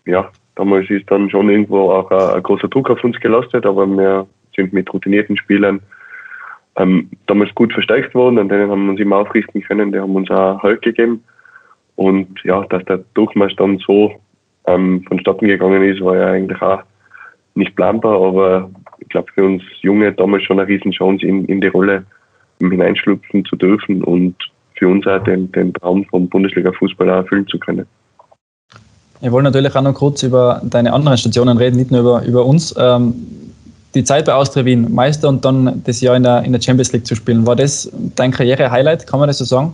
Ja, 0.05 0.31
damals 0.55 0.89
ist 0.89 1.09
dann 1.11 1.29
schon 1.29 1.49
irgendwo 1.49 1.91
auch 1.91 2.09
ein, 2.09 2.35
ein, 2.37 2.43
großer 2.43 2.67
Druck 2.67 2.89
auf 2.89 3.03
uns 3.03 3.19
gelastet, 3.19 3.65
aber 3.65 3.85
wir 3.85 4.27
sind 4.55 4.73
mit 4.73 4.91
routinierten 4.93 5.37
Spielern 5.37 5.81
ähm, 6.75 7.09
damals 7.27 7.53
gut 7.55 7.71
verstärkt 7.73 8.15
worden, 8.15 8.39
an 8.39 8.49
denen 8.49 8.69
haben 8.69 8.85
wir 8.85 8.91
uns 8.91 8.99
immer 8.99 9.17
aufrichten 9.17 9.61
können, 9.61 9.91
die 9.91 9.99
haben 9.99 10.15
uns 10.15 10.29
auch 10.31 10.61
Halt 10.63 10.81
gegeben. 10.81 11.23
Und 11.95 12.27
ja, 12.43 12.65
dass 12.69 12.83
der 12.85 13.01
Durchmarsch 13.13 13.55
dann 13.55 13.77
so 13.77 14.13
ähm, 14.65 15.03
vonstatten 15.07 15.47
gegangen 15.47 15.83
ist, 15.83 16.01
war 16.01 16.17
ja 16.17 16.27
eigentlich 16.27 16.61
auch 16.61 16.81
nicht 17.55 17.75
planbar, 17.75 18.19
aber 18.19 18.71
ich 18.99 19.09
glaube 19.09 19.31
für 19.33 19.43
uns 19.43 19.61
Junge 19.81 20.11
damals 20.13 20.43
schon 20.43 20.59
eine 20.59 20.67
Riesenchance 20.67 21.25
in, 21.25 21.45
in 21.45 21.61
die 21.61 21.67
Rolle 21.67 22.03
hineinschlüpfen 22.59 23.45
zu 23.45 23.55
dürfen 23.55 24.03
und 24.03 24.35
für 24.75 24.87
uns 24.87 25.05
auch 25.05 25.23
den, 25.23 25.51
den 25.51 25.73
Traum 25.73 26.05
vom 26.05 26.27
Bundesliga-Fußball 26.29 27.07
erfüllen 27.09 27.47
zu 27.47 27.59
können. 27.59 27.85
Wir 29.19 29.31
wollen 29.31 29.43
natürlich 29.43 29.75
auch 29.75 29.81
noch 29.81 29.93
kurz 29.93 30.23
über 30.23 30.61
deine 30.63 30.91
anderen 30.91 31.17
Stationen 31.17 31.57
reden, 31.57 31.77
nicht 31.77 31.91
nur 31.91 32.01
über, 32.01 32.25
über 32.25 32.45
uns. 32.45 32.75
Ähm, 32.77 33.13
die 33.95 34.03
Zeit 34.03 34.25
bei 34.25 34.33
Austria 34.33 34.65
Wien, 34.65 34.93
Meister 34.93 35.29
und 35.29 35.45
dann 35.45 35.83
das 35.85 36.01
Jahr 36.01 36.15
in 36.15 36.23
der, 36.23 36.43
in 36.43 36.51
der 36.51 36.61
Champions 36.61 36.93
League 36.93 37.05
zu 37.05 37.15
spielen, 37.15 37.45
war 37.45 37.55
das 37.55 37.91
dein 38.15 38.31
Karriere-Highlight? 38.31 39.07
Kann 39.07 39.19
man 39.19 39.27
das 39.27 39.37
so 39.37 39.45
sagen? 39.45 39.73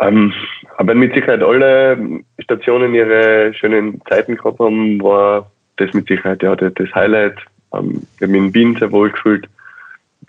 Ähm, 0.00 0.32
aber 0.78 0.94
mit 0.94 1.14
Sicherheit 1.14 1.42
alle 1.42 1.96
Stationen 2.40 2.94
ihre 2.94 3.54
schönen 3.54 4.00
Zeiten 4.08 4.36
gehabt 4.36 4.58
haben, 4.58 5.02
war 5.02 5.50
das 5.76 5.92
mit 5.92 6.08
Sicherheit 6.08 6.42
ja 6.42 6.56
das 6.56 6.94
Highlight. 6.94 7.38
Ähm, 7.72 8.02
wir 8.18 8.28
haben 8.28 8.34
in 8.34 8.54
Wien 8.54 8.76
sehr 8.78 8.90
wohl 8.92 9.10
gefühlt 9.10 9.48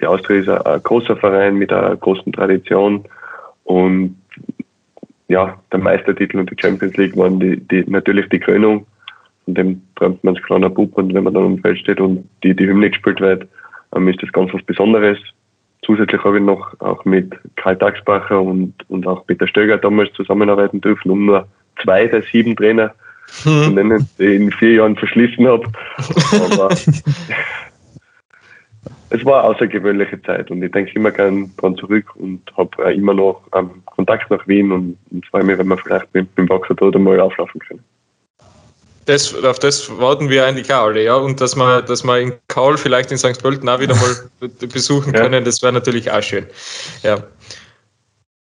die 0.03 0.08
Austria 0.08 0.39
ist 0.39 0.49
ein, 0.49 0.62
ein 0.65 0.84
großer 0.84 1.15
Verein 1.15 1.56
mit 1.56 1.71
einer 1.71 1.95
großen 1.95 2.32
Tradition 2.34 3.06
und 3.63 4.17
ja, 5.27 5.58
der 5.71 5.79
Meistertitel 5.79 6.39
und 6.39 6.51
die 6.51 6.62
Champions 6.62 6.95
League 6.97 7.15
waren 7.15 7.39
die, 7.39 7.58
die, 7.58 7.89
natürlich 7.89 8.27
die 8.29 8.39
Krönung. 8.39 8.86
Von 9.45 9.56
dem 9.56 9.82
träumt 9.95 10.23
man 10.23 10.36
als 10.36 10.43
kleiner 10.45 10.69
Bub 10.69 10.97
und 10.97 11.13
wenn 11.13 11.23
man 11.23 11.34
dann 11.34 11.45
am 11.45 11.58
Feld 11.60 11.79
steht 11.79 11.99
und 11.99 12.27
die, 12.43 12.56
die 12.56 12.67
Hymne 12.67 12.89
gespielt 12.89 13.19
wird, 13.19 13.47
ähm, 13.95 14.08
ist 14.08 14.21
das 14.21 14.32
ganz 14.32 14.53
was 14.53 14.63
Besonderes. 14.63 15.17
Zusätzlich 15.86 16.23
habe 16.23 16.38
ich 16.38 16.43
noch 16.43 16.79
auch 16.79 17.03
mit 17.03 17.34
Karl 17.58 17.77
Tagsbacher 17.77 18.41
und, 18.41 18.73
und 18.89 19.06
auch 19.06 19.25
Peter 19.27 19.47
Stöger 19.47 19.77
damals 19.77 20.13
zusammenarbeiten 20.13 20.79
dürfen, 20.79 21.12
um 21.12 21.25
nur 21.25 21.47
zwei 21.82 22.08
der 22.08 22.21
sieben 22.23 22.56
Trainer 22.56 22.93
hm. 23.43 23.63
zu 23.63 23.71
nennen, 23.71 24.10
die 24.17 24.23
ich 24.23 24.41
in 24.41 24.51
vier 24.51 24.73
Jahren 24.75 24.95
verschlissen 24.95 25.45
habe. 25.47 25.67
Aber 26.51 26.69
es 29.10 29.25
war 29.25 29.43
eine 29.43 29.53
außergewöhnliche 29.53 30.21
Zeit 30.21 30.49
und 30.51 30.63
ich 30.63 30.71
denke 30.71 30.91
immer 30.93 31.12
gern 31.12 31.51
dran 31.58 31.75
zurück 31.75 32.15
und 32.15 32.41
habe 32.58 32.93
immer 32.93 33.13
noch 33.13 33.41
ähm, 33.53 33.69
Kontakt 33.86 34.32
nach 34.32 34.47
Wien 34.47 34.71
und, 34.71 34.97
und 35.12 35.25
freue 35.27 35.43
mich, 35.43 35.58
wenn 35.58 35.67
wir 35.67 35.77
vielleicht 35.77 36.13
mit, 36.13 36.29
mit 36.29 36.38
dem 36.38 36.47
Boxer 36.47 36.75
dort 36.75 36.95
einmal 36.95 37.19
auflaufen 37.19 37.60
können. 37.60 37.84
Das, 39.05 39.33
auf 39.43 39.59
das 39.59 39.89
warten 39.97 40.29
wir 40.29 40.45
eigentlich 40.45 40.73
auch 40.73 40.85
alle, 40.85 41.03
ja. 41.03 41.15
Und 41.15 41.41
dass 41.41 41.55
wir, 41.55 41.81
dass 41.81 42.03
wir 42.03 42.19
in 42.19 42.33
Kaul 42.47 42.77
vielleicht 42.77 43.11
in 43.11 43.17
St. 43.17 43.41
Pölten 43.41 43.67
auch 43.67 43.79
wieder 43.79 43.95
mal 43.95 44.15
besuchen 44.59 45.13
können, 45.13 45.33
ja. 45.33 45.41
das 45.41 45.61
wäre 45.61 45.73
natürlich 45.73 46.09
auch 46.11 46.21
schön. 46.21 46.45
Ja. 47.01 47.17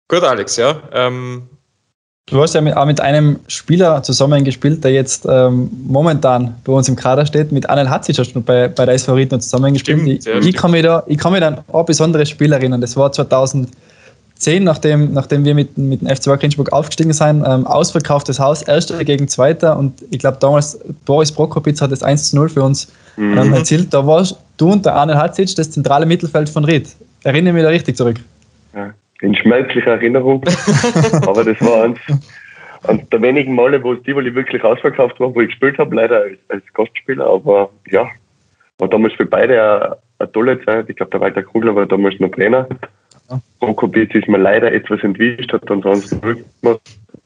Gut, 0.10 0.24
Alex, 0.24 0.58
ja. 0.58 0.82
Ähm, 0.92 1.48
Du 2.28 2.42
hast 2.42 2.54
ja 2.54 2.62
mit, 2.62 2.78
auch 2.78 2.86
mit 2.86 3.02
einem 3.02 3.40
Spieler 3.48 4.04
zusammengespielt, 4.04 4.84
der 4.84 4.92
jetzt 4.92 5.26
ähm, 5.28 5.70
momentan 5.86 6.56
bei 6.64 6.72
uns 6.72 6.88
im 6.88 6.96
Kader 6.96 7.26
steht. 7.26 7.52
Mit 7.52 7.70
Anel 7.70 7.90
Hatzic 7.90 8.18
hast 8.20 8.34
du 8.34 8.42
bei, 8.42 8.70
bei 8.70 8.86
der 8.86 8.96
SV 8.96 9.16
Ried 9.16 9.32
noch 9.32 9.40
zusammengespielt. 9.40 10.22
Stimmt, 10.22 10.44
ich, 10.44 10.50
ich, 10.50 10.56
kann 10.56 10.72
mich 10.72 10.84
da, 10.84 11.04
ich 11.08 11.18
kann 11.18 11.34
mich 11.34 11.44
an 11.44 11.62
ein 11.68 11.86
besonderes 11.86 12.30
Spiel 12.30 12.54
erinnern. 12.54 12.80
Das 12.80 12.96
war 12.96 13.12
2010, 14.42 14.64
nachdem, 14.64 15.14
nachdem 15.14 15.46
wir 15.46 15.56
mit, 15.56 15.78
mit 15.78 16.02
dem 16.02 16.08
FC 16.08 16.28
Innsbruck 16.44 16.72
aufgestiegen 16.74 17.14
sind. 17.14 17.44
Ähm, 17.48 17.66
ausverkauftes 17.66 18.40
Haus, 18.40 18.62
erster 18.64 19.04
gegen 19.04 19.28
zweiter. 19.28 19.78
Und 19.78 20.02
ich 20.12 20.20
glaube, 20.20 20.38
damals 20.40 20.80
Boris 21.06 21.32
Prokopitz 21.32 21.82
hat 21.82 21.92
das 21.92 22.04
1 22.04 22.32
zu 22.32 22.36
0 22.36 22.50
für 22.50 22.64
uns 22.64 22.92
mhm. 23.18 23.38
ähm, 23.38 23.54
erzielt. 23.54 23.94
Da 23.94 24.06
warst 24.06 24.38
du 24.58 24.72
und 24.72 24.86
der 24.86 24.96
Anel 24.96 25.18
Hatzic 25.18 25.56
das 25.56 25.72
zentrale 25.72 26.06
Mittelfeld 26.06 26.50
von 26.50 26.66
Ried. 26.66 26.96
Erinnere 27.24 27.54
mich 27.54 27.64
da 27.64 27.70
richtig 27.70 27.96
zurück. 27.98 28.18
Ja 28.74 28.94
in 29.22 29.36
schmerzlicher 29.36 29.92
Erinnerung. 29.92 30.44
Aber 31.28 31.44
das 31.44 31.60
war 31.62 31.84
eins, 31.84 32.00
eins 32.84 33.08
der 33.10 33.22
wenigen 33.22 33.56
Male, 33.56 33.82
wo 33.84 33.96
Tivoli 33.96 34.34
wirklich 34.36 34.64
ausverkauft 34.64 35.20
war, 35.20 35.34
wo 35.34 35.42
ich 35.42 35.50
gespielt 35.50 35.78
habe, 35.78 35.96
leider 35.96 36.22
als, 36.22 36.40
als 36.50 36.64
Gastspieler. 36.74 37.26
Aber 37.26 37.70
ja, 37.90 38.10
war 38.80 38.90
damals 38.90 39.14
für 39.14 39.26
beide 39.26 39.54
eine, 39.62 39.98
eine 40.20 40.32
tolle 40.32 40.64
Zeit. 40.66 40.90
Ich 40.90 40.96
glaube, 40.96 41.12
der 41.12 41.22
Walter 41.22 41.44
Krugler 41.44 41.76
war 41.76 41.86
damals 41.86 42.20
noch 42.20 42.32
Trainer. 42.32 42.68
Prokopitz 43.60 44.14
ist 44.16 44.28
mir 44.28 44.38
leider 44.38 44.72
etwas 44.72 45.02
entwischt, 45.04 45.52
hat 45.54 45.70
ansonsten 45.70 46.20
gemacht. 46.22 46.82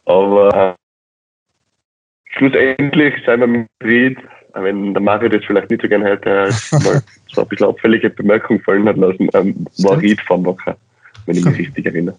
Aber 0.05 0.75
äh, 0.75 2.31
schlussendlich 2.37 3.13
sind 3.25 3.39
wir 3.39 3.47
mit 3.47 3.67
Ried, 3.83 4.17
wenn 4.53 4.93
der 4.93 5.01
Mario 5.01 5.29
das 5.29 5.43
vielleicht 5.45 5.69
nicht 5.69 5.81
so 5.81 5.87
gerne 5.87 6.05
hätte, 6.05 6.49
mal 6.71 7.01
so 7.31 7.41
ein 7.41 7.47
bisschen 7.47 7.67
abfällige 7.67 8.09
Bemerkung 8.09 8.59
fallen 8.61 8.87
hat 8.87 8.97
lassen, 8.97 9.29
ähm, 9.33 9.65
war 9.79 9.99
Ried 9.99 10.21
vom 10.21 10.45
Wacker 10.45 10.77
wenn 11.25 11.37
ich 11.37 11.45
mich 11.45 11.57
richtig 11.57 11.85
erinnere. 11.85 12.17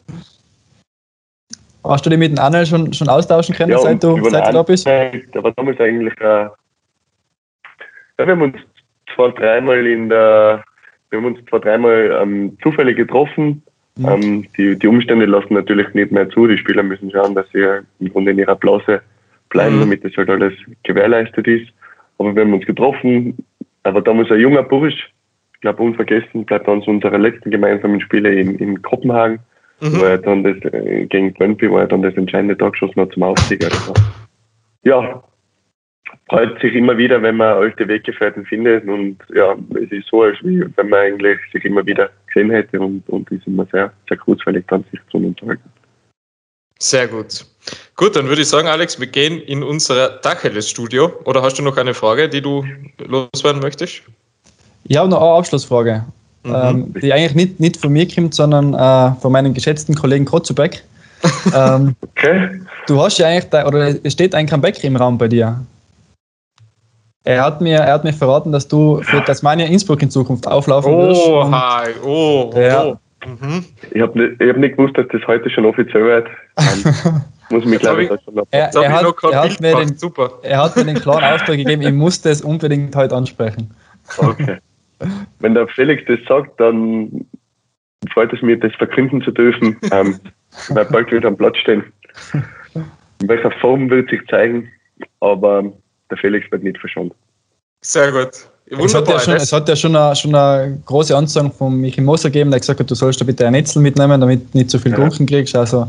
Hast 1.85 2.05
du 2.05 2.11
dich 2.11 2.19
mit 2.19 2.37
dem 2.37 2.39
Anel 2.39 2.67
schon, 2.67 2.93
schon 2.93 3.09
austauschen 3.09 3.55
können, 3.55 3.71
ja, 3.71 3.79
seit 3.79 4.03
du, 4.03 4.23
seit 4.29 4.49
du 4.49 4.53
da 4.53 4.63
bist? 4.63 4.87
Der 4.87 5.13
war 5.35 5.53
damals 5.53 5.79
eigentlich, 5.79 6.19
äh, 6.21 6.25
ja, 6.25 6.59
wir 8.19 8.27
haben 8.27 8.43
uns 8.43 8.57
zwei, 9.15 9.31
dreimal 9.31 9.87
in 9.87 10.09
der, 10.09 10.65
wir 11.11 11.19
haben 11.19 11.27
uns 11.27 11.39
zwei, 11.49 11.59
dreimal 11.59 12.19
ähm, 12.23 12.59
zufällig 12.63 12.97
getroffen 12.97 13.63
Mhm. 13.97 14.07
Ähm, 14.07 14.47
die, 14.57 14.79
die 14.79 14.87
Umstände 14.87 15.27
lassen 15.27 15.55
natürlich 15.55 15.93
nicht 15.95 16.13
mehr 16.13 16.29
zu. 16.29 16.47
Die 16.47 16.59
Spieler 16.59 16.83
müssen 16.83 17.11
schauen, 17.11 17.35
dass 17.35 17.47
sie 17.53 17.65
im 17.99 18.13
Grunde 18.13 18.33
in 18.33 18.39
ihrer 18.39 18.57
Blase 18.57 19.01
bleiben, 19.49 19.77
mhm. 19.77 19.81
damit 19.81 20.05
das 20.05 20.17
halt 20.17 20.31
alles 20.31 20.53
gewährleistet 20.83 21.47
ist. 21.47 21.69
Aber 22.19 22.35
wir 22.35 22.43
haben 22.43 22.55
uns 22.55 22.67
getroffen. 22.67 23.37
Er 23.83 23.95
war 23.95 24.03
damals 24.03 24.31
ein 24.31 24.41
junger 24.41 24.63
Bursch. 24.63 25.13
Ich 25.55 25.61
glaube, 25.61 25.83
unvergessen 25.83 26.45
bleibt 26.45 26.69
uns 26.69 26.87
unsere 26.87 27.17
letzten 27.17 27.51
gemeinsamen 27.51 28.01
Spiele 28.01 28.35
in, 28.35 28.57
in 28.57 28.83
Kopenhagen, 28.83 29.39
mhm. 29.81 29.99
wo 29.99 30.05
er 30.05 30.19
dann 30.19 30.45
das, 30.45 30.57
äh, 30.73 31.07
gegen 31.07 31.33
Brøndby, 31.33 31.71
wo 31.71 31.79
er 31.79 31.87
dann 31.87 32.03
das 32.03 32.15
entscheidende 32.15 32.57
Tor 32.57 32.73
geschossen 32.73 33.01
hat 33.01 33.13
zum 33.13 33.23
Aufstieg. 33.23 33.65
Also, 33.65 33.95
ja, 34.85 35.23
freut 36.29 36.61
sich 36.61 36.75
immer 36.75 36.97
wieder, 36.97 37.23
wenn 37.23 37.37
man 37.37 37.55
alte 37.55 37.87
Weggefährten 37.87 38.45
findet. 38.47 38.87
Und 38.87 39.19
ja, 39.35 39.57
es 39.83 39.91
ist 39.91 40.09
so, 40.09 40.23
als 40.23 40.39
wenn 40.43 40.89
man 40.89 41.01
eigentlich 41.01 41.39
sich 41.53 41.65
immer 41.65 41.85
wieder 41.87 42.11
gesehen 42.27 42.51
hätte 42.51 42.81
und, 42.81 43.09
und 43.09 43.31
ist 43.31 43.47
immer 43.47 43.67
sehr, 43.73 43.93
sehr 44.09 44.17
kurzweilig 44.17 44.65
dann 44.69 44.85
sich 44.91 45.01
zu 45.11 45.19
unterhalten. 45.19 45.71
Sehr 46.79 47.09
gut. 47.09 47.47
Gut, 47.97 48.17
dann 48.17 48.29
würde 48.29 48.43
ich 48.43 48.49
sagen, 48.49 48.69
Alex, 48.69 49.01
wir 49.01 49.07
gehen 49.07 49.41
in 49.41 49.63
unser 49.63 50.21
Dacheles-Studio. 50.21 51.11
Oder 51.25 51.43
hast 51.43 51.59
du 51.59 51.63
noch 51.63 51.77
eine 51.79 51.95
Frage, 51.95 52.29
die 52.29 52.43
du 52.43 52.65
loswerden 52.99 53.63
möchtest? 53.63 54.03
Ich 54.85 54.97
habe 54.97 55.09
noch 55.09 55.21
eine 55.21 55.39
Abschlussfrage, 55.39 56.05
mhm. 56.45 56.55
ähm, 56.55 56.95
die 57.01 57.13
eigentlich 57.13 57.35
nicht, 57.35 57.61
nicht 57.61 57.77
von 57.79 57.93
mir 57.93 58.07
kommt, 58.07 58.35
sondern 58.35 58.75
äh, 58.75 59.21
von 59.21 59.33
meinem 59.33 59.55
geschätzten 59.55 59.95
Kollegen 59.95 60.27
Kotzubeck. 60.27 60.85
ähm, 61.55 61.97
okay. 62.03 62.61
Du 62.87 63.01
hast 63.01 63.19
ja 63.19 63.27
eigentlich, 63.27 63.49
da, 63.51 63.67
oder 63.67 63.97
es 64.05 64.13
steht 64.13 64.35
ein 64.35 64.47
Comeback 64.47 64.85
im 64.85 64.97
Raum 64.97 65.17
bei 65.17 65.29
dir. 65.29 65.59
Er 67.27 67.45
hat 67.45 67.61
mir, 67.61 67.79
er 67.79 67.95
hat 67.95 68.05
mir 68.05 68.13
verraten, 68.13 68.53
dass 68.53 68.69
du 68.69 69.03
für 69.03 69.23
Tasmania 69.25 69.67
Innsbruck 69.67 70.01
in 70.01 70.11
Zukunft 70.11 70.47
auflaufen 70.47 70.93
oh, 70.93 71.09
wirst. 71.09 71.27
Oh, 71.27 71.51
hi, 71.51 71.91
oh, 72.05 72.53
ja. 72.57 72.85
oh. 72.85 72.97
Mhm. 73.27 73.65
Ich 73.91 74.01
habe 74.01 74.17
nicht, 74.17 74.41
hab 74.41 74.57
nicht 74.57 74.77
gewusst, 74.77 74.97
dass 74.97 75.07
das 75.11 75.27
heute 75.27 75.51
schon 75.51 75.67
offiziell 75.67 76.05
wird. 76.05 76.29
Um, 76.55 77.23
muss 77.51 77.65
mich, 77.65 77.81
glaube 77.81 78.05
ich, 78.05 78.09
schon 78.09 78.37
er, 78.53 78.71
er, 78.73 78.93
hat, 78.93 79.05
er, 79.25 79.43
hat 79.43 79.61
mir 79.61 79.75
den, 79.75 79.97
Super. 79.97 80.35
er 80.43 80.63
hat 80.63 80.77
mir 80.77 80.85
den 80.85 81.01
klaren 81.01 81.25
Auftrag 81.25 81.57
gegeben, 81.57 81.83
ich 81.83 81.93
muss 81.93 82.23
das 82.23 82.43
unbedingt 82.43 82.95
heute 82.95 83.17
ansprechen. 83.17 83.75
Okay. 84.19 84.59
Wenn 85.41 85.55
der 85.55 85.67
Felix 85.67 86.05
das 86.07 86.21
sagt, 86.29 86.61
dann 86.61 87.27
freut 88.13 88.33
es 88.33 88.41
mich, 88.41 88.61
das 88.61 88.73
verkünden 88.77 89.21
zu 89.23 89.33
dürfen. 89.33 89.77
Ähm, 89.91 90.21
weil 90.69 90.85
bald 90.85 91.11
wieder 91.11 91.27
am 91.27 91.37
Platz 91.37 91.57
stehen. 91.59 91.83
In 93.21 93.29
welcher 93.29 93.51
Form 93.51 93.91
wird 93.91 94.11
sich 94.11 94.21
zeigen, 94.29 94.69
aber 95.19 95.65
der 96.11 96.19
Felix 96.19 96.51
wird 96.51 96.63
nicht 96.63 96.79
verschont. 96.79 97.13
Sehr 97.83 98.13
gut. 98.13 98.31
Es 98.69 98.95
hat, 98.95 99.09
ja 99.09 99.21
schon, 99.21 99.35
es 99.35 99.53
hat 99.53 99.69
ja 99.69 99.77
schon 99.77 99.95
eine, 99.95 100.17
schon 100.17 100.35
eine 100.35 100.79
große 100.87 101.17
Anzeige 101.17 101.51
von 101.51 101.81
Michi 101.81 102.01
Moser 102.01 102.31
gegeben, 102.31 102.51
der 102.51 102.59
gesagt 102.59 102.81
hat, 102.81 102.91
du 102.91 102.97
sollst 102.97 103.21
da 103.21 103.25
bitte 103.25 103.47
ein 103.47 103.53
Netzel 103.53 103.81
mitnehmen, 103.81 104.21
damit 104.21 104.53
du 104.53 104.59
nicht 104.59 104.71
zu 104.71 104.79
viel 104.81 104.91
ja. 104.91 104.99
Gurken 104.99 105.25
kriegst. 105.25 105.55
Also 105.55 105.87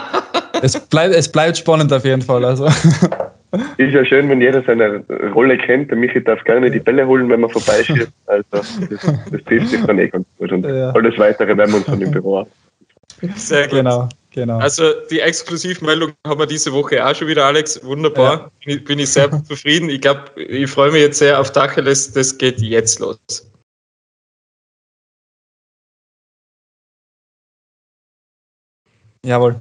es, 0.62 0.78
bleibt, 0.78 1.14
es 1.14 1.30
bleibt 1.30 1.56
spannend 1.58 1.92
auf 1.92 2.04
jeden 2.04 2.22
Fall. 2.22 2.44
Also. 2.44 2.66
Ist 3.76 3.92
ja 3.92 4.04
schön, 4.04 4.28
wenn 4.28 4.40
jeder 4.40 4.62
seine 4.64 5.04
Rolle 5.32 5.56
kennt. 5.58 5.90
Der 5.90 5.98
Michi 5.98 6.22
darf 6.22 6.42
gerne 6.44 6.70
die 6.70 6.80
Bälle 6.80 7.06
holen, 7.06 7.28
wenn 7.28 7.40
man 7.40 7.50
vorbeischießt. 7.50 8.08
Also 8.26 8.44
das, 8.50 8.80
das 9.30 9.44
trifft 9.44 9.68
sich 9.68 9.84
dann 9.84 9.98
eh 9.98 10.08
ganz 10.08 10.26
gut. 10.38 10.52
Und 10.52 10.66
ja. 10.66 10.90
alles 10.90 11.18
Weitere 11.18 11.56
werden 11.56 11.70
wir 11.70 11.76
uns 11.76 11.86
dann 11.86 12.00
im 12.00 12.10
Büro 12.10 12.40
ab. 12.40 12.48
Sehr 13.36 13.68
gut. 13.68 13.78
Genau. 13.78 14.08
Genau. 14.34 14.58
Also 14.58 14.82
die 15.12 15.20
Exklusivmeldung 15.20 16.12
haben 16.26 16.40
wir 16.40 16.46
diese 16.46 16.72
Woche 16.72 17.06
auch 17.06 17.14
schon 17.14 17.28
wieder, 17.28 17.44
Alex. 17.44 17.82
Wunderbar. 17.84 18.50
Ja. 18.66 18.78
Bin, 18.78 18.98
ich, 18.98 19.10
sehr 19.10 19.30
zufrieden. 19.48 19.88
Ich 19.88 20.00
glaube, 20.00 20.22
ich 20.36 20.68
freue 20.68 20.90
mich 20.90 21.02
jetzt 21.02 21.20
sehr 21.20 21.38
auf 21.38 21.52
Tacheles. 21.52 22.12
Das 22.12 22.36
geht 22.36 22.60
jetzt 22.60 22.98
los. 22.98 23.16
Jawohl. 29.24 29.54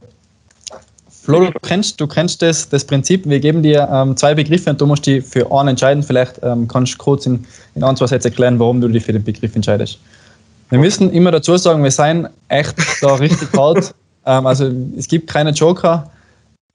Flo, 1.07 1.51
du 1.51 1.59
kennst, 1.61 2.01
du 2.01 2.07
kennst 2.07 2.41
das, 2.41 2.67
das 2.67 2.83
Prinzip. 2.83 3.29
Wir 3.29 3.39
geben 3.39 3.61
dir 3.61 3.87
ähm, 3.91 4.17
zwei 4.17 4.33
Begriffe 4.33 4.71
und 4.71 4.81
du 4.81 4.87
musst 4.87 5.05
die 5.05 5.21
für 5.21 5.51
einen 5.51 5.69
entscheiden. 5.69 6.01
Vielleicht 6.01 6.39
ähm, 6.41 6.67
kannst 6.67 6.95
du 6.95 6.97
kurz 6.97 7.27
in, 7.27 7.45
in 7.75 7.83
ein, 7.83 7.95
zwei 7.95 8.07
Sätzen 8.07 8.29
erklären, 8.29 8.57
warum 8.57 8.81
du 8.81 8.87
dich 8.87 9.05
für 9.05 9.13
den 9.13 9.23
Begriff 9.23 9.55
entscheidest. 9.55 9.99
Wir 10.71 10.79
müssen 10.79 11.13
immer 11.13 11.29
dazu 11.29 11.55
sagen, 11.57 11.83
wir 11.83 11.91
seien 11.91 12.27
echt 12.47 12.75
da 13.01 13.13
richtig 13.13 13.53
hart 13.57 13.93
ähm, 14.25 14.45
also 14.45 14.71
es 14.97 15.07
gibt 15.07 15.29
keine 15.29 15.51
Joker. 15.51 16.09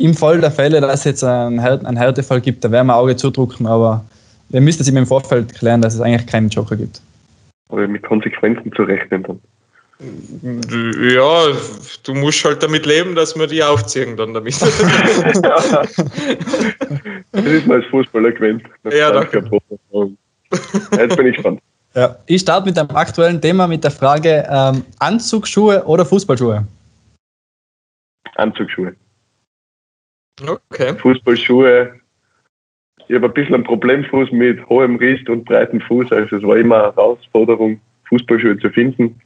Im 0.00 0.14
Fall 0.14 0.40
der 0.40 0.50
Fälle, 0.52 0.80
dass 0.80 1.00
es 1.00 1.04
jetzt 1.04 1.24
einen, 1.24 1.58
einen 1.58 1.96
Härtefall 1.96 2.40
gibt, 2.40 2.64
da 2.64 2.70
werden 2.70 2.86
wir 2.86 2.96
Auge 2.96 3.16
zudrücken, 3.16 3.66
aber 3.66 4.04
wir 4.50 4.60
müssen 4.60 4.82
es 4.82 4.88
ihm 4.88 4.96
im 4.96 5.06
Vorfeld 5.06 5.54
klären, 5.54 5.82
dass 5.82 5.94
es 5.94 6.00
eigentlich 6.00 6.26
keinen 6.26 6.48
Joker 6.48 6.76
gibt. 6.76 7.00
Oder 7.70 7.88
mit 7.88 8.02
Konsequenzen 8.02 8.72
zu 8.72 8.82
rechnen 8.84 9.22
dann. 9.24 9.40
Ja, 10.00 11.46
du 12.04 12.14
musst 12.14 12.44
halt 12.44 12.62
damit 12.62 12.86
leben, 12.86 13.16
dass 13.16 13.36
wir 13.36 13.48
die 13.48 13.62
aufziehen 13.62 14.16
dann 14.16 14.32
damit. 14.32 14.54
das 14.62 14.70
ist 17.32 17.66
mal 17.66 17.78
als 17.78 17.86
Fußballer 17.86 18.30
gewinnt. 18.30 18.62
Ja, 18.84 19.10
danke. 19.10 19.42
Jetzt 20.92 21.16
bin 21.16 21.26
ich 21.26 21.34
gespannt. 21.34 21.60
Ja. 21.94 22.16
Ich 22.26 22.42
starte 22.42 22.66
mit 22.66 22.78
einem 22.78 22.90
aktuellen 22.90 23.40
Thema 23.40 23.66
mit 23.66 23.82
der 23.82 23.90
Frage 23.90 24.46
ähm, 24.48 24.84
Anzugsschuhe 25.00 25.84
oder 25.84 26.06
Fußballschuhe? 26.06 26.64
Anzugsschuhe. 28.38 28.94
Okay. 30.46 30.94
Fußballschuhe. 30.96 31.92
Ich 33.08 33.14
habe 33.14 33.26
ein 33.26 33.34
bisschen 33.34 33.54
einen 33.54 33.64
Problemfuß 33.64 34.30
mit 34.32 34.66
hohem 34.68 34.96
Riss 34.96 35.26
und 35.28 35.44
breitem 35.44 35.80
Fuß. 35.80 36.12
Also 36.12 36.36
es 36.36 36.42
war 36.42 36.56
immer 36.56 36.76
eine 36.76 36.84
Herausforderung, 36.84 37.80
Fußballschuhe 38.08 38.58
zu 38.58 38.70
finden. 38.70 39.20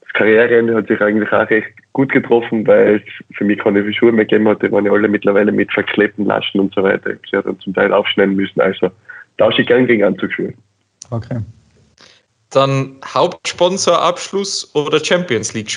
Das 0.00 0.12
Karriereende 0.14 0.74
hat 0.74 0.88
sich 0.88 1.00
eigentlich 1.00 1.30
auch 1.32 1.48
recht 1.50 1.68
gut 1.92 2.10
getroffen, 2.10 2.66
weil 2.66 2.96
es 2.96 3.36
für 3.36 3.44
mich 3.44 3.58
keine 3.58 3.92
Schuhe 3.92 4.12
mehr 4.12 4.24
gegeben 4.24 4.48
hat. 4.48 4.62
Die 4.62 4.72
waren 4.72 4.86
ja 4.86 4.92
alle 4.92 5.08
mittlerweile 5.08 5.52
mit 5.52 5.70
verklebten 5.72 6.24
Laschen 6.24 6.60
und 6.60 6.74
so 6.74 6.82
weiter. 6.82 7.10
Ich 7.10 7.32
habe 7.32 7.42
sie 7.42 7.42
dann 7.42 7.60
zum 7.60 7.74
Teil 7.74 7.92
aufschneiden 7.92 8.34
müssen. 8.34 8.60
Also 8.60 8.90
tausche 9.36 9.62
ich 9.62 9.68
gern 9.68 9.86
gegen 9.86 10.04
Anzugsschuhe. 10.04 10.54
Okay. 11.10 11.40
Dann 12.50 12.96
Hauptsponsorabschluss 13.04 14.74
oder 14.74 15.04
Champions 15.04 15.52
League 15.52 15.70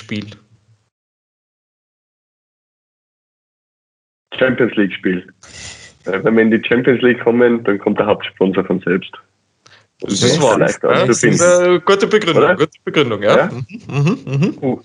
Champions 4.38 4.74
League 4.76 4.92
Spiel. 4.92 5.26
Wenn 6.04 6.34
wir 6.34 6.42
in 6.42 6.50
die 6.50 6.62
Champions 6.66 7.00
League 7.02 7.20
kommen, 7.20 7.62
dann 7.64 7.78
kommt 7.78 7.98
der 7.98 8.06
Hauptsponsor 8.06 8.64
von 8.64 8.80
selbst. 8.80 9.12
Das, 10.00 10.20
das 10.20 10.32
ist 10.32 10.42
wahr. 10.42 10.58
Ja, 10.58 11.06
das 11.06 11.22
ist 11.22 11.40
eine 11.40 11.80
gute 11.80 12.06
Begründung. 12.06 12.42
Oder? 12.44 12.56
Gute 12.56 12.78
Begründung, 12.84 13.22
ja. 13.22 13.36
ja? 13.36 13.50
Mhm, 13.88 14.18
mhm. 14.26 14.58
Uh. 14.60 14.80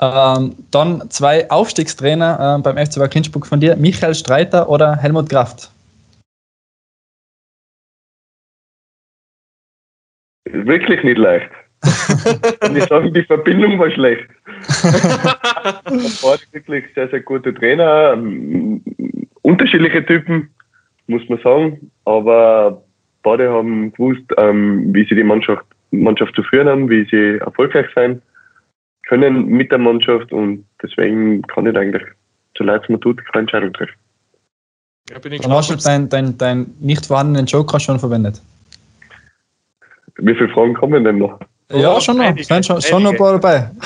Ähm, 0.00 0.56
dann 0.70 1.08
zwei 1.10 1.50
Aufstiegstrainer 1.50 2.58
äh, 2.58 2.62
beim 2.62 2.76
FC 2.76 2.98
Wacker 2.98 3.16
Innsbruck 3.16 3.46
von 3.46 3.60
dir, 3.60 3.76
Michael 3.76 4.14
Streiter 4.14 4.68
oder 4.68 4.96
Helmut 4.96 5.30
Kraft? 5.30 5.70
Wirklich 10.44 11.02
nicht 11.02 11.18
leicht. 11.18 11.50
Und 12.62 12.76
ich 12.76 12.84
sage, 12.84 13.10
die 13.10 13.22
Verbindung 13.22 13.78
war 13.78 13.90
schlecht. 13.90 14.26
war 16.22 16.38
wirklich 16.52 16.84
sehr, 16.94 17.08
sehr 17.08 17.20
gute 17.20 17.52
Trainer. 17.54 18.12
Ähm, 18.14 18.82
unterschiedliche 19.42 20.04
Typen, 20.04 20.50
muss 21.06 21.28
man 21.28 21.40
sagen. 21.42 21.90
Aber 22.04 22.82
beide 23.22 23.50
haben 23.50 23.92
gewusst, 23.92 24.24
ähm, 24.38 24.94
wie 24.94 25.04
sie 25.04 25.14
die 25.14 25.24
Mannschaft, 25.24 25.64
Mannschaft 25.90 26.34
zu 26.34 26.42
führen 26.42 26.68
haben, 26.68 26.88
wie 26.88 27.04
sie 27.10 27.38
erfolgreich 27.38 27.86
sein 27.94 28.22
können 29.06 29.46
mit 29.46 29.70
der 29.70 29.78
Mannschaft. 29.78 30.32
Und 30.32 30.64
deswegen 30.82 31.42
kann 31.42 31.66
ich 31.66 31.76
eigentlich, 31.76 32.02
so 32.56 32.64
leid 32.64 32.82
es 32.82 32.88
mir 32.88 33.00
tut, 33.00 33.24
keine 33.32 33.42
Entscheidung 33.42 33.72
treffen. 33.72 33.94
Ja, 35.10 35.18
Dann 35.18 35.52
hast 35.52 35.70
du 35.70 35.76
deinen 35.76 36.08
dein, 36.08 36.38
dein 36.38 36.74
nicht 36.80 37.04
vorhandenen 37.04 37.44
Joker 37.44 37.78
schon 37.78 37.98
verwendet. 37.98 38.40
Wie 40.16 40.34
viele 40.34 40.48
Fragen 40.48 40.74
kommen 40.74 41.04
denn 41.04 41.18
noch? 41.18 41.38
Ja, 41.70 42.00
schon 42.00 42.18
noch. 42.18 42.24
Einige, 42.24 42.62
schon, 42.62 42.80
schon 42.82 43.02
noch 43.02 43.12
ein 43.12 43.16
paar 43.16 43.38
dabei. 43.38 43.70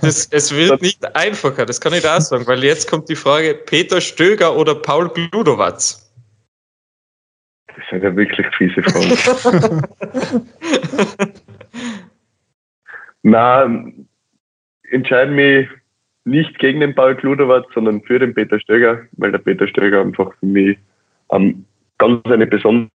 Das, 0.00 0.26
es 0.30 0.54
wird 0.54 0.82
nicht 0.82 1.16
einfacher, 1.16 1.66
das 1.66 1.80
kann 1.80 1.94
ich 1.94 2.02
da 2.02 2.20
sagen, 2.20 2.46
weil 2.46 2.62
jetzt 2.62 2.90
kommt 2.90 3.08
die 3.08 3.16
Frage: 3.16 3.54
Peter 3.54 4.00
Stöger 4.00 4.56
oder 4.56 4.74
Paul 4.74 5.08
Gludowatz? 5.08 6.12
Das 7.68 7.84
sind 7.90 8.04
ja 8.04 8.14
wirklich 8.14 8.46
fiese 8.56 8.82
Fragen. 8.82 9.82
Na, 13.22 13.68
entscheide 14.90 15.32
mich 15.32 15.68
nicht 16.24 16.58
gegen 16.58 16.80
den 16.80 16.94
Paul 16.94 17.14
Gludowatz, 17.14 17.66
sondern 17.74 18.02
für 18.02 18.18
den 18.18 18.34
Peter 18.34 18.60
Stöger, 18.60 19.06
weil 19.12 19.32
der 19.32 19.38
Peter 19.38 19.66
Stöger 19.66 20.00
einfach 20.00 20.32
für 20.38 20.46
mich 20.46 20.78
um, 21.28 21.64
ganz 21.98 22.24
eine 22.26 22.46
besondere 22.46 22.90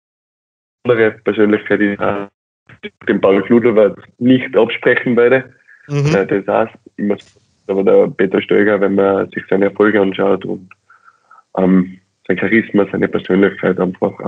Persönlichkeit 1.25 1.81
ist 1.81 2.01
den 3.09 3.21
Paul 3.21 3.43
Kluder 3.43 3.95
nicht 4.19 4.57
absprechen 4.57 5.15
beide. 5.15 5.45
Mhm. 5.89 6.15
Äh, 6.15 6.27
das 6.27 6.47
heißt, 6.47 6.75
immer 6.97 7.17
aber 7.67 7.85
der 7.85 8.09
Peter 8.09 8.41
Stöger, 8.41 8.81
wenn 8.81 8.95
man 8.95 9.29
sich 9.31 9.43
seine 9.51 9.67
Erfolge 9.67 10.01
anschaut 10.01 10.43
und 10.47 10.71
ähm, 11.59 11.99
sein 12.27 12.39
Charisma, 12.39 12.87
seine 12.91 13.09
Persönlichkeit 13.09 13.79
einfach 13.79 14.19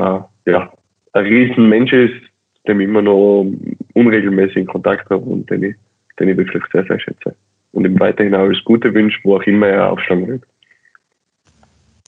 äh, 0.47 0.51
ja, 0.51 0.71
ein 1.15 1.25
Riesenmensch 1.25 1.93
ist, 1.93 2.21
dem 2.69 2.81
ich 2.81 2.89
immer 2.89 3.01
noch 3.01 3.47
unregelmäßig 3.95 4.59
in 4.59 4.67
Kontakt 4.67 5.09
habe 5.09 5.25
und 5.25 5.49
den 5.49 5.63
ich 5.63 5.77
den 6.21 6.29
ich 6.29 6.37
wirklich 6.37 6.63
sehr, 6.73 6.85
sehr 6.85 7.01
schätze. 7.01 7.35
Und 7.73 7.87
ihm 7.87 7.99
weiterhin 7.99 8.35
alles 8.35 8.63
Gute 8.65 8.93
wünsche, 8.95 9.19
wo 9.25 9.37
auch 9.37 9.43
immer 9.45 9.69
er 9.69 9.91
aufschlagen 9.91 10.29
wird. 10.29 10.43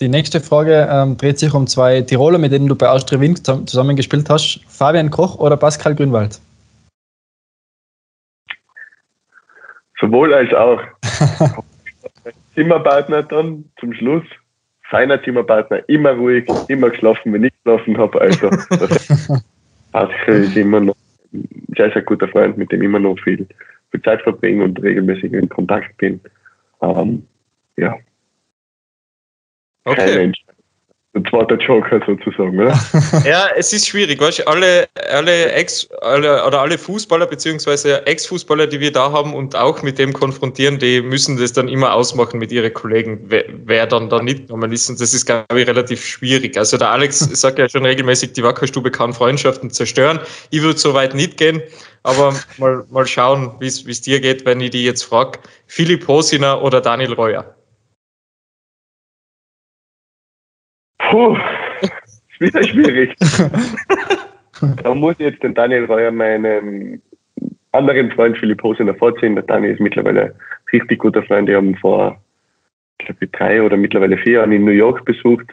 Die 0.02 0.08
nächste 0.08 0.40
Frage 0.40 0.88
ähm, 0.90 1.16
dreht 1.16 1.38
sich 1.38 1.54
um 1.54 1.68
zwei 1.68 2.00
Tiroler, 2.00 2.38
mit 2.38 2.50
denen 2.50 2.66
du 2.66 2.74
bei 2.74 2.88
Austria 2.88 3.20
Wien 3.20 3.36
zusammengespielt 3.36 4.28
hast. 4.28 4.60
Fabian 4.66 5.10
Koch 5.10 5.38
oder 5.38 5.56
Pascal 5.56 5.94
Grünwald? 5.94 6.40
Sowohl 10.00 10.34
als 10.34 10.52
auch. 10.54 10.80
Zimmerpartner 12.56 13.22
dann 13.22 13.64
zum 13.78 13.94
Schluss. 13.94 14.24
Feiner 14.90 15.22
Zimmerpartner, 15.22 15.88
immer 15.88 16.14
ruhig, 16.14 16.48
immer 16.66 16.90
geschlafen, 16.90 17.32
wenn 17.32 17.44
ich 17.44 17.52
geschlafen 17.62 17.96
habe. 17.96 18.20
Also, 18.20 18.50
Pascal 19.92 20.42
ist 20.42 20.56
immer 20.56 20.80
noch 20.80 20.96
ein 21.32 21.48
sehr, 21.76 21.92
sehr 21.92 22.02
guter 22.02 22.26
Freund, 22.26 22.58
mit 22.58 22.72
dem 22.72 22.82
ich 22.82 22.86
immer 22.86 22.98
noch 22.98 23.16
viel, 23.20 23.46
viel 23.92 24.02
Zeit 24.02 24.20
verbringe 24.22 24.64
und 24.64 24.82
regelmäßig 24.82 25.32
in 25.32 25.48
Kontakt 25.48 25.96
bin. 25.98 26.20
Ähm, 26.80 27.24
ja. 27.76 27.96
Okay. 29.84 30.14
Kein 30.14 30.34
der 31.14 31.24
zweite 31.24 31.54
Joker 31.56 32.00
sozusagen, 32.06 32.58
oder? 32.58 32.78
ja, 33.26 33.48
es 33.54 33.72
ist 33.72 33.86
schwierig, 33.86 34.18
weißt 34.18 34.40
du, 34.40 34.46
alle, 34.46 34.88
alle 35.10 35.52
Ex, 35.52 35.86
alle, 36.00 36.42
oder 36.46 36.62
alle 36.62 36.78
Fußballer 36.78 37.26
beziehungsweise 37.26 38.06
Ex-Fußballer, 38.06 38.66
die 38.66 38.80
wir 38.80 38.92
da 38.92 39.12
haben 39.12 39.34
und 39.34 39.54
auch 39.54 39.82
mit 39.82 39.98
dem 39.98 40.14
konfrontieren, 40.14 40.78
die 40.78 41.02
müssen 41.02 41.36
das 41.36 41.52
dann 41.52 41.68
immer 41.68 41.92
ausmachen 41.92 42.38
mit 42.38 42.50
ihren 42.50 42.72
Kollegen, 42.72 43.20
wer, 43.26 43.44
wer 43.66 43.86
dann 43.86 44.08
da 44.08 44.22
nicht 44.22 44.48
normal 44.48 44.72
ist. 44.72 44.88
Und 44.88 45.00
das 45.02 45.12
ist, 45.12 45.26
glaube 45.26 45.60
ich, 45.60 45.66
relativ 45.66 46.02
schwierig. 46.02 46.56
Also 46.56 46.78
der 46.78 46.90
Alex 46.90 47.18
sagt 47.38 47.58
ja 47.58 47.68
schon 47.68 47.84
regelmäßig, 47.84 48.32
die 48.32 48.42
Wackerstube 48.42 48.90
kann 48.90 49.12
Freundschaften 49.12 49.70
zerstören. 49.70 50.18
Ich 50.48 50.62
würde 50.62 50.78
so 50.78 50.94
weit 50.94 51.14
nicht 51.14 51.36
gehen, 51.36 51.60
aber 52.04 52.34
mal, 52.56 52.86
mal 52.90 53.06
schauen, 53.06 53.54
wie 53.60 53.66
es 53.66 54.00
dir 54.00 54.18
geht, 54.18 54.46
wenn 54.46 54.62
ich 54.62 54.70
die 54.70 54.84
jetzt 54.84 55.02
frage. 55.02 55.40
Philipp 55.66 56.08
Hosiner 56.08 56.62
oder 56.62 56.80
Daniel 56.80 57.12
Reuer? 57.12 57.54
Puh, 61.12 61.36
ist 61.82 62.40
wieder 62.40 62.62
schwierig. 62.62 63.14
da 64.82 64.94
muss 64.94 65.14
ich 65.18 65.26
jetzt 65.26 65.42
den 65.42 65.52
Daniel 65.52 65.84
Reuer 65.84 66.10
meinen 66.10 67.02
anderen 67.72 68.10
Freund 68.12 68.38
Philipp 68.38 68.62
Hose 68.62 68.94
vorziehen. 68.94 69.34
Der 69.34 69.44
Daniel 69.44 69.74
ist 69.74 69.80
mittlerweile 69.80 70.22
ein 70.22 70.32
richtig 70.72 71.00
guter 71.00 71.22
Freund. 71.22 71.50
Die 71.50 71.54
haben 71.54 71.76
vor, 71.76 72.18
ich 72.98 73.04
glaube, 73.04 73.26
drei 73.26 73.62
oder 73.62 73.76
mittlerweile 73.76 74.16
vier 74.16 74.32
Jahren 74.34 74.52
in 74.52 74.64
New 74.64 74.70
York 74.70 75.04
besucht. 75.04 75.46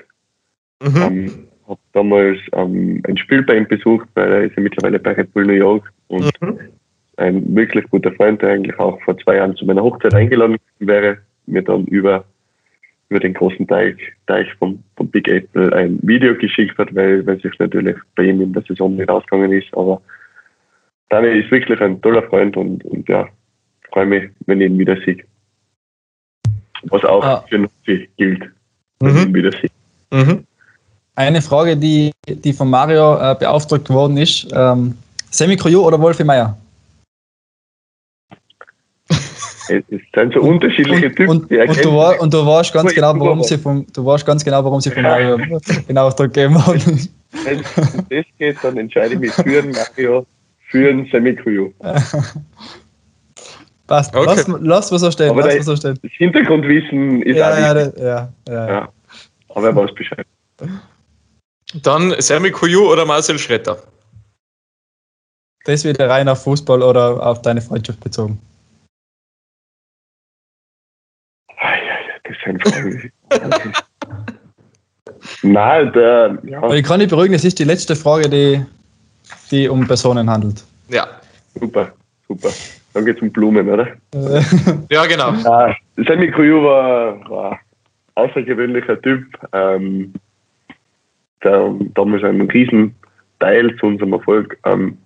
Mhm. 0.81 0.95
Ähm, 0.95 1.47
habe 1.67 1.79
damals 1.91 2.39
ähm, 2.53 3.03
ein 3.05 3.17
Spiel 3.17 3.43
bei 3.43 3.57
ihm 3.57 3.67
besucht, 3.67 4.07
weil 4.15 4.31
er 4.31 4.43
ist 4.45 4.55
ja 4.55 4.63
mittlerweile 4.63 4.97
bei 4.97 5.11
Red 5.11 5.33
Bull 5.33 5.45
New 5.45 5.53
York 5.53 5.91
und 6.07 6.31
mhm. 6.41 6.57
ein 7.17 7.53
wirklich 7.53 7.83
guter 7.89 8.13
Freund, 8.13 8.41
der 8.41 8.51
eigentlich 8.51 8.79
auch 8.79 9.01
vor 9.01 9.17
zwei 9.17 9.35
Jahren 9.35 9.57
zu 9.57 9.65
meiner 9.65 9.83
Hochzeit 9.83 10.15
eingeladen 10.15 10.55
wäre, 10.79 11.17
mir 11.47 11.63
dann 11.63 11.83
über 11.85 12.23
über 13.09 13.19
den 13.19 13.33
großen 13.33 13.67
Teich, 13.67 13.95
Teich 14.27 14.47
vom, 14.59 14.83
vom 14.95 15.07
Big 15.09 15.27
Apple 15.27 15.73
ein 15.73 15.99
Video 16.03 16.35
geschickt 16.35 16.77
hat, 16.77 16.93
weil, 16.93 17.25
weil 17.25 17.41
sich 17.41 17.57
natürlich 17.57 17.97
bei 18.15 18.23
ihm 18.23 18.41
in 18.41 18.53
der 18.53 18.63
Saison 18.63 18.95
nicht 18.95 19.09
ausgegangen 19.09 19.51
ist. 19.51 19.67
Aber 19.73 20.01
Daniel 21.09 21.43
ist 21.43 21.51
wirklich 21.51 21.81
ein 21.81 22.01
toller 22.01 22.23
Freund 22.23 22.55
und, 22.55 22.85
und 22.85 23.09
ja, 23.09 23.27
freue 23.91 24.05
mich, 24.05 24.29
wenn 24.45 24.61
ich 24.61 24.69
ihn 24.69 24.77
wieder 24.77 24.95
sehe. 25.03 25.23
Was 26.83 27.03
auch 27.03 27.23
ah. 27.23 27.43
für 27.49 27.59
Nazi 27.59 28.07
gilt, 28.17 28.43
wenn 28.99 29.11
mhm. 29.11 29.17
ich 29.17 29.25
ihn 29.25 29.33
wieder 29.33 29.51
sehe. 29.51 29.69
Mhm. 30.11 30.45
Eine 31.15 31.41
Frage, 31.41 31.75
die, 31.75 32.11
die 32.27 32.53
von 32.53 32.69
Mario 32.69 33.17
äh, 33.17 33.35
beauftragt 33.37 33.89
worden 33.89 34.17
ist: 34.17 34.47
ähm, 34.53 34.95
Semi 35.31 35.57
oder 35.75 35.99
Wolfi 35.99 36.23
Meier? 36.23 36.57
Es 39.69 39.83
sind 40.13 40.33
so 40.33 40.41
unterschiedliche 40.41 41.07
und, 41.07 41.15
Typen. 41.15 41.29
Und, 41.29 41.51
und, 41.51 41.85
du, 41.85 41.95
war, 41.95 42.19
und 42.19 42.33
du 42.33 42.45
weißt 42.45 42.73
ganz 42.73 42.93
genau, 42.93 43.13
warum 43.19 43.43
sie 43.43 43.57
vom, 43.57 43.85
du 43.93 44.05
weißt 44.05 44.25
ganz 44.25 44.43
genau, 44.43 44.63
warum 44.63 44.81
sie 44.81 44.91
von 44.91 45.03
Mario 45.03 45.37
den 45.87 45.97
Auftrag 45.97 46.33
gegeben 46.33 46.65
haben. 46.65 47.09
Wenn 47.43 47.59
es 47.59 47.77
um 47.93 48.05
das 48.09 48.25
geht, 48.37 48.57
dann 48.63 48.77
entscheide 48.77 49.13
ich 49.13 49.19
mich 49.19 49.31
für 49.31 49.61
den 49.61 49.71
Mario, 49.71 50.25
für 50.69 50.91
den 50.91 51.05
Semi-Crew. 51.11 51.69
Passt. 53.87 54.15
Okay. 54.15 54.25
Lass, 54.25 54.47
lass 54.59 54.91
was 54.91 55.01
so 55.01 55.11
stehen. 55.11 55.29
Aber 55.31 55.41
lass 55.41 55.59
was 55.59 55.65
so 55.65 55.75
stehen. 55.75 55.99
Das 56.01 56.11
Hintergrundwissen 56.11 57.23
ist 57.23 57.37
ja, 57.37 57.51
auch 57.51 57.57
ja, 57.57 57.73
das, 57.73 57.93
ja, 57.97 58.33
ja, 58.47 58.67
ja. 58.67 58.89
Aber 59.49 59.67
er 59.67 59.75
weiß 59.75 59.93
Bescheid. 59.95 60.25
Dann 61.83 62.13
Semi 62.19 62.51
Kuyu 62.51 62.87
oder 62.91 63.05
Marcel 63.05 63.39
Schretter? 63.39 63.77
Das 65.65 65.83
wieder 65.83 66.09
rein 66.09 66.29
auf 66.29 66.43
Fußball 66.43 66.81
oder 66.81 67.25
auf 67.25 67.41
deine 67.41 67.61
Freundschaft 67.61 67.99
bezogen? 67.99 68.39
Fragen. 72.35 73.11
Nein, 75.43 75.91
der, 75.93 76.37
ja. 76.43 76.61
Aber 76.61 76.75
ich 76.75 76.83
kann 76.83 76.99
dich 76.99 77.09
beruhigen, 77.09 77.33
es 77.33 77.45
ist 77.45 77.59
die 77.59 77.63
letzte 77.63 77.95
Frage, 77.95 78.29
die, 78.29 78.63
die 79.51 79.67
um 79.67 79.87
Personen 79.87 80.29
handelt. 80.29 80.63
Ja. 80.89 81.07
Super, 81.59 81.91
super. 82.27 82.49
Dann 82.93 83.05
geht 83.05 83.17
es 83.17 83.21
um 83.21 83.31
Blumen, 83.31 83.69
oder? 83.69 83.87
ja, 84.89 85.05
genau. 85.05 85.33
Ja, 85.33 85.75
Sammy 86.07 86.31
Kuyu 86.31 86.63
war, 86.63 87.29
war 87.29 87.51
ein 87.51 87.59
außergewöhnlicher 88.29 89.01
Typ, 89.01 89.25
ähm, 89.53 90.13
der 91.43 91.73
damals 91.93 92.23
einen 92.23 92.49
riesen 92.49 92.95
Teil 93.39 93.75
zu 93.77 93.87
unserem 93.87 94.13
Erfolg 94.13 94.57
ähm, 94.65 94.97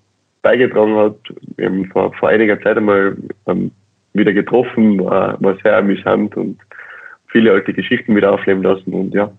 beigetragen 0.41 0.95
hat. 0.95 1.17
Wir 1.57 1.67
haben 1.67 1.85
vor, 1.91 2.13
vor 2.13 2.29
einiger 2.29 2.59
Zeit 2.61 2.77
einmal 2.77 3.15
ähm, 3.47 3.71
wieder 4.13 4.33
getroffen, 4.33 5.03
war, 5.03 5.41
war 5.41 5.57
sehr 5.63 5.77
amüsant 5.77 6.35
und 6.37 6.59
viele 7.33 7.51
alte 7.51 7.73
Geschichten 7.73 8.15
wieder 8.15 8.31
aufleben 8.31 8.63
lassen 8.63 8.93
und 8.93 9.13
ja, 9.13 9.29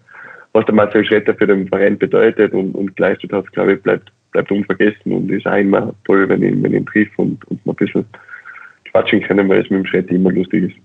was 0.53 0.66
der 0.66 0.74
Marcel 0.74 1.05
Schretter 1.05 1.34
für 1.34 1.47
den 1.47 1.68
Verein 1.68 1.97
bedeutet 1.97 2.53
und, 2.53 2.74
und 2.74 2.95
geleistet 2.97 3.32
hat, 3.32 3.51
glaube 3.53 3.74
ich, 3.74 3.82
bleibt, 3.82 4.12
bleibt 4.32 4.51
unvergessen 4.51 5.12
und 5.12 5.30
ist 5.30 5.47
auch 5.47 5.57
immer 5.57 5.95
toll, 6.05 6.28
wenn 6.28 6.42
ich, 6.42 6.62
wenn 6.62 6.72
ich 6.72 6.80
ihn 6.80 6.86
triff 6.86 7.09
und, 7.16 7.42
und 7.49 7.64
mal 7.64 7.72
ein 7.72 7.76
bisschen 7.76 8.05
quatschen 8.90 9.22
können, 9.22 9.49
weil 9.49 9.62
es 9.62 9.70
mit 9.70 9.80
dem 9.80 9.86
Schretter 9.86 10.11
immer 10.11 10.30
lustig 10.30 10.64
ist. 10.70 10.76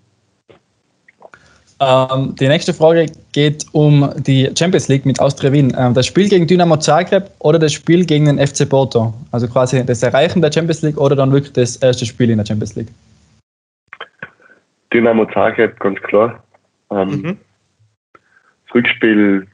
Ähm, 1.81 2.35
die 2.37 2.47
nächste 2.47 2.73
Frage 2.73 3.05
geht 3.31 3.65
um 3.71 4.09
die 4.17 4.49
Champions 4.57 4.89
League 4.89 5.05
mit 5.05 5.19
Austria 5.19 5.51
Wien. 5.51 5.73
Ähm, 5.77 5.93
das 5.93 6.07
Spiel 6.07 6.27
gegen 6.27 6.45
Dynamo 6.45 6.77
Zagreb 6.77 7.31
oder 7.39 7.57
das 7.57 7.71
Spiel 7.71 8.05
gegen 8.05 8.25
den 8.25 8.37
FC 8.37 8.67
Porto? 8.67 9.13
Also 9.31 9.47
quasi 9.47 9.85
das 9.85 10.03
Erreichen 10.03 10.41
der 10.41 10.51
Champions 10.51 10.81
League 10.81 10.97
oder 10.97 11.15
dann 11.15 11.31
wirklich 11.31 11.53
das 11.53 11.77
erste 11.77 12.05
Spiel 12.05 12.31
in 12.31 12.37
der 12.37 12.45
Champions 12.45 12.75
League? 12.75 12.89
Dynamo 14.91 15.25
Zagreb, 15.27 15.79
ganz 15.79 16.01
klar. 16.01 16.43
Ähm, 16.91 17.09
mhm. 17.09 17.37
Das 18.65 18.75
Rückspiel 18.75 19.47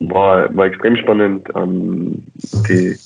war, 0.00 0.54
war 0.56 0.66
extrem 0.66 0.96
spannend. 0.96 1.48
Ähm, 1.54 2.24
die 2.68 2.96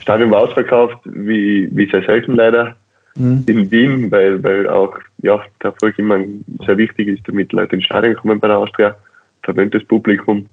Stadion 0.00 0.30
war 0.30 0.40
ausverkauft, 0.40 0.98
wie, 1.04 1.68
wie 1.72 1.88
sehr 1.90 2.02
selten 2.02 2.34
leider 2.34 2.76
mhm. 3.16 3.44
in 3.46 3.70
Wien, 3.70 4.10
weil, 4.10 4.42
weil 4.42 4.68
auch 4.68 4.98
ja, 5.22 5.42
der 5.62 5.70
Erfolg 5.70 5.98
immer 5.98 6.18
sehr 6.66 6.76
wichtig 6.76 7.08
ist, 7.08 7.26
damit 7.28 7.52
Leute 7.52 7.76
ins 7.76 7.84
Stadion 7.84 8.16
kommen 8.16 8.40
bei 8.40 8.48
der 8.48 8.58
Austria, 8.58 8.96
verwöhntes 9.42 9.84
Publikum. 9.84 10.46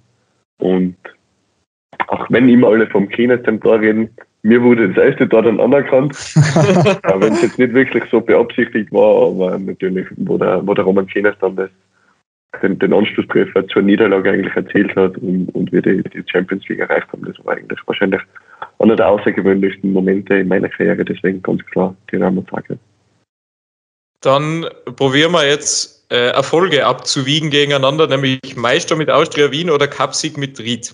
Und 0.59 0.95
auch 2.07 2.25
wenn 2.29 2.49
immer 2.49 2.67
alle 2.67 2.87
vom 2.87 3.09
Kinezentrum 3.09 3.79
reden, 3.79 4.09
mir 4.41 4.61
wurde 4.61 4.89
das 4.89 5.03
erste 5.03 5.27
Tor 5.27 5.41
dann 5.41 5.59
anerkannt. 5.59 6.13
wenn 6.35 7.33
es 7.33 7.41
jetzt 7.41 7.59
nicht 7.59 7.73
wirklich 7.73 8.03
so 8.09 8.21
beabsichtigt 8.21 8.91
war, 8.91 9.27
aber 9.27 9.59
natürlich, 9.59 10.07
wo 10.15 10.37
der, 10.37 10.65
wo 10.65 10.73
der 10.73 10.85
Roman 10.85 11.07
Kines 11.07 11.35
dann 11.41 11.55
das 11.55 11.69
den, 12.61 12.79
den 12.79 12.93
Anschlusstreffer 12.93 13.67
zur 13.67 13.81
Niederlage 13.81 14.31
eigentlich 14.31 14.55
erzählt 14.55 14.95
hat 14.95 15.17
und, 15.17 15.49
und 15.49 15.71
wir 15.71 15.81
die, 15.81 16.03
die 16.03 16.23
Champions 16.29 16.67
League 16.67 16.79
erreicht 16.79 17.07
haben. 17.11 17.25
Das 17.25 17.43
war 17.45 17.55
eigentlich 17.55 17.79
wahrscheinlich 17.85 18.21
einer 18.79 18.95
der 18.95 19.07
außergewöhnlichsten 19.09 19.91
Momente 19.91 20.35
in 20.35 20.47
meiner 20.47 20.69
Karriere, 20.69 21.05
deswegen 21.05 21.41
ganz 21.41 21.63
klar 21.67 21.95
die 22.11 22.17
Zagreb. 22.17 22.79
Dann 24.21 24.65
probieren 24.95 25.31
wir 25.31 25.47
jetzt 25.47 26.11
äh, 26.11 26.31
Erfolge 26.31 26.85
abzuwiegen 26.85 27.49
gegeneinander, 27.49 28.07
nämlich 28.07 28.57
Meister 28.57 28.95
mit 28.95 29.09
Austria 29.09 29.51
Wien 29.51 29.69
oder 29.69 29.87
Cupsieg 29.87 30.37
mit 30.37 30.59
Ried. 30.59 30.93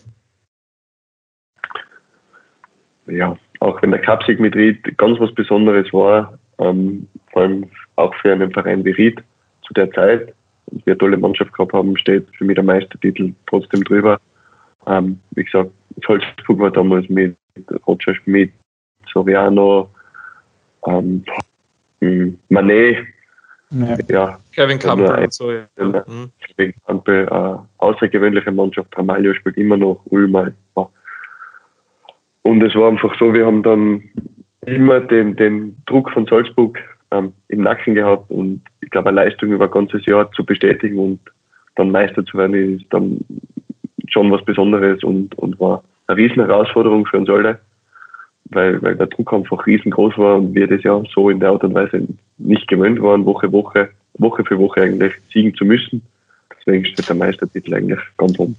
Ja, 3.08 3.38
auch 3.60 3.82
wenn 3.82 3.92
der 3.92 4.02
Cupsieg 4.02 4.40
mit 4.40 4.56
Ried 4.56 4.98
ganz 4.98 5.20
was 5.20 5.34
Besonderes 5.34 5.92
war, 5.94 6.38
ähm, 6.60 7.08
vor 7.32 7.44
allem 7.44 7.70
auch 7.96 8.14
für 8.16 8.32
einen 8.32 8.52
Verein 8.52 8.84
wie 8.84 8.92
Ried 8.92 9.24
zu 9.66 9.74
der 9.74 9.92
Zeit, 9.92 10.34
wir 10.72 10.94
eine 10.94 10.98
tolle 10.98 11.18
Mannschaft 11.18 11.54
gehabt 11.54 11.74
haben, 11.74 11.98
steht 11.98 12.28
für 12.38 12.46
mich 12.46 12.56
der 12.56 12.64
Meistertitel 12.64 13.34
trotzdem 13.48 13.84
drüber. 13.84 14.20
Ähm, 14.88 15.20
wie 15.32 15.44
gesagt, 15.44 15.72
Salzburg 16.06 16.60
war 16.60 16.72
damals 16.72 17.08
mit 17.10 17.36
Roger 17.88 18.16
Schmidt, 18.16 18.52
Soriano, 19.12 19.90
ähm, 20.88 21.24
Manet, 22.50 23.06
ja. 23.72 23.98
ja. 24.10 24.40
Kevin 24.54 24.80
Campbell 24.80 25.12
ein, 25.12 25.32
so, 25.32 25.52
ja. 25.52 25.66
Mhm. 25.78 26.32
Kevin 26.40 26.74
Campbell, 26.86 27.28
äh, 27.30 27.58
außergewöhnliche 27.78 28.52
Mannschaft. 28.52 28.96
Ramalho 28.98 29.34
spielt 29.34 29.58
immer 29.58 29.78
noch, 29.78 30.02
Ulmer. 30.06 30.52
Ja. 30.78 30.90
Und 32.44 32.62
es 32.62 32.76
war 32.76 32.90
einfach 32.90 33.18
so, 33.18 33.34
wir 33.34 33.46
haben 33.46 33.64
dann 33.64 34.04
immer 34.66 35.00
den, 35.00 35.36
den 35.36 35.78
Druck 35.86 36.12
von 36.12 36.26
Salzburg 36.28 36.78
ähm, 37.12 37.34
im 37.48 37.62
Nacken 37.62 37.96
gehabt 37.96 38.30
und 38.30 38.62
ich 38.82 38.90
glaube, 38.90 39.10
eine 39.10 39.24
Leistung 39.24 39.52
über 39.52 39.66
ein 39.66 39.72
ganzes 39.72 40.06
Jahr 40.06 40.32
zu 40.32 40.46
bestätigen 40.46 41.00
und 41.00 41.20
dann 41.76 41.92
Meister 41.92 42.26
zu 42.26 42.38
werden, 42.38 42.80
ist 42.80 42.86
dann 42.92 43.20
schon 44.08 44.32
was 44.32 44.44
Besonderes 44.46 45.04
und, 45.04 45.38
und 45.38 45.60
war 45.60 45.84
eine 46.08 46.18
riesen 46.18 46.46
Herausforderung 46.46 47.06
für 47.06 47.18
uns 47.18 47.30
alle, 47.30 47.60
weil, 48.46 48.82
weil 48.82 48.96
der 48.96 49.08
Druck 49.08 49.34
einfach 49.34 49.66
riesengroß 49.66 50.18
war 50.18 50.38
und 50.38 50.54
wir 50.54 50.68
das 50.68 50.84
ja 50.84 51.02
so 51.14 51.30
in 51.30 51.40
der 51.40 51.50
Art 51.50 51.64
und 51.64 51.74
Weise 51.74 52.08
nicht 52.38 52.68
gewöhnt 52.68 53.02
waren, 53.02 53.26
Woche, 53.26 53.52
Woche, 53.52 53.90
Woche 54.14 54.44
für 54.46 54.60
Woche 54.60 54.82
eigentlich 54.82 55.14
siegen 55.34 55.56
zu 55.56 55.66
müssen. 55.66 56.02
Deswegen 56.58 56.86
steht 56.86 57.10
der 57.10 57.16
Meistertitel 57.16 57.74
eigentlich 57.74 58.00
ganz 58.18 58.38
oben. 58.40 58.56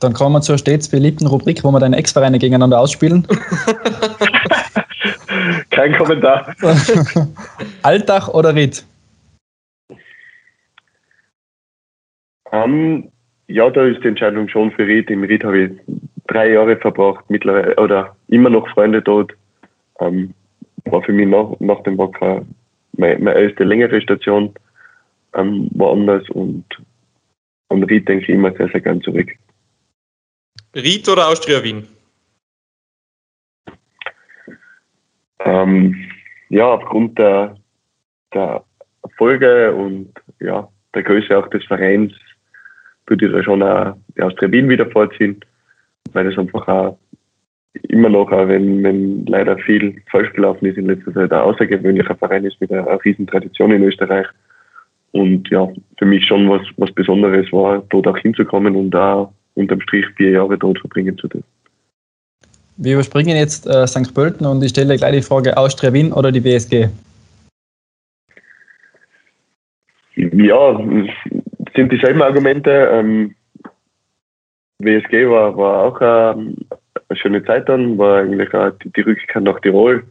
Dann 0.00 0.12
kommen 0.12 0.34
wir 0.34 0.40
zur 0.42 0.58
stets 0.58 0.88
beliebten 0.88 1.26
Rubrik, 1.26 1.64
wo 1.64 1.70
wir 1.70 1.80
deine 1.80 1.96
Ex-Vereine 1.96 2.38
gegeneinander 2.38 2.78
ausspielen. 2.78 3.26
Kein 5.76 5.92
Kommentar. 5.92 6.54
Alltag 7.82 8.28
oder 8.28 8.54
Ried? 8.54 8.84
Um, 12.50 13.12
ja, 13.46 13.68
da 13.68 13.84
ist 13.84 14.02
die 14.02 14.08
Entscheidung 14.08 14.48
schon 14.48 14.72
für 14.72 14.86
Ried. 14.86 15.10
Im 15.10 15.24
Ried 15.24 15.44
habe 15.44 15.58
ich 15.58 15.70
drei 16.28 16.52
Jahre 16.52 16.78
verbracht, 16.78 17.26
mittlerweile 17.28 17.76
oder 17.76 18.16
immer 18.28 18.48
noch 18.48 18.66
Freunde 18.70 19.02
dort. 19.02 19.32
Um, 19.94 20.32
war 20.86 21.02
für 21.02 21.12
mich 21.12 21.28
nach, 21.28 21.54
nach 21.58 21.82
dem 21.82 21.98
Wacker 21.98 22.42
meine, 22.96 23.18
meine 23.18 23.38
erste 23.38 23.64
längere 23.64 24.00
Station 24.00 24.54
um, 25.32 25.68
woanders 25.74 26.28
und 26.30 26.64
an 27.68 27.82
Ried 27.82 28.08
denke 28.08 28.24
ich 28.24 28.30
immer 28.30 28.52
sehr, 28.52 28.68
sehr 28.68 28.80
gern 28.80 29.02
zurück. 29.02 29.28
Ried 30.74 31.06
oder 31.08 31.28
Austria 31.28 31.62
Wien? 31.62 31.86
Ähm, 35.40 35.96
ja, 36.48 36.66
aufgrund 36.66 37.18
der, 37.18 37.56
der 38.32 38.64
Erfolge 39.02 39.74
und 39.74 40.12
ja, 40.40 40.68
der 40.94 41.02
Größe 41.02 41.36
auch 41.36 41.48
des 41.48 41.64
Vereins 41.64 42.12
würde 43.06 43.26
ich 43.26 43.32
da 43.32 43.42
schon 43.42 43.62
auch 43.62 43.96
die 44.16 44.22
Austria 44.22 44.50
Wien 44.50 44.68
wieder 44.68 44.86
vorziehen, 44.86 45.40
weil 46.12 46.26
es 46.26 46.38
einfach 46.38 46.66
auch 46.66 46.98
immer 47.88 48.08
noch, 48.08 48.30
auch 48.32 48.48
wenn, 48.48 48.82
wenn 48.82 49.26
leider 49.26 49.58
viel 49.58 50.02
falsch 50.10 50.32
gelaufen 50.32 50.66
ist 50.66 50.78
in 50.78 50.86
letzter 50.86 51.12
Zeit, 51.12 51.32
ein 51.32 51.40
außergewöhnlicher 51.40 52.16
Verein 52.16 52.44
ist 52.44 52.60
mit 52.60 52.72
einer, 52.72 52.86
einer 52.86 53.04
riesen 53.04 53.26
Tradition 53.26 53.72
in 53.72 53.82
Österreich. 53.82 54.26
Und 55.12 55.48
ja, 55.50 55.68
für 55.98 56.04
mich 56.04 56.26
schon 56.26 56.48
was, 56.48 56.62
was 56.76 56.92
Besonderes 56.92 57.50
war, 57.52 57.82
dort 57.88 58.06
auch 58.06 58.18
hinzukommen 58.18 58.76
und 58.76 58.90
da 58.90 59.30
unterm 59.54 59.80
Strich 59.80 60.06
vier 60.16 60.30
Jahre 60.30 60.58
dort 60.58 60.78
verbringen 60.78 61.16
zu 61.16 61.28
dürfen. 61.28 61.55
Wir 62.78 62.94
überspringen 62.94 63.36
jetzt 63.36 63.66
äh, 63.66 63.86
St. 63.86 64.12
Pölten 64.14 64.46
und 64.46 64.62
ich 64.62 64.70
stelle 64.70 64.96
gleich 64.96 65.12
die 65.12 65.22
Frage 65.22 65.56
Austria 65.56 65.92
Wien 65.92 66.12
oder 66.12 66.30
die 66.30 66.44
WSG? 66.44 66.88
Ja, 70.14 70.78
sind 71.74 71.92
dieselben 71.92 72.22
Argumente. 72.22 72.70
Ähm, 72.92 73.34
WSG 74.78 75.28
war, 75.28 75.56
war 75.56 75.84
auch 75.84 75.98
ähm, 76.02 76.56
eine 77.08 77.18
schöne 77.18 77.44
Zeit 77.44 77.68
dann, 77.68 77.96
war 77.96 78.18
eigentlich 78.20 78.52
auch 78.52 78.70
die, 78.82 78.92
die 78.92 79.00
Rückkehr 79.00 79.40
nach 79.40 79.60
Tirol. 79.60 80.04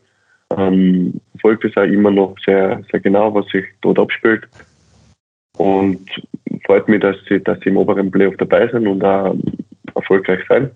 Ähm, 0.58 1.20
verfolgt 1.32 1.66
es 1.66 1.78
auch 1.78 1.84
immer 1.84 2.12
noch 2.12 2.36
sehr, 2.46 2.82
sehr 2.92 3.00
genau, 3.00 3.34
was 3.34 3.48
sich 3.48 3.66
dort 3.82 4.00
abspielt. 4.00 4.48
Und 5.58 6.10
freut 6.66 6.88
mich, 6.88 7.02
dass 7.02 7.16
sie, 7.30 7.40
dass 7.42 7.60
sie 7.60 7.70
im 7.70 7.78
oberen 7.78 8.10
Playoff 8.10 8.36
dabei 8.38 8.68
sind 8.68 8.88
und 8.88 9.04
auch 9.04 9.36
erfolgreich 9.94 10.42
sein. 10.50 10.72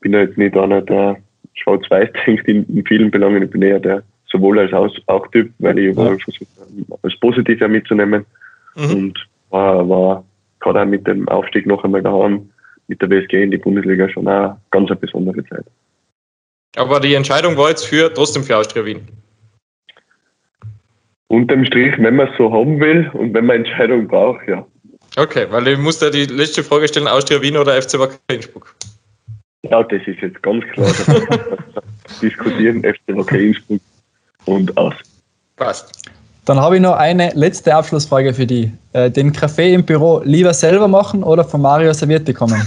Bin 0.00 0.12
ja 0.12 0.20
jetzt 0.20 0.38
nicht 0.38 0.56
einer, 0.56 0.82
der 0.82 1.16
schwarz-weiß 1.56 2.10
denkt 2.26 2.48
in, 2.48 2.64
in, 2.68 2.84
vielen 2.86 3.10
Belangen. 3.10 3.42
Ich 3.42 3.50
bin 3.50 3.62
eher 3.62 3.80
der 3.80 4.02
sowohl 4.26 4.58
als 4.58 4.72
auch, 4.72 4.90
auch 5.06 5.26
Typ, 5.28 5.52
weil 5.58 5.78
ich 5.78 5.96
ja. 5.96 6.04
versucht 6.04 6.48
als 7.02 7.16
positiv 7.20 7.60
mitzunehmen. 7.68 8.24
Mhm. 8.76 8.90
Und 8.90 9.26
war, 9.50 9.88
war 9.88 10.24
gerade 10.60 10.82
auch 10.82 10.86
mit 10.86 11.06
dem 11.06 11.28
Aufstieg 11.28 11.66
noch 11.66 11.84
einmal 11.84 12.02
daheim 12.02 12.50
mit 12.88 13.00
der 13.02 13.10
WSG 13.10 13.42
in 13.42 13.50
die 13.50 13.58
Bundesliga 13.58 14.08
schon 14.08 14.28
eine 14.28 14.60
ganz 14.70 14.90
eine 14.90 14.96
besondere 14.96 15.44
Zeit. 15.46 15.64
Aber 16.76 17.00
die 17.00 17.14
Entscheidung 17.14 17.56
war 17.56 17.70
jetzt 17.70 17.86
für 17.86 18.12
trotzdem 18.12 18.42
für 18.44 18.56
Austria 18.56 18.84
Wien. 18.84 19.00
Unterm 21.28 21.64
Strich, 21.64 21.94
wenn 21.98 22.16
man 22.16 22.28
es 22.28 22.36
so 22.36 22.52
haben 22.52 22.78
will 22.78 23.10
und 23.14 23.34
wenn 23.34 23.46
man 23.46 23.56
Entscheidung 23.56 24.06
braucht, 24.06 24.46
ja. 24.46 24.64
Okay, 25.16 25.46
weil 25.50 25.66
ich 25.66 25.78
muss 25.78 25.98
da 25.98 26.10
die 26.10 26.26
letzte 26.26 26.62
Frage 26.62 26.86
stellen, 26.86 27.08
Austria 27.08 27.40
Wien 27.40 27.56
oder 27.56 27.80
FC 27.80 27.98
Wacker 27.98 28.18
Innsbruck? 28.30 28.74
Ja, 29.70 29.82
das 29.82 30.00
ist 30.06 30.20
jetzt 30.20 30.42
ganz 30.42 30.64
klar. 30.72 30.88
diskutieren 32.22 32.82
FC 32.82 33.00
Wacker 33.08 33.38
Innsbruck 33.38 33.80
und 34.46 34.76
aus. 34.76 34.94
Passt. 35.56 36.10
Dann 36.44 36.60
habe 36.60 36.76
ich 36.76 36.82
noch 36.82 36.94
eine 36.94 37.32
letzte 37.34 37.74
Abschlussfrage 37.74 38.32
für 38.32 38.46
die. 38.46 38.72
Äh, 38.92 39.10
den 39.10 39.32
Kaffee 39.32 39.74
im 39.74 39.84
Büro 39.84 40.20
lieber 40.24 40.54
selber 40.54 40.86
machen 40.86 41.24
oder 41.24 41.44
von 41.44 41.60
Mario 41.60 41.92
serviert 41.92 42.24
bekommen? 42.24 42.62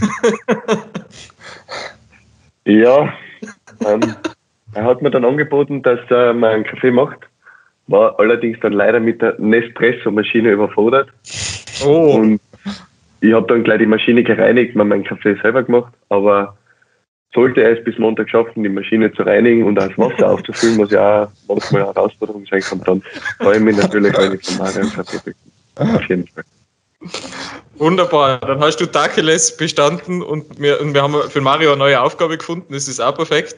ja, 2.65 3.13
ähm, 3.85 4.01
er 4.73 4.83
hat 4.83 5.01
mir 5.01 5.11
dann 5.11 5.23
angeboten, 5.23 5.81
dass 5.81 5.99
er 6.09 6.33
mal 6.33 6.51
einen 6.51 6.65
Kaffee 6.65 6.91
macht. 6.91 7.19
War 7.87 8.19
allerdings 8.19 8.59
dann 8.59 8.73
leider 8.73 8.99
mit 8.99 9.21
der 9.21 9.35
Nespresso-Maschine 9.39 10.51
überfordert. 10.51 11.09
Oh. 11.85 12.17
Und 12.17 12.41
ich 13.21 13.33
habe 13.33 13.47
dann 13.47 13.63
gleich 13.63 13.79
die 13.79 13.85
Maschine 13.85 14.23
gereinigt, 14.23 14.75
mir 14.75 14.83
meinen 14.83 15.05
Kaffee 15.05 15.37
selber 15.41 15.63
gemacht. 15.63 15.93
Aber 16.09 16.57
sollte 17.33 17.61
er 17.61 17.77
es 17.77 17.83
bis 17.83 17.97
Montag 17.97 18.29
schaffen, 18.29 18.63
die 18.63 18.69
Maschine 18.69 19.11
zu 19.13 19.23
reinigen 19.23 19.63
und 19.63 19.75
das 19.75 19.95
Wasser 19.97 20.31
aufzufüllen, 20.31 20.79
was 20.79 20.91
ja 20.91 21.23
auch 21.23 21.29
manchmal 21.47 21.83
eine 21.83 21.93
Herausforderung 21.93 22.45
sein 22.49 22.61
kann, 22.61 22.81
dann 22.85 23.03
freue 23.39 23.57
ich 23.57 23.63
mich 23.63 23.77
natürlich, 23.77 24.17
wenn 24.17 24.33
ich 24.33 24.45
von 24.45 24.57
Mario 24.57 24.81
einen 24.81 24.93
Kaffee 24.93 25.19
bekomme. 25.23 25.97
Auf 25.97 26.09
jeden 26.09 26.27
Fall. 26.27 26.43
Wunderbar, 27.77 28.39
dann 28.39 28.59
hast 28.59 28.77
du 28.77 28.85
Tacheles 28.85 29.55
bestanden 29.55 30.21
und 30.21 30.59
wir, 30.59 30.81
und 30.81 30.93
wir 30.93 31.01
haben 31.01 31.15
für 31.29 31.39
Mario 31.39 31.71
eine 31.71 31.79
neue 31.79 32.01
Aufgabe 32.01 32.37
gefunden, 32.37 32.73
das 32.73 32.87
ist 32.87 32.99
auch 32.99 33.15
perfekt. 33.15 33.55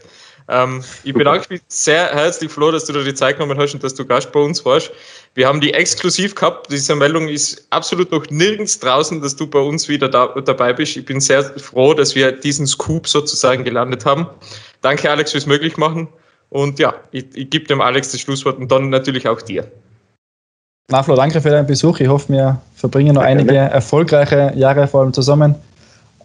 Ähm, 0.48 0.84
ich 1.04 1.14
bedanke 1.14 1.48
mich 1.50 1.62
sehr 1.68 2.14
herzlich, 2.14 2.52
Flo, 2.52 2.72
dass 2.72 2.86
du 2.86 2.94
dir 2.94 3.04
die 3.04 3.14
Zeit 3.14 3.38
genommen 3.38 3.60
hast 3.60 3.74
und 3.74 3.84
dass 3.84 3.94
du 3.94 4.06
Gast 4.06 4.32
bei 4.32 4.40
uns 4.40 4.64
warst. 4.66 4.92
Wir 5.34 5.48
haben 5.48 5.62
die 5.62 5.74
exklusiv 5.74 6.36
gehabt. 6.36 6.72
Diese 6.72 6.96
Meldung 6.96 7.28
ist 7.28 7.66
absolut 7.70 8.12
noch 8.12 8.30
nirgends 8.30 8.80
draußen, 8.80 9.22
dass 9.22 9.36
du 9.36 9.48
bei 9.48 9.60
uns 9.60 9.88
wieder 9.88 10.10
da, 10.10 10.28
dabei 10.28 10.74
bist. 10.74 10.98
Ich 10.98 11.06
bin 11.06 11.22
sehr 11.22 11.44
froh, 11.60 11.94
dass 11.94 12.16
wir 12.16 12.32
diesen 12.32 12.68
Scoop 12.68 13.08
sozusagen 13.08 13.64
gelandet 13.64 14.06
haben. 14.06 14.28
Danke, 14.82 15.10
Alex, 15.10 15.32
fürs 15.32 15.46
Möglichmachen. 15.46 16.08
Und 16.50 16.80
ja, 16.80 16.94
ich, 17.12 17.26
ich 17.34 17.50
gebe 17.50 17.66
dem 17.66 17.80
Alex 17.80 18.12
das 18.12 18.22
Schlusswort 18.22 18.58
und 18.58 18.70
dann 18.72 18.90
natürlich 18.90 19.28
auch 19.28 19.42
dir. 19.42 19.66
Na, 20.90 21.02
Flo, 21.02 21.16
danke 21.16 21.40
für 21.40 21.50
deinen 21.50 21.68
Besuch. 21.68 22.02
Ich 22.02 22.10
hoffe, 22.10 22.34
wir 22.34 22.62
verbringen 22.76 23.16
noch 23.16 23.22
einige 23.22 23.56
erfolgreiche 23.56 24.52
Jahre 24.56 24.88
vor 24.88 25.02
allem 25.02 25.14
zusammen. 25.14 25.56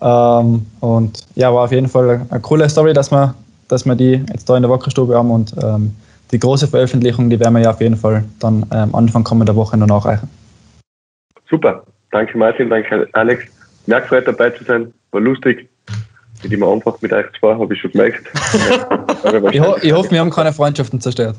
Ähm, 0.01 0.67
und 0.81 1.25
ja, 1.37 1.55
war 1.55 1.65
auf 1.65 1.73
jeden 1.73 1.89
Fall 1.89 2.27
eine 2.29 2.41
coole 2.41 2.69
Story, 2.69 2.93
dass 2.93 3.13
wir 3.13 3.35
dass 3.69 3.85
wir 3.85 3.95
die 3.95 4.25
jetzt 4.33 4.49
da 4.49 4.57
in 4.57 4.63
der 4.63 4.71
Wackerstube 4.71 5.15
haben 5.15 5.31
und 5.31 5.55
ähm, 5.63 5.95
die 6.31 6.39
große 6.39 6.67
Veröffentlichung, 6.67 7.31
die 7.31 7.39
werden 7.39 7.55
wir 7.55 7.63
ja 7.63 7.71
auf 7.71 7.81
jeden 7.81 7.97
Fall 7.97 8.25
dann 8.41 8.67
ähm, 8.73 8.95
Anfang 8.95 9.25
kommender 9.25 9.55
Woche 9.55 9.77
noch 9.77 9.87
nachreichen. 9.87 10.29
Super. 11.49 11.85
Danke 12.11 12.37
Martin, 12.39 12.71
danke 12.71 13.09
Alex. 13.13 13.45
Mir 13.87 14.01
gefreut 14.01 14.27
dabei 14.27 14.51
zu 14.51 14.65
sein. 14.65 14.93
War 15.13 15.21
lustig. 15.21 15.69
Nicht 16.43 16.53
immer 16.53 16.73
einfach 16.73 17.01
mit 17.01 17.13
euch 17.13 17.27
zwei, 17.39 17.55
habe 17.55 17.73
ich 17.73 17.81
schon 17.81 17.93
gemerkt. 17.93 18.27
ich, 19.53 19.61
ho 19.61 19.77
ich 19.81 19.93
hoffe, 19.93 20.11
wir 20.11 20.21
haben 20.21 20.31
keine 20.31 20.53
Freundschaften 20.53 21.01
zerstört. 21.01 21.37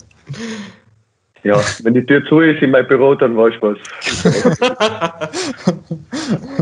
Ja, 1.44 1.62
wenn 1.84 1.94
die 1.94 2.06
Tür 2.06 2.26
zu 2.26 2.40
ist 2.42 2.62
in 2.62 2.72
mein 2.72 2.88
Büro, 2.88 3.16
dann 3.16 3.38
weiß 3.38 3.54
ich 3.54 3.62
was. 3.62 3.78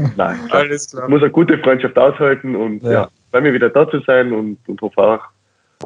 Nein, 0.15 0.39
Alles 0.49 0.91
klar. 0.91 1.03
Ich 1.03 1.09
muss 1.09 1.21
eine 1.21 1.31
gute 1.31 1.57
Freundschaft 1.59 1.97
aushalten 1.97 2.55
und 2.55 2.83
ja, 2.83 2.91
ja 2.91 3.09
freue 3.35 3.41
mich 3.41 3.53
wieder 3.53 3.69
da 3.69 3.89
zu 3.89 3.99
sein 4.07 4.31
und, 4.31 4.57
und 4.65 4.81
hoffe 4.81 4.97
auch, 4.97 5.19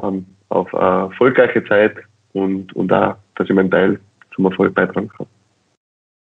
ähm, 0.02 0.26
auf 0.48 0.74
eine 0.74 1.10
erfolgreiche 1.10 1.64
Zeit 1.64 1.96
und, 2.32 2.74
und 2.74 2.92
auch, 2.92 3.16
dass 3.36 3.48
ich 3.48 3.54
meinen 3.54 3.70
Teil 3.70 4.00
zum 4.34 4.46
Erfolg 4.46 4.74
beitragen 4.74 5.08
kann. 5.08 5.26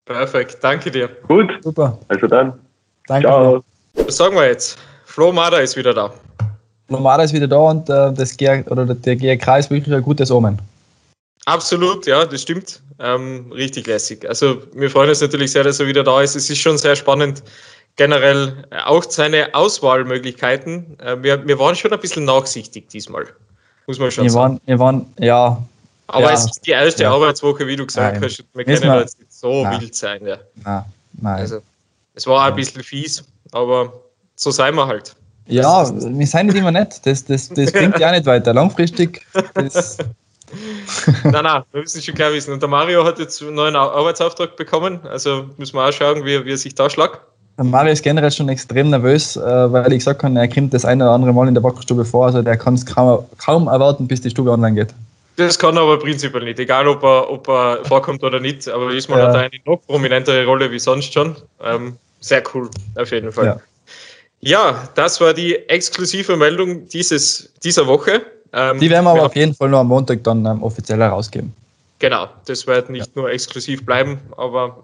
Perfekt, 0.05 0.57
danke 0.61 0.91
dir. 0.91 1.09
Gut, 1.27 1.51
super. 1.61 1.97
Also 2.07 2.27
dann, 2.27 2.53
danke. 3.07 3.27
Ciao. 3.27 3.63
Was 3.93 4.17
sagen 4.17 4.35
wir 4.35 4.47
jetzt? 4.47 4.79
Flo 5.05 5.31
Mada 5.31 5.59
ist 5.59 5.75
wieder 5.75 5.93
da. 5.93 6.13
Flo 6.87 6.99
Mada 6.99 7.23
ist 7.23 7.33
wieder 7.33 7.47
da 7.47 7.57
und 7.57 7.89
äh, 7.89 8.13
das 8.13 8.35
G 8.35 8.63
oder 8.69 8.85
der 8.85 9.15
GRK 9.15 9.57
ist 9.57 9.71
wirklich 9.71 9.93
ein 9.93 10.01
gutes 10.01 10.31
Omen. 10.31 10.59
Absolut, 11.45 12.05
ja, 12.05 12.25
das 12.25 12.41
stimmt. 12.41 12.81
Ähm, 12.99 13.51
richtig 13.51 13.87
lässig. 13.87 14.27
Also 14.27 14.61
wir 14.73 14.89
freuen 14.89 15.09
uns 15.09 15.21
natürlich 15.21 15.51
sehr, 15.51 15.63
dass 15.63 15.79
er 15.79 15.87
wieder 15.87 16.03
da 16.03 16.21
ist. 16.21 16.35
Es 16.35 16.49
ist 16.49 16.59
schon 16.59 16.77
sehr 16.77 16.95
spannend, 16.95 17.43
generell 17.95 18.65
auch 18.85 19.03
seine 19.03 19.53
Auswahlmöglichkeiten. 19.53 20.99
Äh, 20.99 21.21
wir, 21.21 21.45
wir 21.47 21.59
waren 21.59 21.75
schon 21.75 21.91
ein 21.91 21.99
bisschen 21.99 22.25
nachsichtig 22.25 22.89
diesmal, 22.89 23.27
muss 23.87 23.99
man 23.99 24.11
schon 24.11 24.25
wir 24.25 24.31
sagen. 24.31 24.53
Waren, 24.53 24.61
wir 24.65 24.79
waren, 24.79 25.13
ja. 25.19 25.63
Aber 26.07 26.27
ja, 26.27 26.33
es 26.33 26.45
ist 26.45 26.65
die 26.65 26.71
erste 26.71 27.03
ja. 27.03 27.13
Arbeitswoche, 27.13 27.65
wie 27.67 27.75
du 27.75 27.85
gesagt 27.85 28.15
nein. 28.15 28.23
hast. 28.23 28.43
Wir 28.53 28.65
können 28.65 28.99
jetzt 28.99 29.19
nicht 29.19 29.33
so 29.33 29.63
nein. 29.63 29.81
wild 29.81 29.95
sein. 29.95 30.25
Ja. 30.25 30.37
Nein. 30.63 30.83
nein. 31.21 31.39
Also, 31.39 31.61
es 32.15 32.27
war 32.27 32.45
ein 32.45 32.55
bisschen 32.55 32.83
fies, 32.83 33.23
aber 33.51 33.93
so 34.35 34.51
sein 34.51 34.75
wir 34.75 34.85
halt. 34.85 35.15
Ja, 35.47 35.89
wir 35.89 36.01
sind 36.01 36.17
nicht 36.17 36.33
immer 36.33 36.71
nett. 36.71 36.99
Das, 37.05 37.23
das, 37.23 37.49
das 37.49 37.71
bringt 37.73 37.97
ja 37.99 38.11
nicht 38.11 38.25
weiter. 38.25 38.53
Langfristig, 38.53 39.25
das, 39.53 39.97
nein, 41.23 41.43
nein, 41.43 41.63
wir 41.71 41.81
müssen 41.81 42.01
schon 42.01 42.15
klar 42.15 42.33
wissen. 42.33 42.53
Und 42.53 42.61
der 42.61 42.69
Mario 42.69 43.05
hat 43.05 43.19
jetzt 43.19 43.41
einen 43.41 43.55
neuen 43.55 43.75
Arbeitsauftrag 43.75 44.55
bekommen, 44.55 44.99
also 45.07 45.49
müssen 45.57 45.75
wir 45.75 45.87
auch 45.87 45.91
schauen, 45.91 46.25
wie, 46.25 46.43
wie 46.45 46.51
er 46.51 46.57
sich 46.57 46.75
da 46.75 46.89
schlagt. 46.89 47.21
Der 47.61 47.69
Mario 47.69 47.93
ist 47.93 48.01
generell 48.01 48.31
schon 48.31 48.49
extrem 48.49 48.89
nervös, 48.89 49.35
äh, 49.35 49.41
weil 49.71 49.93
ich 49.93 49.99
gesagt 49.99 50.23
habe, 50.23 50.35
er 50.35 50.47
kommt 50.47 50.73
das 50.73 50.83
eine 50.83 51.03
oder 51.03 51.13
andere 51.13 51.31
Mal 51.31 51.47
in 51.47 51.53
der 51.53 51.61
Backerstube 51.61 52.03
vor, 52.03 52.25
also 52.25 52.41
der 52.41 52.57
kann 52.57 52.73
es 52.73 52.83
kaum, 52.83 53.23
kaum 53.37 53.67
erwarten, 53.67 54.07
bis 54.07 54.19
die 54.19 54.31
Stube 54.31 54.49
online 54.49 54.73
geht. 54.73 54.95
Das 55.35 55.59
kann 55.59 55.75
er 55.75 55.83
aber 55.83 55.99
prinzipiell 55.99 56.43
nicht, 56.43 56.57
egal 56.57 56.87
ob 56.87 57.03
er, 57.03 57.29
ob 57.29 57.47
er 57.47 57.85
vorkommt 57.85 58.23
oder 58.23 58.39
nicht. 58.39 58.67
Aber 58.67 58.91
diesmal 58.91 59.19
ja. 59.19 59.27
hat 59.27 59.35
er 59.35 59.41
eine 59.41 59.51
noch 59.63 59.79
prominentere 59.85 60.43
Rolle 60.43 60.71
wie 60.71 60.79
sonst 60.79 61.13
schon. 61.13 61.35
Ähm, 61.63 61.97
sehr 62.19 62.41
cool, 62.55 62.67
auf 62.95 63.11
jeden 63.11 63.31
Fall. 63.31 63.45
Ja. 63.45 63.59
ja. 64.39 64.89
das 64.95 65.21
war 65.21 65.31
die 65.31 65.55
exklusive 65.69 66.35
Meldung 66.35 66.89
dieses, 66.89 67.53
dieser 67.63 67.85
Woche. 67.85 68.23
Ähm, 68.53 68.79
die 68.79 68.89
werden 68.89 69.05
wir 69.05 69.11
aber 69.11 69.27
auf 69.27 69.35
jeden 69.35 69.53
Fall 69.53 69.69
nur 69.69 69.81
am 69.81 69.87
Montag 69.87 70.23
dann 70.23 70.43
ähm, 70.47 70.63
offiziell 70.63 70.97
herausgeben. 70.97 71.53
Genau, 71.99 72.25
das 72.45 72.65
wird 72.65 72.89
nicht 72.89 73.05
ja. 73.05 73.21
nur 73.21 73.29
exklusiv 73.29 73.85
bleiben, 73.85 74.19
aber 74.35 74.83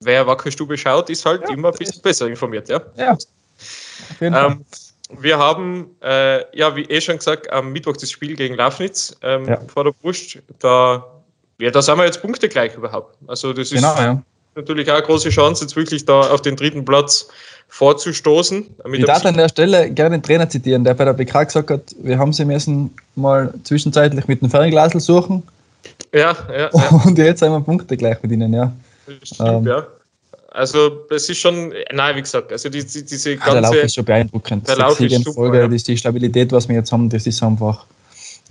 wer 0.00 0.26
Wackerstube 0.26 0.76
schaut, 0.76 1.10
ist 1.10 1.24
halt 1.24 1.48
immer 1.50 1.68
ein 1.68 1.78
bisschen 1.78 2.02
besser 2.02 2.26
informiert. 2.28 2.68
Ja, 2.68 2.80
ja. 2.96 3.16
Ähm, 4.20 4.64
wir 5.18 5.38
haben, 5.38 5.96
äh, 6.02 6.44
ja, 6.56 6.74
wie 6.76 6.84
eh 6.84 7.00
schon 7.00 7.16
gesagt, 7.16 7.50
am 7.50 7.72
Mittwoch 7.72 7.96
das 7.96 8.10
Spiel 8.10 8.36
gegen 8.36 8.54
Lafnitz 8.54 9.16
ähm, 9.22 9.46
ja. 9.46 9.60
vor 9.66 9.84
der 9.84 9.92
Brust. 9.92 10.38
Da, 10.58 11.04
ja, 11.58 11.70
da 11.70 11.82
sind 11.82 11.96
wir 11.98 12.04
jetzt 12.04 12.20
Punkte 12.20 12.48
gleich 12.48 12.74
überhaupt. 12.76 13.16
Also, 13.26 13.52
das 13.52 13.72
ist 13.72 13.76
genau, 13.76 13.96
ja. 13.96 14.22
natürlich 14.54 14.90
auch 14.90 14.96
eine 14.96 15.06
große 15.06 15.30
Chance, 15.30 15.64
jetzt 15.64 15.76
wirklich 15.76 16.04
da 16.04 16.20
auf 16.20 16.42
den 16.42 16.56
dritten 16.56 16.84
Platz 16.84 17.28
vorzustoßen. 17.68 18.66
ich 18.92 19.04
darf 19.04 19.24
an 19.24 19.36
der 19.36 19.48
Stelle 19.48 19.90
gerne 19.90 20.18
den 20.18 20.22
Trainer 20.22 20.48
zitieren, 20.48 20.84
der 20.84 20.94
bei 20.94 21.04
der 21.04 21.12
BK 21.12 21.44
gesagt 21.44 21.70
hat, 21.70 21.82
wir 22.00 22.18
haben 22.18 22.32
sie 22.32 22.44
müssen 22.44 22.94
mal 23.14 23.52
zwischenzeitlich 23.64 24.26
mit 24.26 24.40
dem 24.42 24.50
Fernglasel 24.50 25.00
suchen. 25.00 25.42
Ja, 26.12 26.36
ja. 26.56 26.70
Und 27.04 27.18
jetzt 27.18 27.42
haben 27.42 27.52
wir 27.52 27.60
Punkte 27.60 27.96
gleich 27.96 28.22
mit 28.22 28.32
ihnen, 28.32 28.52
ja. 28.52 28.72
Stimmt, 29.22 29.48
ähm, 29.48 29.66
ja. 29.66 29.86
Also 30.50 31.06
es 31.10 31.28
ist 31.28 31.38
schon, 31.38 31.74
nein, 31.92 32.16
wie 32.16 32.22
gesagt, 32.22 32.50
also 32.52 32.68
die, 32.68 32.84
die, 32.84 33.04
diese 33.04 33.36
ganze... 33.36 33.48
Ja, 33.48 33.60
der 33.60 33.62
Lauf 33.62 33.84
ist 33.84 33.94
schon 33.94 34.04
beeindruckend. 34.04 34.66
Der 34.66 34.76
Lauf 34.76 34.98
ist 34.98 35.14
super, 35.16 35.32
Folge, 35.32 35.58
ja. 35.60 35.68
die 35.68 35.96
Stabilität, 35.96 36.50
was 36.52 36.68
wir 36.68 36.76
jetzt 36.76 36.90
haben, 36.90 37.08
das 37.10 37.26
ist 37.26 37.42
einfach... 37.42 37.84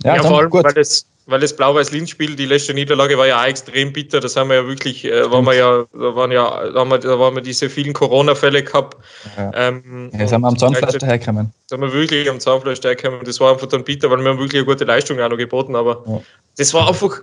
Ja, 0.04 0.14
ja 0.14 0.22
vor 0.22 0.38
allem, 0.38 0.50
gut. 0.50 0.64
weil 0.64 0.74
das, 0.74 1.06
weil 1.26 1.40
das 1.40 1.54
Blau-Weiß-Linz-Spiel, 1.54 2.36
die 2.36 2.46
letzte 2.46 2.72
Niederlage 2.72 3.18
war 3.18 3.26
ja 3.26 3.42
auch 3.42 3.46
extrem 3.46 3.92
bitter. 3.92 4.20
Das 4.20 4.36
haben 4.36 4.48
wir 4.48 4.56
ja 4.56 4.66
wirklich, 4.66 5.04
äh, 5.04 5.30
waren 5.30 5.44
wir 5.44 5.54
ja, 5.54 5.84
da 5.92 6.14
waren 6.14 6.30
ja, 6.30 6.70
da 6.70 6.80
haben 6.80 6.90
wir, 6.90 6.98
da 6.98 7.18
waren 7.18 7.34
wir 7.34 7.42
diese 7.42 7.68
vielen 7.68 7.92
Corona-Fälle 7.92 8.62
gehabt. 8.62 8.96
Ja. 9.36 9.50
Ähm, 9.54 10.10
ja, 10.16 10.26
sind 10.26 10.40
wir 10.40 10.48
am 10.48 10.56
Zahnfleisch 10.56 10.98
dahergekommen. 10.98 11.52
Da 11.68 11.76
sind 11.76 11.80
wir 11.80 11.92
wirklich 11.92 12.30
am 12.30 12.38
Zahnfleisch 12.38 12.80
dahergekommen. 12.80 13.24
Das 13.24 13.40
war 13.40 13.52
einfach 13.52 13.66
dann 13.66 13.84
bitter, 13.84 14.08
weil 14.10 14.18
wir 14.18 14.30
haben 14.30 14.38
wirklich 14.38 14.60
eine 14.60 14.66
gute 14.66 14.84
Leistung 14.84 15.20
auch 15.20 15.28
noch 15.28 15.36
geboten. 15.36 15.74
Aber 15.74 16.04
ja. 16.06 16.22
das 16.56 16.72
war 16.72 16.88
einfach, 16.88 17.22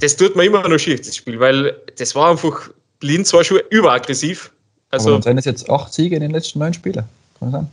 das 0.00 0.16
tut 0.16 0.36
mir 0.36 0.44
immer 0.44 0.66
noch 0.66 0.78
schief, 0.78 1.00
das 1.00 1.16
Spiel, 1.16 1.38
weil 1.40 1.76
das 1.96 2.14
war 2.14 2.30
einfach, 2.30 2.70
Linz 3.00 3.32
war 3.32 3.44
schon 3.44 3.60
überaggressiv. 3.70 4.50
Also, 4.90 5.14
Aber 5.14 5.22
sind 5.22 5.38
es 5.38 5.44
jetzt 5.44 5.68
acht 5.68 5.92
Siege 5.92 6.16
in 6.16 6.22
den 6.22 6.30
letzten 6.30 6.60
neun 6.60 6.72
Spielen? 6.72 7.04
Kann 7.38 7.50
sein? 7.52 7.70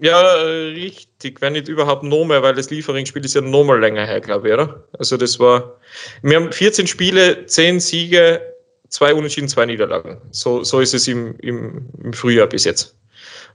Ja, 0.00 0.20
richtig. 0.44 1.40
Wenn 1.40 1.54
nicht 1.54 1.68
überhaupt 1.68 2.04
noch 2.04 2.24
mehr, 2.24 2.42
weil 2.42 2.54
das 2.54 2.70
Liefering-Spiel 2.70 3.24
ist 3.24 3.34
ja 3.34 3.40
noch 3.40 3.64
mal 3.64 3.80
länger 3.80 4.06
her, 4.06 4.20
glaube 4.20 4.48
ich, 4.48 4.54
oder? 4.54 4.84
Also 4.96 5.16
das 5.16 5.38
war. 5.40 5.76
Wir 6.22 6.36
haben 6.36 6.52
14 6.52 6.86
Spiele, 6.86 7.46
10 7.46 7.80
Siege, 7.80 8.40
zwei 8.88 9.12
Unentschieden, 9.12 9.48
zwei 9.48 9.66
Niederlagen. 9.66 10.18
So, 10.30 10.62
so 10.62 10.80
ist 10.80 10.94
es 10.94 11.08
im, 11.08 11.34
im, 11.40 11.86
im 12.02 12.12
Frühjahr 12.12 12.46
bis 12.46 12.64
jetzt. 12.64 12.94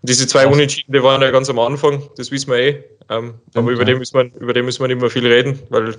Und 0.01 0.09
diese 0.09 0.27
zwei. 0.27 0.45
Unentschieden, 0.45 0.91
die 0.91 1.01
waren 1.01 1.21
ja 1.21 1.31
ganz 1.31 1.49
am 1.49 1.59
Anfang, 1.59 2.03
das 2.17 2.29
wissen 2.29 2.51
wir 2.51 2.59
eh. 2.59 2.83
Ähm, 3.09 3.35
aber 3.53 3.71
über, 3.71 3.81
ja. 3.81 3.85
den 3.85 3.99
müssen 3.99 4.17
wir, 4.17 4.41
über 4.41 4.53
den 4.53 4.65
müssen 4.65 4.81
wir 4.81 4.89
nicht 4.89 4.99
mehr 4.99 5.09
viel 5.09 5.25
reden, 5.25 5.59
weil 5.69 5.95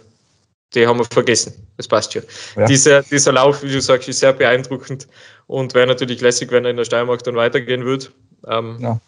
die 0.74 0.86
haben 0.86 0.98
wir 0.98 1.04
vergessen. 1.04 1.52
Das 1.76 1.88
passt 1.88 2.12
schon. 2.12 2.22
Ja. 2.56 2.66
Dieser, 2.66 3.02
dieser 3.02 3.32
Lauf, 3.32 3.62
wie 3.62 3.72
du 3.72 3.80
sagst, 3.80 4.08
ist 4.08 4.20
sehr 4.20 4.32
beeindruckend 4.32 5.06
und 5.46 5.74
wäre 5.74 5.86
natürlich 5.86 6.20
lässig, 6.20 6.50
wenn 6.50 6.64
er 6.64 6.70
in 6.70 6.76
der 6.76 6.84
Steiermark 6.84 7.22
dann 7.22 7.36
weitergehen 7.36 7.84
würde. 7.84 8.06
Ähm, 8.48 8.76
ja. 8.80 9.00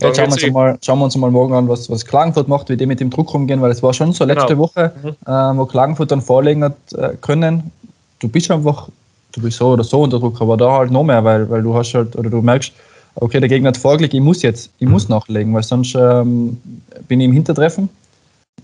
Jetzt 0.00 0.16
schauen 0.16 0.26
wir, 0.28 0.32
uns 0.32 0.52
mal, 0.52 0.78
schauen 0.82 0.98
wir 0.98 1.04
uns 1.04 1.16
mal 1.16 1.30
morgen 1.30 1.54
an, 1.54 1.68
was, 1.68 1.88
was 1.88 2.04
Klagenfurt 2.04 2.48
macht, 2.48 2.68
wie 2.68 2.76
die 2.76 2.86
mit 2.86 3.00
dem 3.00 3.10
Druck 3.10 3.32
umgehen, 3.32 3.60
weil 3.60 3.70
es 3.70 3.82
war 3.82 3.94
schon 3.94 4.12
so 4.12 4.24
letzte 4.24 4.48
genau. 4.48 4.60
Woche, 4.60 4.92
mhm. 5.02 5.08
äh, 5.24 5.56
wo 5.56 5.66
Klagenfurt 5.66 6.10
dann 6.10 6.20
vorlegen 6.20 6.64
hat 6.64 6.76
äh, 6.94 7.10
können. 7.20 7.70
Du 8.18 8.28
bist 8.28 8.50
einfach, 8.50 8.88
du 9.32 9.40
bist 9.40 9.58
so 9.58 9.68
oder 9.68 9.84
so 9.84 10.02
unter 10.02 10.18
Druck, 10.18 10.40
aber 10.40 10.56
da 10.56 10.72
halt 10.72 10.90
noch 10.90 11.04
mehr, 11.04 11.22
weil, 11.24 11.48
weil 11.48 11.62
du 11.62 11.74
hast 11.74 11.94
halt, 11.94 12.16
oder 12.16 12.28
du 12.28 12.42
merkst, 12.42 12.72
okay, 13.14 13.38
der 13.38 13.48
Gegner 13.48 13.68
hat 13.68 13.76
vorgelegt, 13.76 14.14
ich 14.14 14.20
muss 14.20 14.42
jetzt, 14.42 14.70
ich 14.78 14.88
muss 14.88 15.08
nachlegen, 15.08 15.54
weil 15.54 15.62
sonst 15.62 15.94
ähm, 15.94 16.60
bin 17.06 17.20
ich 17.20 17.26
im 17.26 17.32
Hintertreffen 17.32 17.88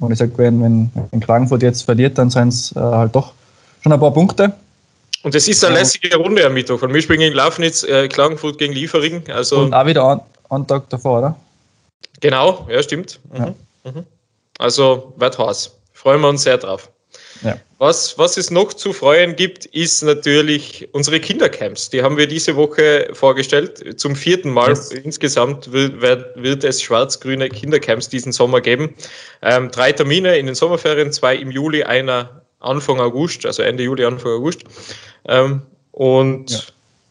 und 0.01 0.12
ich 0.12 0.18
sage, 0.18 0.32
wenn, 0.36 0.62
wenn, 0.62 0.90
wenn 1.11 1.20
Klagenfurt 1.20 1.62
jetzt 1.62 1.82
verliert, 1.82 2.18
dann 2.18 2.30
sind 2.30 2.49
es 2.49 2.74
äh, 2.76 2.80
halt 2.80 3.14
doch 3.14 3.32
schon 3.82 3.92
ein 3.92 4.01
paar 4.01 4.12
Punkte. 4.12 4.53
Und 5.22 5.34
es 5.34 5.49
ist 5.49 5.64
eine 5.64 5.76
lässige 5.76 6.14
Runde 6.16 6.45
am 6.45 6.53
Mittwoch. 6.53 6.82
Und 6.82 6.92
wir 6.92 7.01
spielen 7.01 7.20
gegen 7.20 7.34
Laufnitz, 7.34 7.82
äh, 7.82 8.09
Klagenfurt 8.09 8.59
gegen 8.59 8.74
Liefering. 8.74 9.24
Also 9.30 9.61
und 9.61 9.72
auch 9.72 9.86
wieder 9.86 10.24
einen 10.51 10.66
Tag 10.66 10.88
davor, 10.90 11.18
oder? 11.18 11.36
Genau, 12.20 12.66
ja, 12.70 12.82
stimmt. 12.82 13.20
Mhm. 13.32 13.38
Ja. 13.38 13.55
Mhm. 13.84 14.07
Also 14.59 15.14
wird 15.16 15.38
heiß. 15.38 15.72
Freuen 15.92 16.20
wir 16.20 16.28
uns 16.28 16.42
sehr 16.42 16.59
drauf. 16.59 16.90
Ja. 17.45 17.57
Was, 17.78 18.18
was 18.18 18.36
es 18.36 18.51
noch 18.51 18.72
zu 18.72 18.92
freuen 18.92 19.36
gibt, 19.36 19.66
ist 19.66 20.03
natürlich 20.03 20.88
unsere 20.92 21.20
Kindercamps. 21.20 21.90
Die 21.90 22.03
haben 22.03 22.16
wir 22.16 22.26
diese 22.26 22.57
Woche 22.57 23.09
vorgestellt. 23.12 24.01
Zum 24.01 24.16
vierten 24.16 24.51
Mal 24.51 24.70
yes. 24.70 24.90
insgesamt 24.90 25.70
wird, 25.70 26.03
wird, 26.03 26.64
es 26.64 26.82
schwarz-grüne 26.82 27.49
Kindercamps 27.51 28.09
diesen 28.09 28.32
Sommer 28.32 28.61
geben. 28.61 28.95
Ähm, 29.42 29.70
drei 29.70 29.92
Termine 29.92 30.38
in 30.38 30.47
den 30.47 30.55
Sommerferien, 30.55 31.12
zwei 31.12 31.36
im 31.36 31.51
Juli, 31.51 31.84
einer 31.84 32.42
Anfang 32.61 32.99
August, 32.99 33.45
also 33.45 33.62
Ende 33.62 33.82
Juli, 33.82 34.05
Anfang 34.05 34.32
August. 34.32 34.64
Ähm, 35.28 35.62
und 35.92 36.51
ja 36.51 36.59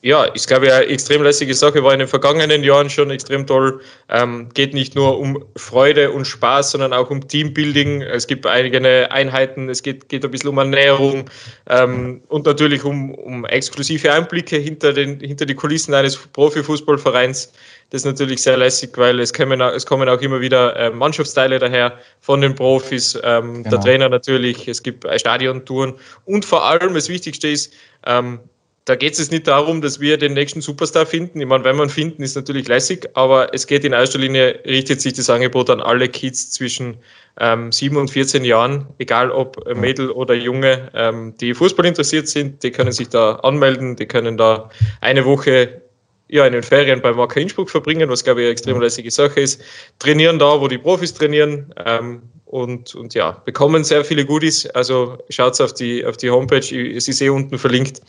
ja, 0.03 0.25
ist, 0.25 0.49
glaube 0.49 0.65
ich, 0.65 0.73
eine 0.73 0.85
extrem 0.87 1.23
lässige 1.23 1.53
Sache, 1.53 1.81
war 1.81 1.93
in 1.93 1.99
den 1.99 2.09
vergangenen 2.09 2.61
Jahren 2.61 2.89
schon 2.89 3.09
extrem 3.09 3.47
toll. 3.47 3.79
Ähm, 4.09 4.49
geht 4.53 4.73
nicht 4.73 4.95
nur 4.95 5.17
um 5.17 5.45
Freude 5.55 6.11
und 6.11 6.25
Spaß, 6.25 6.71
sondern 6.71 6.91
auch 6.91 7.09
um 7.09 7.25
Teambuilding. 7.25 8.01
Es 8.01 8.27
gibt 8.27 8.45
einige 8.45 8.81
Einheiten, 9.09 9.69
es 9.69 9.81
geht, 9.81 10.09
geht 10.09 10.25
ein 10.25 10.31
bisschen 10.31 10.49
um 10.49 10.57
Ernährung 10.57 11.29
ähm, 11.69 12.21
und 12.27 12.45
natürlich 12.45 12.83
um, 12.83 13.15
um 13.15 13.45
exklusive 13.45 14.11
Einblicke 14.11 14.57
hinter, 14.57 14.91
den, 14.91 15.21
hinter 15.21 15.45
die 15.45 15.55
Kulissen 15.55 15.93
eines 15.93 16.17
Profifußballvereins. 16.17 17.53
Das 17.91 18.01
ist 18.01 18.05
natürlich 18.05 18.43
sehr 18.43 18.57
lässig, 18.57 18.97
weil 18.97 19.21
es 19.21 19.31
kommen, 19.31 19.61
es 19.61 19.85
kommen 19.85 20.09
auch 20.09 20.19
immer 20.19 20.41
wieder 20.41 20.75
äh, 20.75 20.89
Mannschaftsteile 20.89 21.59
daher 21.59 21.97
von 22.19 22.41
den 22.41 22.55
Profis, 22.55 23.17
ähm, 23.23 23.63
genau. 23.63 23.69
der 23.69 23.79
Trainer 23.79 24.09
natürlich, 24.09 24.67
es 24.67 24.83
gibt 24.83 25.07
Stadiontouren 25.17 25.93
und 26.25 26.43
vor 26.43 26.65
allem 26.65 26.93
das 26.93 27.07
Wichtigste 27.07 27.47
ist, 27.47 27.73
ähm, 28.05 28.41
da 28.85 28.95
geht 28.95 29.17
es 29.17 29.31
nicht 29.31 29.47
darum, 29.47 29.81
dass 29.81 30.01
wir 30.01 30.17
den 30.17 30.33
nächsten 30.33 30.59
Superstar 30.59 31.05
finden. 31.05 31.39
Ich 31.39 31.47
meine, 31.47 31.63
wenn 31.63 31.77
wir 31.77 31.83
ihn 31.83 31.89
finden, 31.89 32.21
ist 32.21 32.35
natürlich 32.35 32.67
lässig, 32.67 33.09
aber 33.13 33.53
es 33.53 33.65
geht 33.65 33.85
in 33.85 33.93
erster 33.93 34.19
Linie, 34.19 34.59
richtet 34.65 34.99
sich 34.99 35.13
das 35.13 35.29
Angebot 35.29 35.69
an 35.69 35.79
alle 35.79 36.09
Kids 36.09 36.51
zwischen 36.51 36.97
ähm, 37.39 37.71
7 37.71 37.95
und 37.95 38.11
14 38.11 38.43
Jahren, 38.43 38.87
egal 38.97 39.31
ob 39.31 39.65
Mädel 39.73 40.11
oder 40.11 40.33
Junge, 40.33 40.91
ähm, 40.93 41.33
die 41.39 41.53
Fußball 41.53 41.85
interessiert 41.85 42.27
sind, 42.27 42.61
die 42.61 42.71
können 42.71 42.91
sich 42.91 43.07
da 43.07 43.35
anmelden, 43.35 43.95
die 43.95 44.05
können 44.05 44.37
da 44.37 44.69
eine 44.99 45.23
Woche 45.23 45.81
ja, 46.27 46.45
in 46.45 46.53
den 46.53 46.63
Ferien 46.63 47.01
beim 47.01 47.15
Wacker 47.15 47.39
Innsbruck 47.39 47.69
verbringen, 47.69 48.09
was 48.09 48.23
glaube 48.23 48.41
ich 48.41 48.45
eine 48.45 48.51
extrem 48.51 48.81
lässige 48.81 49.11
Sache 49.11 49.39
ist, 49.39 49.61
trainieren 49.99 50.39
da, 50.39 50.59
wo 50.59 50.67
die 50.67 50.77
Profis 50.77 51.13
trainieren 51.13 51.73
ähm, 51.85 52.23
und, 52.45 52.95
und 52.95 53.13
ja, 53.13 53.31
bekommen 53.45 53.83
sehr 53.83 54.03
viele 54.03 54.25
Goodies. 54.25 54.65
Also 54.67 55.17
schaut 55.29 55.59
auf 55.61 55.73
die, 55.73 56.05
auf 56.05 56.17
die 56.17 56.29
Homepage, 56.29 56.95
es 56.95 57.07
ist 57.07 57.21
eh 57.21 57.29
unten 57.29 57.57
verlinkt 57.57 58.01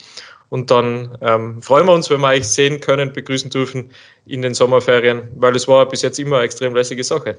und 0.50 0.70
dann 0.70 1.16
ähm, 1.20 1.60
freuen 1.62 1.86
wir 1.86 1.92
uns, 1.92 2.10
wenn 2.10 2.20
wir 2.20 2.28
euch 2.28 2.46
sehen 2.46 2.80
können, 2.80 3.12
begrüßen 3.12 3.50
dürfen 3.50 3.90
in 4.26 4.42
den 4.42 4.54
Sommerferien, 4.54 5.22
weil 5.36 5.56
es 5.56 5.66
war 5.68 5.86
bis 5.86 6.02
jetzt 6.02 6.18
immer 6.18 6.36
eine 6.36 6.44
extrem 6.44 6.74
lässige 6.74 7.04
Sache. 7.04 7.36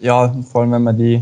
Ja, 0.00 0.34
vor 0.50 0.62
allem 0.62 0.72
wenn 0.72 0.82
man 0.82 0.96
die, 0.96 1.20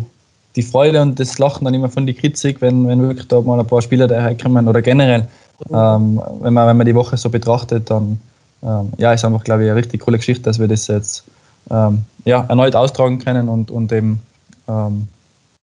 die 0.55 0.63
Freude 0.63 1.03
und 1.03 1.19
das 1.19 1.39
Lachen 1.39 1.65
dann 1.65 1.75
immer 1.75 1.89
von 1.89 2.07
die 2.07 2.15
Kritik, 2.15 2.61
wenn, 2.61 2.87
wenn 2.87 3.03
wirklich 3.03 3.29
da 3.29 3.41
mal 3.41 3.59
ein 3.59 3.67
paar 3.67 3.83
Spieler 3.83 4.07
daherkommen 4.07 4.69
oder 4.69 4.81
generell, 4.81 5.27
ähm, 5.71 6.23
wenn, 6.41 6.55
man, 6.55 6.69
wenn 6.69 6.77
man 6.77 6.87
die 6.87 6.95
Woche 6.95 7.17
so 7.17 7.29
betrachtet, 7.29 7.91
dann 7.91 8.21
ähm, 8.63 8.93
ja, 8.99 9.13
ist 9.13 9.25
einfach, 9.25 9.45
glaube 9.45 9.65
ich, 9.65 9.71
eine 9.71 9.79
richtig 9.79 10.01
coole 10.01 10.19
Geschichte, 10.19 10.43
dass 10.45 10.59
wir 10.59 10.69
das 10.69 10.87
jetzt 10.87 11.25
ähm, 11.71 12.05
ja, 12.25 12.45
erneut 12.49 12.75
austragen 12.75 13.19
können 13.19 13.49
und, 13.49 13.71
und 13.71 13.93
eben 13.93 14.21
ähm, 14.69 15.09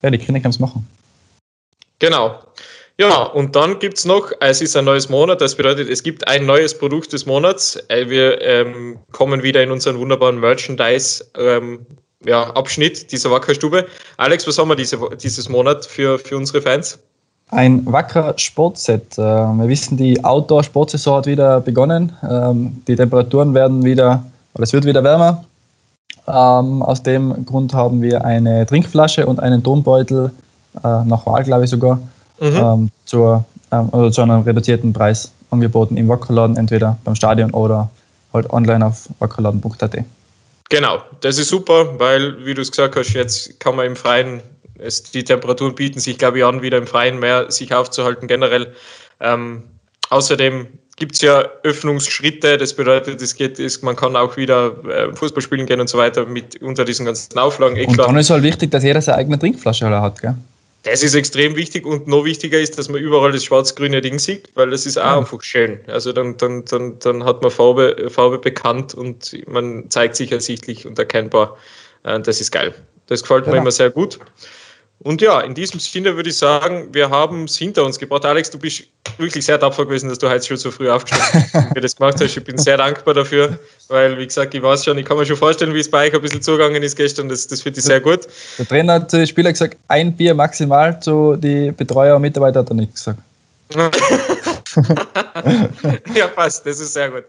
ja, 0.03 0.11
die 0.11 0.19
Kindercamps 0.19 0.59
machen. 0.59 0.87
Genau. 1.99 2.39
Ja, 2.97 3.25
und 3.25 3.57
dann 3.57 3.81
gibt 3.81 3.99
es 3.99 4.05
noch, 4.05 4.31
es 4.39 4.61
ist 4.61 4.77
ein 4.77 4.85
neues 4.85 5.09
Monat, 5.09 5.41
das 5.41 5.57
bedeutet, 5.57 5.89
es 5.91 6.05
gibt 6.05 6.29
ein 6.29 6.47
neues 6.47 6.79
Produkt 6.79 7.13
des 7.13 7.27
Monats. 7.27 7.77
Äh, 7.89 8.09
wir 8.09 8.41
ähm, 8.41 8.99
kommen 9.11 9.43
wieder 9.43 9.65
in 9.65 9.73
unseren 9.73 9.99
wunderbaren 9.99 10.39
Merchandise-Abschnitt 10.39 11.33
ähm, 11.37 11.87
ja, 12.25 13.09
dieser 13.11 13.31
Wackerstube. 13.33 13.87
Alex, 14.17 14.47
was 14.47 14.59
haben 14.59 14.69
wir 14.69 14.77
diese, 14.77 14.97
dieses 15.21 15.49
Monat 15.49 15.85
für, 15.85 16.21
für 16.21 16.37
unsere 16.37 16.63
Fans? 16.63 16.97
Ein 17.51 17.85
Wacker 17.87 18.33
Sportset. 18.37 19.19
Äh, 19.19 19.23
wir 19.23 19.69
wissen, 19.69 19.97
die 19.97 20.23
Outdoor-Sportsaison 20.23 21.17
hat 21.17 21.27
wieder 21.27 21.61
begonnen. 21.61 22.13
Ähm, 22.29 22.81
die 22.87 22.95
Temperaturen 22.95 23.55
werden 23.55 23.85
wieder, 23.85 24.25
oder 24.55 24.63
es 24.63 24.73
wird 24.73 24.85
wieder 24.85 25.03
wärmer. 25.03 25.45
Ähm, 26.29 26.81
aus 26.83 27.03
dem 27.03 27.45
Grund 27.45 27.75
haben 27.75 28.01
wir 28.01 28.25
eine 28.25 28.65
Trinkflasche 28.67 29.27
und 29.27 29.41
einen 29.41 29.65
Tonbeutel 29.65 30.31
äh, 30.77 31.05
nach 31.05 31.27
Wahl, 31.27 31.43
glaube 31.43 31.65
ich 31.65 31.71
sogar, 31.71 32.01
mhm. 32.41 32.57
ähm, 32.57 32.91
zur, 33.05 33.45
ähm, 33.71 33.89
oder 33.91 34.11
zu 34.13 34.23
einem 34.23 34.43
reduzierten 34.43 34.93
Preis 34.93 35.33
angeboten 35.51 35.97
im 35.97 36.09
Wackerladen, 36.09 36.57
entweder 36.57 36.99
beim 37.05 37.15
Stadion 37.15 37.51
oder 37.53 37.91
halt 38.33 38.51
online 38.51 38.85
auf 38.85 39.09
wackerladen.at. 39.21 40.05
Genau, 40.71 41.03
das 41.21 41.39
ist 41.39 41.49
super, 41.49 41.99
weil, 41.99 42.45
wie 42.45 42.55
du 42.55 42.63
es 42.63 42.71
gesagt 42.71 42.97
hast, 42.97 43.13
jetzt 43.13 43.61
kann 43.61 43.77
man 43.77 43.87
im 43.87 43.97
Freien, 43.97 44.41
es, 44.79 45.03
die 45.03 45.23
Temperaturen 45.23 45.75
bieten 45.75 46.01
sich, 46.01 46.19
glaube 46.19 46.39
ich, 46.39 46.45
an, 46.45 46.63
wieder 46.63 46.79
im 46.79 46.87
Freien 46.87 47.19
mehr 47.19 47.51
sich 47.51 47.73
aufzuhalten 47.75 48.27
generell. 48.27 48.75
Ähm, 49.21 49.63
außerdem 50.11 50.67
gibt 50.97 51.15
es 51.15 51.21
ja 51.23 51.45
Öffnungsschritte, 51.63 52.57
das 52.57 52.75
bedeutet, 52.75 53.21
es 53.21 53.35
geht, 53.35 53.59
ist, 53.59 53.83
man 53.83 53.97
kann 53.97 54.17
auch 54.17 54.37
wieder 54.37 54.73
äh, 54.89 55.15
Fußball 55.15 55.43
spielen 55.43 55.67
gehen 55.67 55.81
und 55.81 55.89
so 55.89 55.99
weiter 55.99 56.25
mit 56.27 56.61
unter 56.63 56.85
diesen 56.85 57.07
ganzen 57.07 57.39
Auflagen. 57.39 57.77
Eh 57.77 57.87
und 57.87 57.99
dann 57.99 58.17
ist 58.17 58.31
halt 58.31 58.43
wichtig, 58.43 58.71
dass 58.71 58.83
jeder 58.85 59.01
seine 59.01 59.19
eigene 59.19 59.39
Trinkflasche 59.39 59.89
hat, 59.89 60.21
gell? 60.21 60.35
Das 60.85 61.03
ist 61.03 61.15
extrem 61.15 61.57
wichtig 61.57 61.87
und 61.87 62.07
noch 62.07 62.25
wichtiger 62.25 62.61
ist, 62.61 62.79
dass 62.79 62.91
man 62.91 63.01
überall 63.01 63.33
das 63.33 63.45
schwarz-grüne 63.45 64.03
Ding 64.03 64.19
sieht, 64.19 64.51
weil 64.55 64.69
das 64.71 64.85
ist 64.85 64.99
auch 64.99 65.05
ja. 65.05 65.19
einfach 65.19 65.43
schön. 65.43 65.81
Also 65.87 66.13
dann, 66.13 66.37
dann, 66.37 66.65
dann, 66.67 66.99
dann 66.99 67.25
hat 67.25 67.41
man 67.41 67.51
Farbe, 67.51 68.11
Farbe 68.11 68.39
bekannt 68.39 68.93
und 68.93 69.35
man 69.49 69.89
zeigt 69.89 70.15
sich 70.15 70.31
ersichtlich 70.31 70.87
und 70.87 70.99
erkennbar. 70.99 71.57
Äh, 72.03 72.21
das 72.21 72.41
ist 72.43 72.51
geil. 72.51 72.75
Das 73.07 73.23
gefällt 73.23 73.47
ja. 73.47 73.53
mir 73.53 73.59
immer 73.59 73.71
sehr 73.71 73.91
gut. 73.91 74.19
Und 75.01 75.21
ja, 75.21 75.41
in 75.41 75.55
diesem 75.55 75.81
Sinne 75.81 76.17
würde 76.17 76.31
ich 76.31 76.39
sagen, 76.39 76.89
wir 76.93 77.11
haben 77.11 77.45
es 77.45 77.59
hinter 77.59 77.85
uns 77.85 77.99
gebracht. 77.99 78.25
Alex, 78.25 78.51
du 78.51 78.59
bist 78.59 78.85
wirklich 79.19 79.45
sehr 79.45 79.61
tapfer 79.61 79.85
gewesen, 79.85 80.09
dass 80.09 80.19
du 80.19 80.31
heute 80.31 80.47
schon 80.47 80.57
so 80.57 80.71
früh 80.71 80.89
aufgestanden 80.89 81.45
bist, 81.53 81.75
wie 81.75 81.81
das 81.81 81.97
gemacht 81.97 82.15
hast. 82.15 82.37
Ich 82.37 82.43
bin 82.43 82.57
sehr 82.57 82.79
dankbar 82.79 83.13
dafür, 83.13 83.59
weil, 83.89 84.17
wie 84.17 84.27
gesagt, 84.27 84.55
ich 84.55 84.63
weiß 84.63 84.85
schon, 84.85 84.97
ich 84.97 85.05
kann 85.05 85.19
mir 85.19 85.27
schon 85.27 85.37
vorstellen, 85.37 85.75
wie 85.75 85.81
es 85.81 85.91
bei 85.91 86.07
euch 86.07 86.15
ein 86.15 86.23
bisschen 86.23 86.41
zugegangen 86.41 86.83
ist 86.83 86.97
gestern. 86.97 87.29
Das, 87.29 87.47
das 87.47 87.61
finde 87.61 87.81
ich 87.81 87.85
sehr 87.85 88.01
gut. 88.01 88.21
Der 88.59 88.67
Trainer 88.67 88.95
hat 88.95 89.11
zu 89.11 89.19
den 89.19 89.27
Spielern 89.27 89.53
gesagt, 89.53 89.77
ein 89.89 90.17
Bier 90.17 90.35
maximal, 90.35 90.99
zu 91.01 91.37
die 91.37 91.71
Betreuer 91.73 92.17
und 92.17 92.23
Mitarbeiter 92.23 92.61
hat 92.61 92.71
er 92.71 92.75
nicht 92.75 92.95
gesagt. 92.95 93.19
ja, 96.15 96.29
passt, 96.29 96.67
das 96.67 96.81
ist 96.81 96.95
sehr 96.95 97.11
gut. 97.11 97.25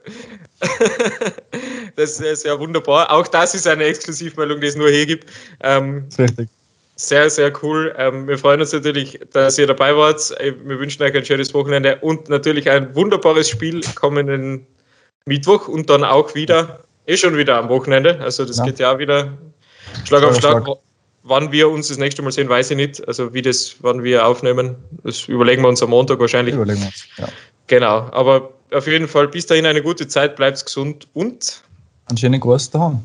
das 1.96 2.20
ist 2.20 2.46
ja 2.46 2.60
wunderbar. 2.60 3.12
Auch 3.12 3.28
das 3.28 3.56
ist 3.56 3.68
eine 3.68 3.84
Exklusivmeldung, 3.84 4.62
die 4.62 4.68
es 4.68 4.76
nur 4.76 4.90
hier 4.90 5.06
gibt. 5.06 5.30
Ähm, 5.62 6.08
richtig. 6.18 6.50
Sehr, 6.98 7.30
sehr 7.30 7.52
cool. 7.62 7.94
Ähm, 7.98 8.28
wir 8.28 8.38
freuen 8.38 8.62
uns 8.62 8.72
natürlich, 8.72 9.20
dass 9.34 9.58
ihr 9.58 9.68
dabei 9.68 9.96
wart. 9.96 10.32
Äh, 10.40 10.54
wir 10.64 10.80
wünschen 10.80 11.04
euch 11.04 11.14
ein 11.14 11.26
schönes 11.26 11.54
Wochenende 11.54 11.98
und 11.98 12.30
natürlich 12.30 12.70
ein 12.70 12.96
wunderbares 12.96 13.50
Spiel 13.50 13.82
kommenden 13.96 14.66
Mittwoch 15.26 15.68
und 15.68 15.90
dann 15.90 16.06
auch 16.06 16.34
wieder, 16.36 16.80
eh 17.08 17.18
schon 17.18 17.36
wieder 17.36 17.58
am 17.58 17.68
Wochenende. 17.68 18.20
Also 18.22 18.46
das 18.46 18.58
ja. 18.58 18.66
geht 18.66 18.80
ja 18.80 18.94
auch 18.94 18.98
wieder 18.98 19.34
Schlag 20.06 20.24
auf 20.24 20.38
Schlag. 20.38 20.64
Schlag. 20.64 20.78
Wann 21.24 21.52
wir 21.52 21.70
uns 21.70 21.88
das 21.88 21.98
nächste 21.98 22.22
Mal 22.22 22.32
sehen, 22.32 22.48
weiß 22.48 22.72
ich 22.72 22.78
nicht. 22.78 23.06
Also 23.08 23.34
wie 23.34 23.42
das, 23.42 23.76
wann 23.80 24.04
wir 24.04 24.26
aufnehmen, 24.26 24.76
das 25.04 25.28
überlegen 25.28 25.64
wir 25.64 25.70
uns 25.70 25.82
am 25.82 25.90
Montag 25.90 26.20
wahrscheinlich. 26.20 26.56
Überlegen 26.56 26.80
wir 26.80 26.88
uns, 26.88 27.08
ja. 27.18 27.28
Genau. 27.68 28.08
Aber 28.12 28.52
auf 28.72 28.88
jeden 28.88 29.08
Fall 29.08 29.28
bis 29.28 29.46
dahin 29.48 29.66
eine 29.66 29.82
gute 29.82 30.08
Zeit, 30.08 30.36
bleibt 30.36 30.64
gesund 30.64 31.08
und 31.14 31.64
einen 32.08 32.18
schönen 32.18 32.40
Gruß 32.40 32.70
daheim. 32.70 33.02